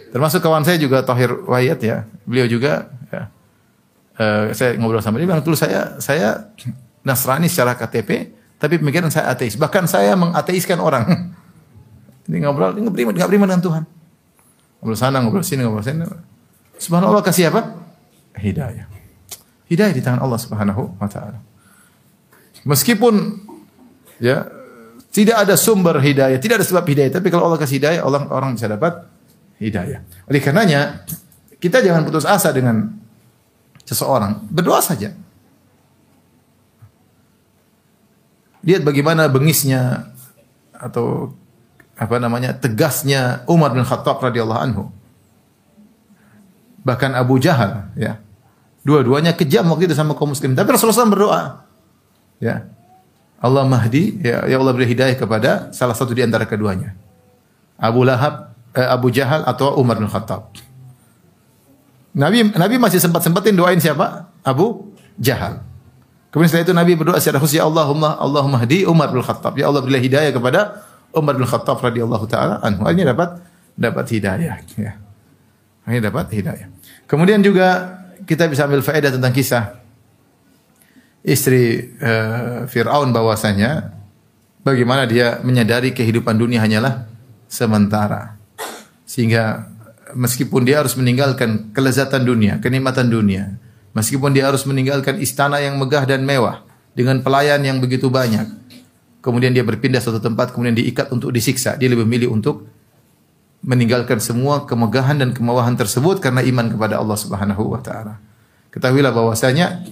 Termasuk 0.09 0.41
kawan 0.41 0.65
saya 0.65 0.81
juga 0.81 1.05
Tohir 1.05 1.45
Wayat 1.47 1.81
ya, 1.85 2.09
beliau 2.25 2.49
juga 2.49 2.89
ya, 3.13 3.23
eh, 4.19 4.45
saya 4.57 4.75
ngobrol 4.81 5.05
sama 5.05 5.21
dia 5.21 5.29
bilang 5.29 5.45
dulu 5.45 5.55
saya 5.55 6.01
saya 6.01 6.49
Nasrani 7.07 7.49
secara 7.49 7.73
KTP, 7.79 8.35
tapi 8.61 8.77
pemikiran 8.77 9.09
saya 9.09 9.33
ateis. 9.33 9.57
Bahkan 9.57 9.89
saya 9.89 10.13
mengateiskan 10.19 10.83
orang. 10.83 11.07
Ini 12.29 12.45
ngobrol, 12.45 12.77
nggak 12.77 12.93
beriman, 12.93 13.13
nggak 13.17 13.29
beriman 13.33 13.49
dengan 13.49 13.65
Tuhan. 13.65 13.83
Ngobrol 14.79 14.99
sana, 15.01 15.17
ngobrol 15.25 15.41
sini, 15.41 15.65
ngobrol 15.65 15.81
sini. 15.81 16.05
Subhanallah 16.77 17.25
kasih 17.25 17.49
apa? 17.49 17.75
Hidayah. 18.37 18.87
Hidayah 19.67 19.93
di 19.97 20.03
tangan 20.05 20.21
Allah 20.21 20.37
Subhanahu 20.37 21.01
wa 21.01 21.09
taala. 21.09 21.41
Meskipun 22.69 23.41
ya 24.21 24.45
tidak 25.09 25.49
ada 25.49 25.57
sumber 25.57 25.97
hidayah, 25.99 26.37
tidak 26.37 26.61
ada 26.61 26.67
sebab 26.69 26.85
hidayah, 26.85 27.11
tapi 27.17 27.33
kalau 27.33 27.49
Allah 27.49 27.59
kasih 27.59 27.81
hidayah, 27.81 28.01
orang 28.05 28.29
orang 28.29 28.51
bisa 28.55 28.69
dapat 28.69 29.09
hidayah. 29.57 30.05
Oleh 30.29 30.41
karenanya 30.45 31.03
kita 31.59 31.81
jangan 31.81 32.07
putus 32.07 32.29
asa 32.29 32.53
dengan 32.53 32.93
seseorang, 33.89 34.47
berdoa 34.53 34.85
saja. 34.85 35.17
Lihat 38.63 38.85
bagaimana 38.85 39.33
bengisnya 39.33 40.13
atau 40.77 41.33
apa 41.99 42.15
namanya 42.23 42.55
tegasnya 42.55 43.43
Umar 43.51 43.75
bin 43.75 43.83
Khattab 43.83 44.23
radhiyallahu 44.23 44.63
anhu. 44.63 44.95
Bahkan 46.87 47.19
Abu 47.19 47.43
Jahal 47.43 47.91
ya. 47.99 48.23
Dua-duanya 48.87 49.35
kejam 49.35 49.67
waktu 49.69 49.91
itu 49.91 49.99
sama 49.99 50.15
kaum 50.15 50.33
muslim. 50.33 50.55
Tapi 50.55 50.71
Rasulullah 50.71 51.05
SAW 51.05 51.13
berdoa. 51.13 51.43
Ya. 52.39 52.71
Allah 53.39 53.67
Mahdi, 53.67 54.19
ya, 54.23 54.47
ya 54.49 54.57
Allah 54.57 54.73
beri 54.73 54.89
hidayah 54.89 55.15
kepada 55.19 55.75
salah 55.75 55.93
satu 55.93 56.15
di 56.15 56.25
antara 56.25 56.47
keduanya. 56.49 56.95
Abu 57.77 58.03
Lahab, 58.07 58.55
eh, 58.73 58.87
Abu 58.87 59.13
Jahal 59.13 59.45
atau 59.45 59.77
Umar 59.77 59.99
bin 60.01 60.09
Khattab. 60.09 60.55
Nabi 62.17 62.51
Nabi 62.51 62.81
masih 62.81 62.99
sempat-sempatin 62.99 63.55
doain 63.55 63.79
siapa? 63.79 64.33
Abu 64.43 64.91
Jahal. 65.21 65.63
Kemudian 66.33 66.51
setelah 66.51 66.67
itu 66.67 66.75
Nabi 66.75 66.93
berdoa 66.97 67.19
secara 67.23 67.39
khusus 67.39 67.61
ya 67.61 67.65
Allahumma 67.69 68.17
Allahumma 68.19 68.59
hdi 68.65 68.89
Umar 68.89 69.13
bin 69.13 69.21
Khattab. 69.21 69.55
Ya 69.61 69.69
Allah 69.69 69.85
berilah 69.85 70.03
hidayah 70.03 70.33
kepada 70.33 70.88
Umar 71.19 71.37
bin 71.37 71.47
Khattab 71.47 71.83
radhiyallahu 71.83 72.27
taala 72.31 72.63
anhu. 72.63 72.87
Akhirnya 72.87 73.13
dapat 73.13 73.43
dapat 73.75 74.07
hidayah 74.11 74.57
ya. 74.79 74.93
Akhirnya 75.87 76.03
dapat 76.11 76.27
hidayah. 76.35 76.69
Kemudian 77.09 77.41
juga 77.43 77.99
kita 78.27 78.51
bisa 78.51 78.69
ambil 78.69 78.85
faedah 78.85 79.15
tentang 79.15 79.33
kisah 79.33 79.79
istri 81.25 81.95
uh, 82.01 82.65
Fir'aun 82.69 83.11
bahwasanya 83.13 83.93
bagaimana 84.63 85.09
dia 85.09 85.41
menyadari 85.45 85.93
kehidupan 85.97 86.37
dunia 86.37 86.63
hanyalah 86.63 87.09
sementara. 87.49 88.37
Sehingga 89.09 89.69
meskipun 90.13 90.69
dia 90.69 90.85
harus 90.85 90.97
meninggalkan 90.97 91.73
kelezatan 91.73 92.25
dunia, 92.25 92.61
kenikmatan 92.61 93.09
dunia, 93.09 93.57
meskipun 93.97 94.37
dia 94.37 94.49
harus 94.49 94.65
meninggalkan 94.69 95.17
istana 95.21 95.61
yang 95.61 95.81
megah 95.81 96.05
dan 96.05 96.25
mewah 96.25 96.65
dengan 96.93 97.21
pelayan 97.25 97.61
yang 97.65 97.81
begitu 97.81 98.13
banyak, 98.13 98.45
kemudian 99.19 99.51
dia 99.51 99.67
berpindah 99.67 99.99
suatu 99.99 100.23
tempat, 100.23 100.55
kemudian 100.55 100.75
diikat 100.79 101.11
untuk 101.11 101.35
disiksa, 101.35 101.75
dia 101.75 101.91
lebih 101.91 102.07
memilih 102.07 102.35
untuk 102.35 102.67
meninggalkan 103.63 104.23
semua 104.23 104.65
kemegahan 104.65 105.19
dan 105.19 105.35
kemewahan 105.35 105.75
tersebut 105.75 106.23
karena 106.23 106.47
iman 106.47 106.71
kepada 106.71 107.03
Allah 107.03 107.19
Subhanahu 107.19 107.75
wa 107.75 107.81
taala. 107.83 108.23
Ketahuilah 108.71 109.11
bahwasanya 109.11 109.83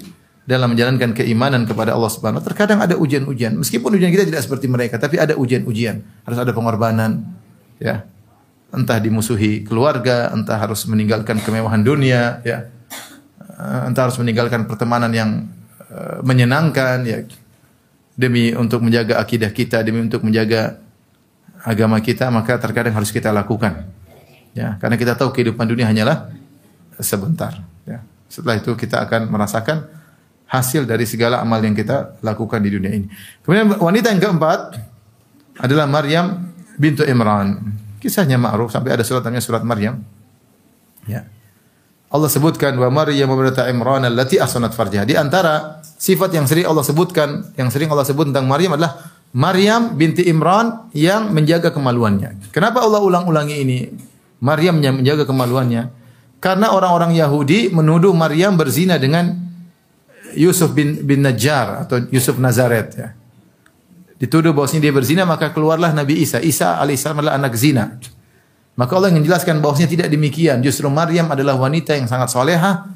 dalam 0.47 0.79
menjalankan 0.79 1.11
keimanan 1.11 1.66
kepada 1.66 1.91
Allah 1.99 2.07
Subhanahu 2.07 2.39
wa 2.39 2.45
taala 2.47 2.51
terkadang 2.55 2.79
ada 2.79 2.95
ujian-ujian. 2.95 3.59
Meskipun 3.59 3.99
ujian 3.99 4.14
kita 4.14 4.22
tidak 4.22 4.47
seperti 4.47 4.70
mereka, 4.70 5.03
tapi 5.03 5.18
ada 5.18 5.35
ujian-ujian. 5.35 5.99
Harus 6.22 6.39
ada 6.39 6.55
pengorbanan, 6.55 7.27
ya. 7.83 8.07
Entah 8.70 9.03
dimusuhi 9.03 9.66
keluarga, 9.66 10.31
entah 10.31 10.59
harus 10.59 10.87
meninggalkan 10.87 11.43
kemewahan 11.43 11.83
dunia, 11.83 12.39
ya. 12.47 12.70
Entah 13.59 14.07
harus 14.07 14.20
meninggalkan 14.22 14.70
pertemanan 14.70 15.11
yang 15.11 15.51
eh, 15.91 16.22
menyenangkan 16.22 17.03
ya 17.03 17.27
demi 18.16 18.56
untuk 18.56 18.80
menjaga 18.80 19.20
akidah 19.20 19.52
kita, 19.52 19.84
demi 19.84 20.00
untuk 20.00 20.24
menjaga 20.24 20.80
agama 21.62 22.00
kita, 22.00 22.32
maka 22.32 22.56
terkadang 22.56 22.96
harus 22.96 23.12
kita 23.12 23.28
lakukan. 23.30 23.84
Ya, 24.56 24.80
karena 24.80 24.96
kita 24.96 25.12
tahu 25.12 25.36
kehidupan 25.36 25.68
dunia 25.68 25.84
hanyalah 25.84 26.32
sebentar. 26.96 27.60
Ya. 27.84 28.00
Setelah 28.32 28.56
itu 28.56 28.72
kita 28.72 29.04
akan 29.04 29.28
merasakan 29.28 29.84
hasil 30.48 30.88
dari 30.88 31.04
segala 31.04 31.44
amal 31.44 31.60
yang 31.60 31.76
kita 31.76 32.16
lakukan 32.24 32.64
di 32.64 32.72
dunia 32.72 32.90
ini. 32.96 33.06
Kemudian 33.44 33.76
wanita 33.76 34.08
yang 34.16 34.22
keempat 34.24 34.80
adalah 35.60 35.84
Maryam 35.84 36.56
bintu 36.80 37.04
Imran. 37.04 37.76
Kisahnya 38.00 38.40
ma'ruf 38.40 38.72
sampai 38.72 38.96
ada 38.96 39.04
surat 39.04 39.28
surat 39.44 39.60
Maryam. 39.60 40.00
Ya. 41.04 41.28
Allah 42.16 42.32
sebutkan 42.32 42.72
wa 42.80 42.88
Maryam 42.88 43.28
bintu 43.28 43.68
Imran 43.68 44.08
allati 44.08 44.40
ahsanat 44.40 44.72
farjaha. 44.72 45.04
Di 45.04 45.12
antara 45.20 45.84
sifat 45.84 46.32
yang 46.32 46.48
sering 46.48 46.64
Allah 46.64 46.80
sebutkan, 46.80 47.52
yang 47.60 47.68
sering 47.68 47.92
Allah 47.92 48.08
sebut 48.08 48.32
tentang 48.32 48.48
Maryam 48.48 48.80
adalah 48.80 49.12
Maryam 49.36 49.92
binti 50.00 50.24
Imran 50.24 50.88
yang 50.96 51.28
menjaga 51.36 51.68
kemaluannya. 51.68 52.48
Kenapa 52.56 52.80
Allah 52.80 53.04
ulang-ulangi 53.04 53.56
ini? 53.60 53.78
Maryam 54.40 54.80
yang 54.80 55.04
menjaga 55.04 55.28
kemaluannya. 55.28 55.92
Karena 56.40 56.72
orang-orang 56.72 57.12
Yahudi 57.12 57.68
menuduh 57.68 58.16
Maryam 58.16 58.56
berzina 58.56 58.96
dengan 58.96 59.32
Yusuf 60.36 60.72
bin, 60.72 61.04
bin 61.04 61.20
Najjar 61.20 61.84
atau 61.84 62.00
Yusuf 62.08 62.40
Nazaret 62.40 62.88
ya. 62.96 63.08
Dituduh 64.16 64.56
bahwasanya 64.56 64.88
dia 64.88 64.94
berzina 64.96 65.22
maka 65.28 65.52
keluarlah 65.52 65.92
Nabi 65.92 66.24
Isa. 66.24 66.40
Isa 66.40 66.80
alaihissalam 66.80 67.20
adalah 67.20 67.36
anak 67.36 67.52
zina. 67.56 68.00
Maka 68.77 68.93
Allah 68.97 69.12
menjelaskan 69.12 69.64
bahwasanya 69.64 69.89
tidak 69.89 70.09
demikian. 70.12 70.61
Justru 70.61 70.87
Maryam 70.93 71.33
adalah 71.33 71.57
wanita 71.57 71.97
yang 71.97 72.05
sangat 72.07 72.29
soleha 72.29 72.87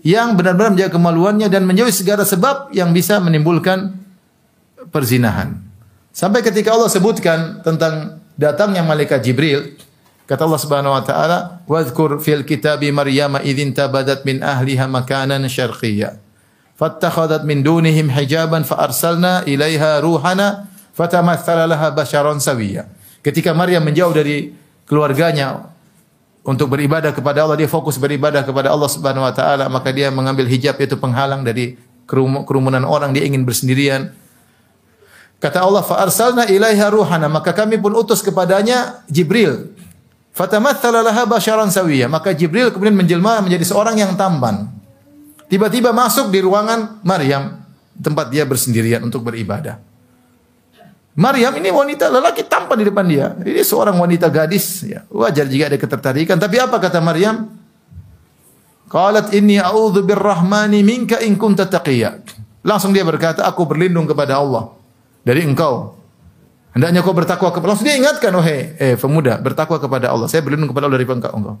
yang 0.00 0.34
benar-benar 0.38 0.72
menjaga 0.72 0.94
kemaluannya 0.94 1.52
dan 1.52 1.68
menjauhi 1.68 1.92
segala 1.92 2.24
sebab 2.24 2.72
yang 2.72 2.96
bisa 2.96 3.20
menimbulkan 3.20 3.92
perzinahan. 4.88 5.58
Sampai 6.14 6.40
ketika 6.40 6.72
Allah 6.72 6.88
sebutkan 6.88 7.60
tentang 7.60 8.24
datangnya 8.38 8.80
malaikat 8.82 9.20
Jibril 9.20 9.76
Kata 10.28 10.44
Allah 10.44 10.60
Subhanahu 10.60 10.92
wa 10.92 11.00
taala, 11.00 11.38
"Wadhkur 11.64 12.20
fil 12.20 12.44
kitabi 12.44 12.92
Maryam 12.92 13.40
idzin 13.40 13.72
tabadat 13.72 14.28
min 14.28 14.44
ahliha 14.44 14.84
makanan 14.84 15.48
syarqiyya. 15.48 16.20
Fattakhadhat 16.76 17.48
min 17.48 17.64
dunihim 17.64 18.12
hijaban 18.12 18.60
fa 18.60 18.76
arsalna 18.84 19.48
ilaiha 19.48 20.04
ruhana 20.04 20.68
fatamatsala 20.92 21.64
laha 21.64 21.96
basharan 21.96 22.36
sawiyya." 22.44 22.92
Ketika 23.24 23.56
Maryam 23.56 23.80
menjauh 23.88 24.12
dari 24.12 24.52
keluarganya 24.88 25.70
untuk 26.42 26.72
beribadah 26.72 27.12
kepada 27.12 27.44
Allah, 27.44 27.60
dia 27.60 27.68
fokus 27.68 28.00
beribadah 28.00 28.42
kepada 28.42 28.72
Allah 28.72 28.88
Subhanahu 28.88 29.28
wa 29.28 29.34
taala, 29.36 29.68
maka 29.68 29.92
dia 29.92 30.08
mengambil 30.08 30.48
hijab 30.48 30.80
yaitu 30.80 30.96
penghalang 30.96 31.44
dari 31.44 31.76
kerumunan 32.08 32.82
orang, 32.88 33.12
dia 33.12 33.28
ingin 33.28 33.44
bersendirian. 33.44 34.16
Kata 35.38 35.62
Allah, 35.62 35.84
fa 35.84 36.00
arsalna 36.02 36.48
ilaiha 36.48 36.88
ruhana, 36.88 37.28
maka 37.28 37.52
kami 37.52 37.76
pun 37.78 37.94
utus 37.94 38.24
kepadanya 38.24 39.04
Jibril 39.06 39.76
Fatamatsala 40.38 41.02
laha 41.02 41.26
sawiyya. 41.66 42.06
Maka 42.06 42.30
Jibril 42.30 42.70
kemudian 42.70 42.94
menjelma 42.94 43.42
menjadi 43.42 43.66
seorang 43.66 43.98
yang 43.98 44.14
tampan. 44.14 44.70
Tiba-tiba 45.50 45.90
masuk 45.90 46.30
di 46.30 46.38
ruangan 46.38 47.02
Maryam, 47.02 47.58
tempat 47.98 48.30
dia 48.30 48.46
bersendirian 48.46 49.02
untuk 49.02 49.26
beribadah. 49.26 49.82
Maryam 51.18 51.50
ini 51.58 51.74
wanita 51.74 52.06
lelaki 52.06 52.46
tampan 52.46 52.78
di 52.78 52.86
depan 52.86 53.02
dia. 53.10 53.34
Ini 53.42 53.66
seorang 53.66 53.98
wanita 53.98 54.30
gadis, 54.30 54.86
ya. 54.86 55.02
Wajar 55.10 55.50
jika 55.50 55.66
ada 55.66 55.74
ketertarikan. 55.74 56.38
Tapi 56.38 56.62
apa 56.62 56.78
kata 56.78 57.02
Maryam? 57.02 57.50
Qalat 58.86 59.34
inni 59.34 59.58
a'udzu 59.58 60.06
birrahmani 60.06 60.86
minka 60.86 61.18
in 61.18 61.34
kunta 61.34 61.66
taqiyya. 61.66 62.22
Langsung 62.62 62.94
dia 62.94 63.02
berkata, 63.02 63.42
aku 63.42 63.66
berlindung 63.66 64.06
kepada 64.06 64.38
Allah 64.38 64.70
dari 65.26 65.42
engkau 65.42 65.98
Hendaknya 66.78 67.02
kau 67.02 67.10
bertakwa 67.10 67.50
kepada 67.50 67.74
Allah. 67.74 67.82
Dia 67.82 67.96
ingatkan, 67.98 68.30
oh 68.38 68.44
hey, 68.44 68.78
eh 68.78 68.94
pemuda, 68.94 69.42
bertakwa 69.42 69.82
kepada 69.82 70.14
Allah. 70.14 70.30
Saya 70.30 70.46
berlindung 70.46 70.70
kepada 70.70 70.86
Allah 70.86 71.02
dari 71.02 71.10
engkau. 71.10 71.32
engkau. 71.34 71.56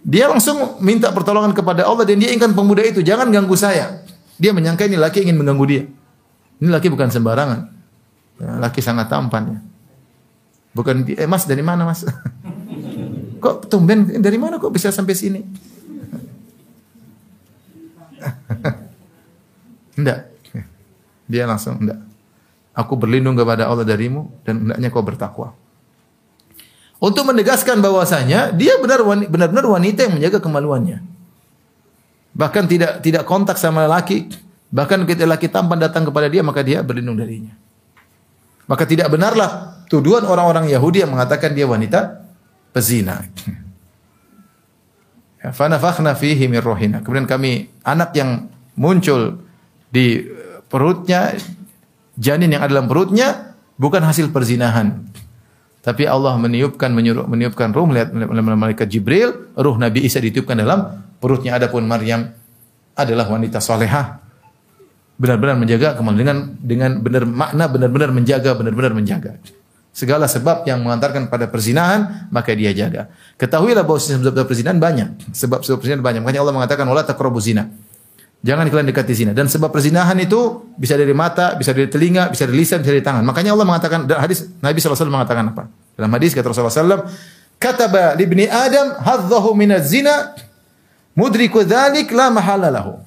Dia 0.00 0.32
langsung 0.32 0.80
minta 0.80 1.12
pertolongan 1.12 1.52
kepada 1.52 1.84
Allah 1.84 2.08
dan 2.08 2.16
dia 2.16 2.32
ingatkan 2.32 2.56
pemuda 2.56 2.80
itu, 2.80 3.04
jangan 3.04 3.28
ganggu 3.28 3.52
saya. 3.52 4.00
Dia 4.40 4.56
menyangka 4.56 4.88
ini 4.88 4.96
laki 4.96 5.28
ingin 5.28 5.36
mengganggu 5.36 5.64
dia. 5.68 5.84
Ini 6.64 6.68
laki 6.72 6.88
bukan 6.88 7.12
sembarangan. 7.12 7.73
Ya, 8.38 8.58
laki 8.58 8.82
sangat 8.82 9.06
tampan 9.06 9.58
ya. 9.58 9.60
Bukan 10.74 11.06
eh 11.06 11.28
Mas 11.30 11.46
dari 11.46 11.62
mana 11.62 11.86
Mas? 11.86 12.02
kok 13.44 13.70
tumben 13.70 14.10
dari 14.18 14.38
mana 14.40 14.58
kok 14.58 14.74
bisa 14.74 14.90
sampai 14.90 15.14
sini? 15.14 15.40
enggak. 19.98 20.34
Dia 21.30 21.46
langsung 21.46 21.78
enggak. 21.78 22.02
Aku 22.74 22.98
berlindung 22.98 23.38
kepada 23.38 23.70
Allah 23.70 23.86
darimu 23.86 24.34
dan 24.42 24.66
hendaknya 24.66 24.90
kau 24.90 25.06
bertakwa. 25.06 25.54
Untuk 26.98 27.22
menegaskan 27.22 27.78
bahwasanya 27.78 28.50
dia 28.50 28.74
benar 28.82 29.04
benar-benar 29.30 29.66
wanita 29.68 30.10
yang 30.10 30.18
menjaga 30.18 30.42
kemaluannya. 30.42 30.98
Bahkan 32.34 32.64
tidak 32.66 32.98
tidak 32.98 33.22
kontak 33.30 33.62
sama 33.62 33.86
laki, 33.86 34.26
bahkan 34.74 35.06
ketika 35.06 35.22
laki 35.22 35.46
tampan 35.46 35.78
datang 35.78 36.02
kepada 36.02 36.26
dia 36.26 36.42
maka 36.42 36.66
dia 36.66 36.82
berlindung 36.82 37.14
darinya. 37.14 37.54
Maka 38.64 38.88
tidak 38.88 39.12
benarlah 39.12 39.84
tuduhan 39.92 40.24
orang-orang 40.24 40.68
Yahudi 40.72 41.04
yang 41.04 41.12
mengatakan 41.12 41.52
dia 41.52 41.68
wanita 41.68 42.24
pezina. 42.72 43.22
Ya, 45.44 45.52
Fanafakhna 45.52 46.16
fihi 46.16 46.48
min 46.48 46.64
rohina. 46.64 47.04
Kemudian 47.04 47.28
kami 47.28 47.68
anak 47.84 48.16
yang 48.16 48.48
muncul 48.80 49.44
di 49.92 50.24
perutnya 50.72 51.36
janin 52.16 52.48
yang 52.48 52.64
ada 52.64 52.80
dalam 52.80 52.88
perutnya 52.88 53.52
bukan 53.76 54.00
hasil 54.00 54.32
perzinahan. 54.32 55.04
Tapi 55.84 56.08
Allah 56.08 56.40
meniupkan 56.40 56.88
menyuruh 56.88 57.28
meniupkan 57.28 57.68
ruh 57.68 57.84
melihat 57.84 58.08
malaikat 58.40 58.88
Jibril, 58.88 59.52
ruh 59.52 59.76
Nabi 59.76 60.08
Isa 60.08 60.16
ditiupkan 60.16 60.56
dalam 60.56 61.04
perutnya. 61.20 61.60
Adapun 61.60 61.84
Maryam 61.84 62.32
adalah 62.96 63.28
wanita 63.28 63.60
solehah. 63.60 64.23
Benar-benar 65.14 65.54
menjaga 65.54 65.94
kemaluan 65.94 66.18
dengan 66.18 66.38
dengan 66.58 66.90
benar 66.98 67.22
makna 67.22 67.70
benar-benar 67.70 68.10
menjaga, 68.10 68.50
benar-benar 68.58 68.92
menjaga. 68.98 69.38
Segala 69.94 70.26
sebab 70.26 70.66
yang 70.66 70.82
mengantarkan 70.82 71.30
pada 71.30 71.46
perzinahan, 71.46 72.26
maka 72.34 72.50
dia 72.50 72.74
jaga. 72.74 73.06
Ketahuilah 73.38 73.86
bahwa 73.86 74.02
sebab-sebab 74.02 74.42
perzinahan 74.42 74.82
banyak. 74.82 75.30
Sebab-sebab 75.30 75.78
perzinahan 75.78 76.02
banyak. 76.02 76.20
Makanya 76.26 76.42
Allah 76.42 76.54
mengatakan 76.58 76.82
wala 76.90 77.06
taqrabu 77.06 77.38
zina. 77.38 77.70
Jangan 78.42 78.66
kalian 78.68 78.90
dekati 78.90 79.14
zina. 79.14 79.32
Dan 79.32 79.46
sebab 79.46 79.70
perzinahan 79.70 80.18
itu 80.18 80.66
bisa 80.74 80.98
dari 80.98 81.14
mata, 81.14 81.54
bisa 81.54 81.70
dari 81.70 81.86
telinga, 81.86 82.26
bisa 82.26 82.42
dari 82.42 82.58
lisan, 82.58 82.82
bisa 82.82 82.90
dari 82.90 83.06
tangan. 83.06 83.22
Makanya 83.22 83.54
Allah 83.54 83.64
mengatakan 83.70 84.02
dalam 84.04 84.20
hadis 84.20 84.50
Nabi 84.58 84.82
SAW 84.82 85.14
mengatakan 85.14 85.54
apa? 85.54 85.70
Dalam 85.94 86.10
hadis 86.10 86.34
kata 86.34 86.50
Rasulullah 86.50 86.74
SAW, 86.74 87.06
kataba 87.62 88.18
libni 88.18 88.50
Adam 88.50 88.98
hadzahu 88.98 89.54
minaz 89.54 89.88
zina 89.88 90.34
mudriku 91.14 91.62
dzalik 91.62 92.10
la 92.10 92.34
mahala 92.34 92.68
lahu. 92.68 92.98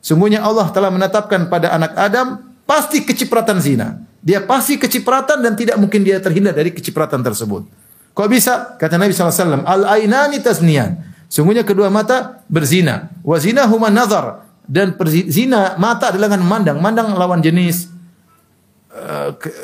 Sungguhnya 0.00 0.40
Allah 0.40 0.72
telah 0.72 0.88
menetapkan 0.88 1.48
pada 1.52 1.76
anak 1.76 1.92
Adam 1.96 2.40
pasti 2.64 3.04
kecipratan 3.04 3.60
zina. 3.60 4.00
Dia 4.20 4.44
pasti 4.44 4.76
kecipratan 4.76 5.40
dan 5.40 5.56
tidak 5.56 5.80
mungkin 5.80 6.04
dia 6.04 6.20
terhindar 6.20 6.52
dari 6.52 6.72
kecipratan 6.72 7.24
tersebut. 7.24 7.68
Kok 8.12 8.28
bisa? 8.28 8.76
Kata 8.76 9.00
Nabi 9.00 9.12
SAW, 9.16 9.64
Al-ainani 9.64 10.40
tasniyan. 10.44 11.00
Sungguhnya 11.30 11.62
kedua 11.62 11.88
mata 11.88 12.42
berzina. 12.50 13.12
Wa 13.22 13.38
zina 13.38 13.64
huma 13.70 13.88
nazar 13.88 14.44
dan 14.66 14.94
zina 15.30 15.74
mata 15.78 16.14
adalah 16.14 16.30
dengan 16.30 16.42
memandang, 16.46 16.78
mandang 16.78 17.08
lawan 17.14 17.42
jenis, 17.42 17.90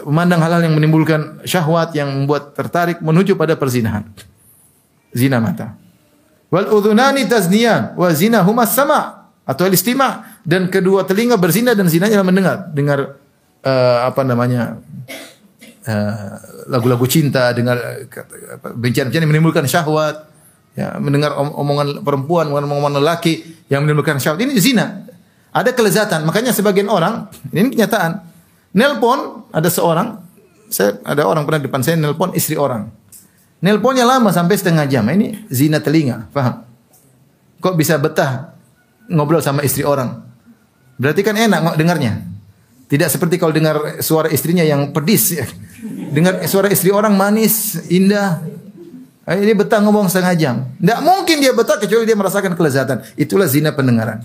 memandang 0.07 0.43
hal-hal 0.43 0.63
yang 0.67 0.75
menimbulkan 0.75 1.43
syahwat 1.43 1.95
yang 1.95 2.11
membuat 2.11 2.55
tertarik 2.55 2.99
menuju 3.03 3.35
pada 3.39 3.55
perzinahan. 3.55 4.07
Zina 5.15 5.39
mata. 5.39 5.79
Wal 6.51 6.71
udhunani 6.71 7.27
tazniyan 7.27 7.99
wa 7.99 8.09
zina 8.15 8.43
huma 8.43 8.67
sama 8.67 9.16
atau 9.47 9.71
istima 9.71 10.43
dan 10.43 10.67
kedua 10.67 11.07
telinga 11.07 11.39
berzina 11.39 11.71
dan 11.79 11.87
zinanya 11.87 12.19
mendengar, 12.27 12.67
dengar 12.75 13.15
uh, 13.63 13.99
apa 14.11 14.27
namanya? 14.27 14.83
Eh, 15.87 16.35
lagu-lagu 16.67 17.07
uh, 17.07 17.11
cinta, 17.11 17.55
dengar 17.55 17.79
bencana-bencana 18.75 19.23
yang 19.23 19.31
menimbulkan 19.31 19.71
syahwat 19.71 20.27
ya, 20.75 20.99
mendengar 20.99 21.39
omongan 21.39 22.03
perempuan, 22.03 22.51
omongan 22.51 22.99
lelaki 22.99 23.63
yang 23.71 23.87
menimbulkan 23.87 24.19
syahwat 24.19 24.43
ini 24.43 24.59
zina. 24.59 25.07
Ada 25.55 25.71
kelezatan. 25.79 26.27
Makanya 26.27 26.51
sebagian 26.51 26.91
orang, 26.91 27.31
ini 27.55 27.71
kenyataan. 27.71 28.19
Nelpon 28.75 29.47
ada 29.55 29.71
seorang, 29.71 30.27
saya 30.75 30.99
ada 31.07 31.23
orang 31.23 31.47
pernah 31.47 31.63
depan 31.63 31.87
saya 31.87 31.95
nelpon 31.95 32.35
istri 32.35 32.59
orang. 32.59 32.91
Nelponnya 33.63 34.03
lama 34.03 34.35
sampai 34.35 34.59
setengah 34.59 34.91
jam. 34.91 35.07
Ini 35.07 35.47
zina 35.55 35.79
telinga, 35.79 36.27
paham? 36.35 36.67
Kok 37.63 37.75
bisa 37.79 37.95
betah 38.03 38.56
ngobrol 39.11 39.43
sama 39.43 39.63
istri 39.63 39.83
orang? 39.83 40.23
Berarti 40.97 41.21
kan 41.21 41.37
enak 41.37 41.77
dengarnya. 41.77 42.25
Tidak 42.87 43.11
seperti 43.11 43.37
kalau 43.37 43.51
dengar 43.51 43.99
suara 43.99 44.31
istrinya 44.31 44.63
yang 44.63 44.95
pedis 44.95 45.35
ya. 45.35 45.47
Dengar 46.17 46.39
suara 46.47 46.71
istri 46.71 46.95
orang 46.95 47.19
manis, 47.19 47.83
indah, 47.91 48.41
ini 49.35 49.59
betah 49.59 49.83
ngomong 49.83 50.07
setengah 50.07 50.35
jam. 50.39 50.57
Tidak 50.79 51.03
mungkin 51.03 51.43
dia 51.43 51.51
betah 51.51 51.83
kecuali 51.83 52.07
dia 52.07 52.15
merasakan 52.15 52.55
kelezatan. 52.55 53.03
Itulah 53.19 53.51
zina 53.51 53.75
pendengaran. 53.75 54.23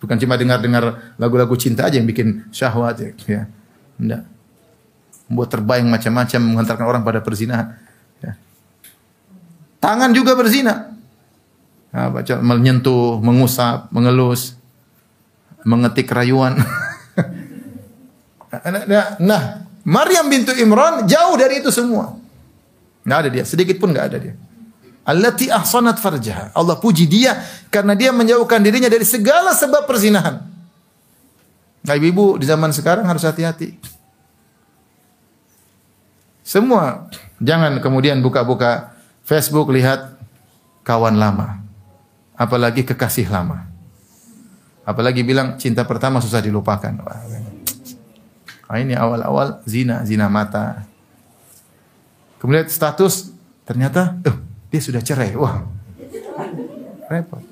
Bukan 0.00 0.16
cuma 0.16 0.40
dengar-dengar 0.40 1.16
lagu-lagu 1.20 1.52
cinta 1.60 1.84
aja 1.84 2.00
yang 2.00 2.08
bikin 2.08 2.48
syahwat 2.48 2.96
ya. 2.96 3.10
ya. 3.28 3.42
Enggak. 4.00 4.24
Membuat 5.28 5.48
terbayang 5.52 5.88
macam-macam 5.92 6.40
mengantarkan 6.40 6.86
orang 6.88 7.02
pada 7.04 7.20
perzinahan. 7.20 7.76
Ya. 8.24 8.32
Tangan 9.76 10.16
juga 10.16 10.32
berzina. 10.32 10.95
Baca 11.96 12.34
menyentuh, 12.44 13.16
mengusap, 13.24 13.88
mengelus, 13.88 14.60
mengetik 15.64 16.12
rayuan. 16.12 16.60
nah, 19.24 19.64
Maryam 19.86 20.28
bintu 20.28 20.52
Imran 20.52 21.08
jauh 21.08 21.34
dari 21.40 21.64
itu 21.64 21.72
semua. 21.72 22.20
Enggak 23.06 23.18
ada 23.24 23.28
dia, 23.32 23.44
sedikit 23.48 23.80
pun 23.80 23.96
enggak 23.96 24.12
ada 24.12 24.18
dia. 24.20 24.34
Allati 25.06 25.46
ahsanat 25.46 26.02
farjaha. 26.02 26.50
Allah 26.50 26.76
puji 26.76 27.06
dia 27.06 27.38
karena 27.70 27.94
dia 27.94 28.10
menjauhkan 28.10 28.58
dirinya 28.58 28.90
dari 28.90 29.06
segala 29.06 29.54
sebab 29.54 29.86
perzinahan. 29.86 30.42
Nah, 31.86 31.94
ibu-ibu 31.94 32.42
di 32.42 32.46
zaman 32.50 32.74
sekarang 32.74 33.06
harus 33.06 33.22
hati-hati. 33.22 33.78
Semua 36.42 37.06
jangan 37.38 37.78
kemudian 37.78 38.18
buka-buka 38.22 38.94
Facebook 39.22 39.70
lihat 39.70 40.18
kawan 40.82 41.14
lama. 41.14 41.65
Apalagi 42.36 42.84
kekasih 42.84 43.32
lama. 43.32 43.64
Apalagi 44.86 45.26
bilang 45.26 45.58
cinta 45.58 45.82
pertama 45.82 46.22
susah 46.22 46.38
dilupakan. 46.44 46.92
Wah, 47.02 48.78
ini 48.78 48.94
awal-awal 48.94 49.64
zina, 49.66 50.04
zina 50.06 50.30
mata. 50.30 50.86
Kemudian 52.38 52.68
status 52.68 53.32
ternyata, 53.66 54.14
uh, 54.22 54.36
dia 54.70 54.80
sudah 54.84 55.02
cerai. 55.02 55.34
Wah. 55.34 55.64
Repot. 57.10 57.42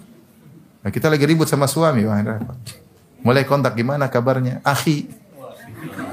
Nah, 0.85 0.91
kita 0.93 1.09
lagi 1.09 1.25
ribut 1.25 1.49
sama 1.49 1.65
suami, 1.65 2.05
wah 2.05 2.21
repot. 2.21 2.59
Mulai 3.25 3.49
kontak 3.49 3.73
gimana 3.73 4.13
kabarnya? 4.13 4.61
Akhi. 4.61 5.09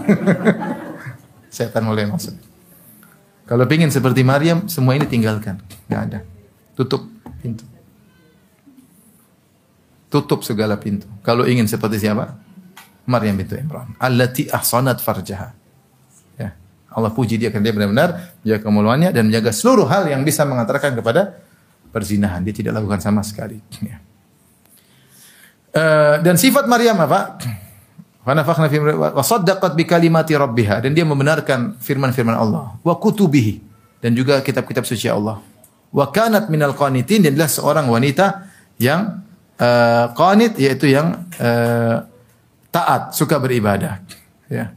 Setan 1.55 1.83
mulai 1.83 2.07
masuk. 2.07 2.39
Kalau 3.43 3.67
pingin 3.67 3.91
seperti 3.91 4.23
Maryam, 4.23 4.71
semua 4.71 4.95
ini 4.95 5.03
tinggalkan. 5.03 5.59
Nggak 5.91 6.01
ada. 6.07 6.19
Tutup 6.71 7.03
pintu. 7.43 7.67
Tutup 10.11 10.43
segala 10.43 10.75
pintu. 10.75 11.07
Kalau 11.23 11.47
ingin 11.47 11.65
seperti 11.71 12.03
siapa? 12.03 12.35
Maryam 13.07 13.39
bintu 13.39 13.55
Imran. 13.55 13.95
Allati 13.95 14.51
ahsanat 14.51 14.99
farjaha. 14.99 15.61
Allah 16.91 17.11
puji 17.15 17.39
dia 17.39 17.47
karena 17.47 17.71
dia 17.71 17.75
benar-benar 17.75 18.09
menjaga 18.43 18.61
kemaluannya 18.67 19.09
dan 19.15 19.31
menjaga 19.31 19.55
seluruh 19.55 19.87
hal 19.87 20.11
yang 20.11 20.27
bisa 20.27 20.43
mengantarkan 20.43 20.91
kepada 20.99 21.39
perzinahan. 21.95 22.43
Dia 22.43 22.51
tidak 22.51 22.75
lakukan 22.75 22.99
sama 22.99 23.23
sekali. 23.23 23.63
Ya. 23.79 23.97
Uh, 25.71 26.15
dan 26.19 26.35
sifat 26.35 26.67
Maryam 26.67 26.99
apa? 26.99 27.39
Fanafakhna 28.27 28.67
fi 28.67 28.77
wa 28.83 29.23
saddaqat 29.23 29.71
bi 29.73 29.87
kalimati 29.87 30.35
rabbiha 30.35 30.83
dan 30.83 30.91
dia 30.91 31.07
membenarkan 31.07 31.79
firman-firman 31.79 32.35
Allah 32.35 32.75
wa 32.83 32.93
kutubihi 32.99 33.63
dan 34.03 34.11
juga 34.11 34.43
kitab-kitab 34.43 34.83
suci 34.83 35.07
Allah. 35.07 35.39
Wa 35.95 36.11
kanat 36.11 36.51
minal 36.51 36.75
qanitin 36.75 37.23
dan 37.23 37.39
adalah 37.39 37.47
seorang 37.47 37.87
wanita 37.87 38.51
yang 38.83 39.23
uh, 39.61 40.49
yaitu 40.57 40.89
yang 40.89 41.29
uh, 41.37 42.01
taat, 42.73 43.13
suka 43.13 43.37
beribadah. 43.37 44.01
Ya. 44.49 44.73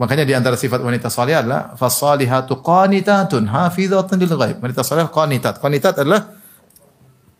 Makanya 0.00 0.24
di 0.24 0.32
antara 0.32 0.56
sifat 0.56 0.80
wanita 0.80 1.12
salih 1.12 1.36
adalah 1.36 1.76
fasalihatu 1.76 2.64
qanitatun 2.64 3.44
hafizatun 3.44 4.16
lil 4.16 4.32
ghaib. 4.32 4.56
Wanita 4.64 4.80
salih 4.80 5.12
qanitat. 5.12 5.60
Qanitat 5.60 6.00
adalah 6.00 6.40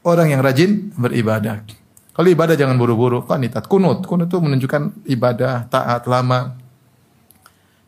orang 0.04 0.28
yang 0.28 0.44
rajin 0.44 0.92
beribadah. 0.92 1.64
Kalau 2.12 2.28
ibadah 2.28 2.52
jangan 2.58 2.76
buru-buru, 2.76 3.24
qanitat. 3.24 3.64
Kunut, 3.64 4.04
kunut 4.04 4.28
itu 4.28 4.36
menunjukkan 4.36 5.08
ibadah, 5.08 5.72
taat, 5.72 6.04
lama. 6.04 6.52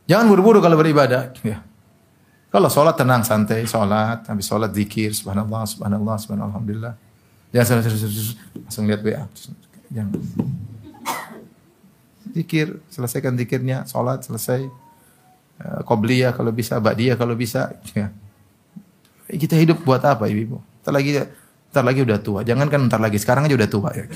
Jangan 0.08 0.24
buru-buru 0.30 0.64
kalau 0.64 0.80
beribadah, 0.80 1.36
ya. 1.44 1.60
Kalau 2.48 2.68
sholat 2.72 2.96
tenang, 2.96 3.24
santai, 3.28 3.68
sholat, 3.68 4.24
habis 4.24 4.44
sholat 4.48 4.72
zikir, 4.72 5.12
subhanallah, 5.12 5.68
subhanallah, 5.68 6.16
subhanallah, 6.16 6.52
alhamdulillah. 6.52 6.94
Jangan 7.52 7.84
langsung 8.64 8.88
lihat 8.88 9.04
WA. 9.04 9.28
Jangan. 9.92 10.16
Zikir, 12.32 12.80
selesaikan 12.88 13.36
zikirnya, 13.36 13.84
sholat 13.84 14.24
selesai. 14.24 14.64
Qobliyah 15.84 16.32
kalau 16.32 16.48
bisa, 16.48 16.80
ba'diyah 16.80 17.14
kalau 17.20 17.36
bisa. 17.36 17.76
Ya. 17.92 18.08
Kita 19.28 19.54
hidup 19.54 19.84
buat 19.84 20.00
apa 20.00 20.26
ibu-ibu? 20.32 20.64
Ntar 20.80 20.92
lagi, 20.96 21.10
ntar 21.70 21.84
lagi 21.84 22.00
udah 22.00 22.18
tua. 22.24 22.40
Jangan 22.40 22.72
kan 22.72 22.88
ntar 22.88 23.04
lagi, 23.04 23.20
sekarang 23.20 23.46
aja 23.46 23.54
udah 23.54 23.70
tua 23.70 23.92
ya. 23.92 24.08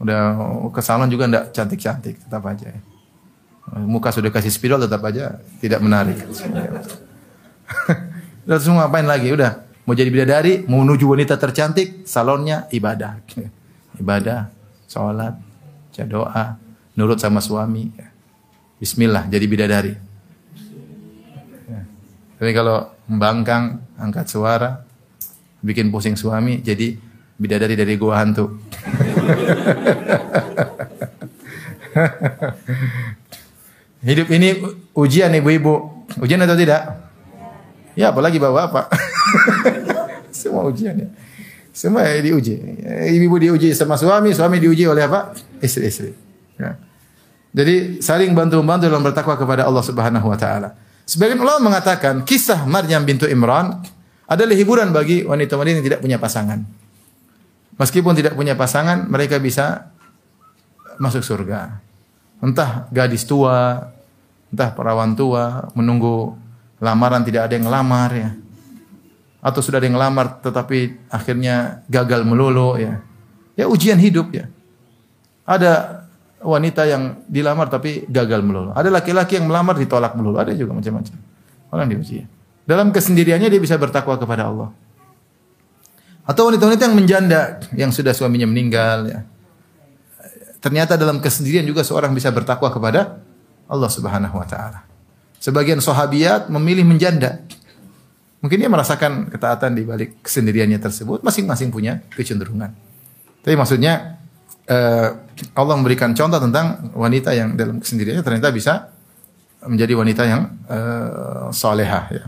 Udah 0.00 0.20
ke 0.72 0.80
salon 0.80 1.12
juga 1.12 1.28
ndak 1.28 1.52
cantik-cantik, 1.52 2.24
tetap 2.24 2.42
aja 2.48 2.72
ya. 2.72 2.80
Muka 3.84 4.12
sudah 4.12 4.28
kasih 4.32 4.52
spidol 4.52 4.80
tetap 4.80 5.00
aja 5.04 5.40
tidak 5.60 5.80
menarik. 5.80 6.20
Udah 8.44 8.60
semua 8.60 8.84
ngapain 8.84 9.08
lagi? 9.08 9.32
Udah 9.32 9.63
mau 9.84 9.92
jadi 9.92 10.08
bidadari, 10.08 10.64
mau 10.64 10.80
menuju 10.80 11.04
wanita 11.08 11.36
tercantik, 11.36 12.08
salonnya 12.08 12.68
ibadah. 12.72 13.20
Ibadah, 14.02 14.50
sholat, 14.90 15.38
doa, 16.10 16.58
nurut 16.98 17.22
sama 17.22 17.38
suami. 17.38 17.94
Bismillah 18.82 19.30
jadi 19.30 19.46
bidadari. 19.46 19.94
Tapi 22.34 22.50
kalau 22.50 22.90
membangkang, 23.06 23.78
angkat 23.94 24.26
suara, 24.26 24.82
bikin 25.62 25.94
pusing 25.94 26.18
suami, 26.18 26.58
jadi 26.58 26.98
bidadari 27.38 27.78
dari 27.78 27.94
gua 27.94 28.18
hantu. 28.18 28.50
Hidup 34.04 34.28
ini 34.34 34.60
ujian 34.92 35.32
ibu-ibu. 35.32 36.04
Ujian 36.20 36.42
atau 36.42 36.58
tidak? 36.58 37.03
Ya 37.94 38.10
apalagi 38.10 38.42
bawa 38.42 38.70
apa? 38.70 38.90
Semua 40.34 40.66
ujian 40.66 40.98
ya. 40.98 41.08
Semua 41.74 42.06
diuji. 42.22 42.54
Ibu 43.18 43.36
diuji 43.38 43.74
sama 43.74 43.98
suami, 43.98 44.30
suami 44.30 44.62
diuji 44.62 44.86
oleh 44.86 45.06
apa? 45.06 45.34
Istri-istri. 45.58 46.14
Ya. 46.54 46.78
Jadi 47.54 48.02
saling 48.02 48.34
bantu-bantu 48.34 48.86
dalam 48.86 49.02
bertakwa 49.02 49.34
kepada 49.38 49.66
Allah 49.66 49.82
Subhanahu 49.82 50.26
wa 50.26 50.38
taala. 50.38 50.74
Sebagian 51.06 51.38
ulama 51.38 51.70
mengatakan 51.70 52.22
kisah 52.22 52.66
Maryam 52.66 53.02
bintu 53.02 53.26
Imran 53.26 53.82
adalah 54.24 54.54
hiburan 54.54 54.90
bagi 54.90 55.22
wanita-wanita 55.22 55.82
yang 55.82 55.86
tidak 55.86 56.00
punya 56.02 56.18
pasangan. 56.18 56.62
Meskipun 57.74 58.14
tidak 58.14 58.38
punya 58.38 58.54
pasangan, 58.54 59.10
mereka 59.10 59.42
bisa 59.42 59.90
masuk 61.02 61.26
surga. 61.26 61.82
Entah 62.38 62.86
gadis 62.94 63.26
tua, 63.26 63.90
entah 64.54 64.70
perawan 64.74 65.18
tua, 65.18 65.74
menunggu 65.74 66.38
lamaran 66.82 67.22
tidak 67.22 67.50
ada 67.50 67.54
yang 67.54 67.68
lamar 67.70 68.10
ya 68.14 68.30
atau 69.44 69.60
sudah 69.60 69.76
ada 69.76 69.84
yang 69.84 70.00
lamar 70.00 70.40
tetapi 70.40 71.04
akhirnya 71.12 71.84
gagal 71.92 72.24
melulu 72.24 72.80
ya. 72.80 73.04
Ya 73.60 73.68
ujian 73.68 74.00
hidup 74.00 74.32
ya. 74.32 74.48
Ada 75.44 76.02
wanita 76.40 76.88
yang 76.88 77.20
dilamar 77.28 77.68
tapi 77.68 78.08
gagal 78.08 78.40
melulu. 78.40 78.72
Ada 78.72 78.88
laki-laki 78.88 79.36
yang 79.36 79.52
melamar 79.52 79.76
ditolak 79.76 80.16
melulu. 80.16 80.40
Ada 80.40 80.56
juga 80.56 80.72
macam-macam. 80.72 81.16
Orang 81.68 81.86
diuji. 81.92 82.24
Dalam 82.64 82.88
kesendiriannya 82.88 83.52
dia 83.52 83.60
bisa 83.60 83.76
bertakwa 83.76 84.16
kepada 84.16 84.48
Allah. 84.48 84.72
Atau 86.24 86.48
wanita-wanita 86.48 86.88
yang 86.88 86.96
menjanda 86.96 87.40
yang 87.76 87.92
sudah 87.92 88.16
suaminya 88.16 88.48
meninggal 88.48 89.12
ya. 89.12 89.20
Ternyata 90.64 90.96
dalam 90.96 91.20
kesendirian 91.20 91.68
juga 91.68 91.84
seorang 91.84 92.16
bisa 92.16 92.32
bertakwa 92.32 92.72
kepada 92.72 93.20
Allah 93.68 93.90
Subhanahu 93.92 94.40
wa 94.40 94.48
taala. 94.48 94.93
Sebagian 95.44 95.76
sahabiat 95.76 96.48
memilih 96.48 96.88
menjanda. 96.88 97.44
Mungkin 98.40 98.64
dia 98.64 98.70
merasakan 98.72 99.28
ketaatan 99.28 99.76
di 99.76 99.84
balik 99.84 100.24
kesendiriannya 100.24 100.80
tersebut. 100.80 101.20
Masing-masing 101.20 101.68
punya 101.68 102.00
kecenderungan. 102.16 102.72
Tapi 103.44 103.52
maksudnya 103.52 104.16
uh, 104.72 105.08
Allah 105.52 105.74
memberikan 105.76 106.16
contoh 106.16 106.40
tentang 106.40 106.88
wanita 106.96 107.36
yang 107.36 107.60
dalam 107.60 107.76
kesendiriannya 107.76 108.24
ternyata 108.24 108.48
bisa 108.56 108.88
menjadi 109.68 109.92
wanita 110.00 110.22
yang 110.24 110.42
uh, 110.64 111.52
solehah. 111.52 112.04
Ya. 112.08 112.24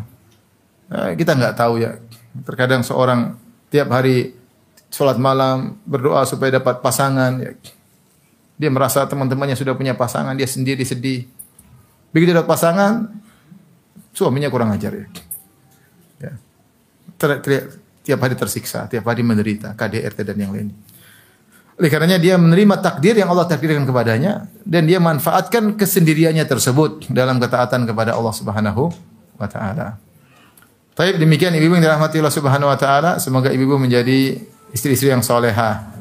Uh, 0.93 1.11
kita 1.17 1.41
nggak 1.41 1.57
tahu 1.57 1.81
ya. 1.81 1.97
Terkadang 2.45 2.85
seorang 2.85 3.41
tiap 3.73 3.97
hari 3.97 4.37
sholat 4.93 5.17
malam 5.17 5.81
berdoa 5.89 6.29
supaya 6.29 6.61
dapat 6.61 6.85
pasangan. 6.85 7.33
Ya. 7.41 7.57
Dia 8.61 8.69
merasa 8.69 9.09
teman-temannya 9.09 9.57
sudah 9.57 9.73
punya 9.73 9.97
pasangan, 9.97 10.37
dia 10.37 10.45
sendiri 10.45 10.85
sedih. 10.85 11.33
Begitu 12.11 12.35
dapat 12.35 12.49
pasangan, 12.49 12.93
suaminya 14.13 14.51
kurang 14.51 14.73
ajar 14.73 14.95
ya 14.95 15.07
ter, 17.19 17.31
ter, 17.41 17.81
tiap 18.05 18.21
hari 18.23 18.37
tersiksa, 18.39 18.87
tiap 18.87 19.05
hari 19.09 19.25
menderita, 19.25 19.75
KDRT 19.75 20.19
dan 20.23 20.37
yang 20.39 20.53
lain. 20.53 20.69
Oleh 21.77 21.93
karenanya 21.93 22.17
dia 22.17 22.41
menerima 22.41 22.81
takdir 22.81 23.21
yang 23.21 23.29
Allah 23.29 23.45
takdirkan 23.45 23.85
kepadanya 23.85 24.49
dan 24.65 24.89
dia 24.89 24.97
manfaatkan 24.97 25.77
kesendiriannya 25.77 26.49
tersebut 26.49 27.05
dalam 27.13 27.37
ketaatan 27.37 27.85
kepada 27.85 28.17
Allah 28.17 28.33
Subhanahu 28.33 28.89
wa 29.37 29.49
taala. 29.49 30.01
Baik 30.97 31.21
demikian 31.21 31.53
ibu-ibu 31.53 31.77
yang 31.77 31.85
dirahmati 31.85 32.17
Allah 32.25 32.33
Subhanahu 32.33 32.73
wa 32.73 32.79
taala, 32.81 33.21
semoga 33.21 33.53
ibu-ibu 33.53 33.77
menjadi 33.77 34.41
istri-istri 34.73 35.13
yang 35.13 35.21
soleha. 35.21 35.93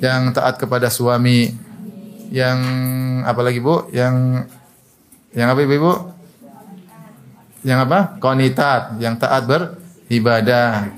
yang 0.00 0.32
taat 0.32 0.56
kepada 0.56 0.88
suami, 0.88 1.52
yang 2.32 2.56
apa 3.20 3.44
lagi 3.44 3.60
Bu? 3.60 3.92
Yang 3.92 4.48
yang 5.34 5.48
apa 5.54 5.60
Ibu? 5.62 5.92
Yang 7.62 7.78
apa? 7.86 7.98
Konitat, 8.18 8.96
yang 8.98 9.14
taat 9.20 9.44
beribadah, 9.46 10.90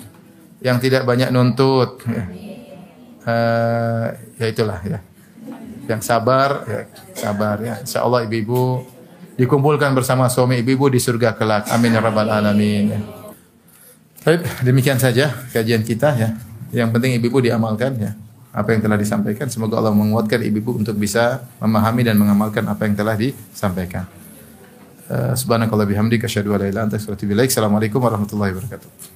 yang 0.62 0.78
tidak 0.78 1.02
banyak 1.02 1.28
nuntut. 1.34 2.00
Ya. 2.06 2.24
Eh, 3.22 4.06
ya 4.38 4.46
itulah 4.50 4.78
ya. 4.82 4.98
Yang 5.90 6.02
sabar, 6.06 6.62
ya, 6.66 6.80
sabar 7.14 7.56
ya. 7.58 7.74
Insya 7.82 8.06
Allah 8.06 8.26
ibu-ibu 8.26 8.86
dikumpulkan 9.34 9.90
bersama 9.94 10.30
suami 10.30 10.62
ibu-ibu 10.62 10.86
di 10.90 11.02
surga 11.02 11.34
kelak. 11.34 11.66
Amin 11.74 11.94
ya 11.94 12.00
rabbal 12.02 12.30
alamin. 12.30 12.94
Ya. 12.94 13.00
Baik, 14.22 14.46
demikian 14.62 15.02
saja 15.02 15.34
kajian 15.50 15.82
kita 15.82 16.14
ya. 16.14 16.30
Yang 16.70 16.88
penting 16.94 17.18
ibu-ibu 17.18 17.42
diamalkan 17.42 17.98
ya. 17.98 18.14
Apa 18.54 18.76
yang 18.76 18.84
telah 18.84 19.00
disampaikan 19.00 19.50
semoga 19.50 19.82
Allah 19.82 19.90
menguatkan 19.90 20.38
ibu-ibu 20.46 20.78
untuk 20.78 20.94
bisa 20.94 21.42
memahami 21.58 22.06
dan 22.06 22.14
mengamalkan 22.14 22.62
apa 22.70 22.86
yang 22.86 22.94
telah 22.94 23.18
disampaikan. 23.18 24.21
Uh, 25.10 25.34
subhanakallah 25.34 25.86
bihamdika 25.86 26.30
asyhadu 26.30 26.54
an 26.54 26.60
la 26.60 26.66
ilaha 26.70 26.84
anta. 26.86 26.96
Assalamualaikum 26.96 28.00
warahmatullahi 28.00 28.54
wabarakatuh. 28.54 29.11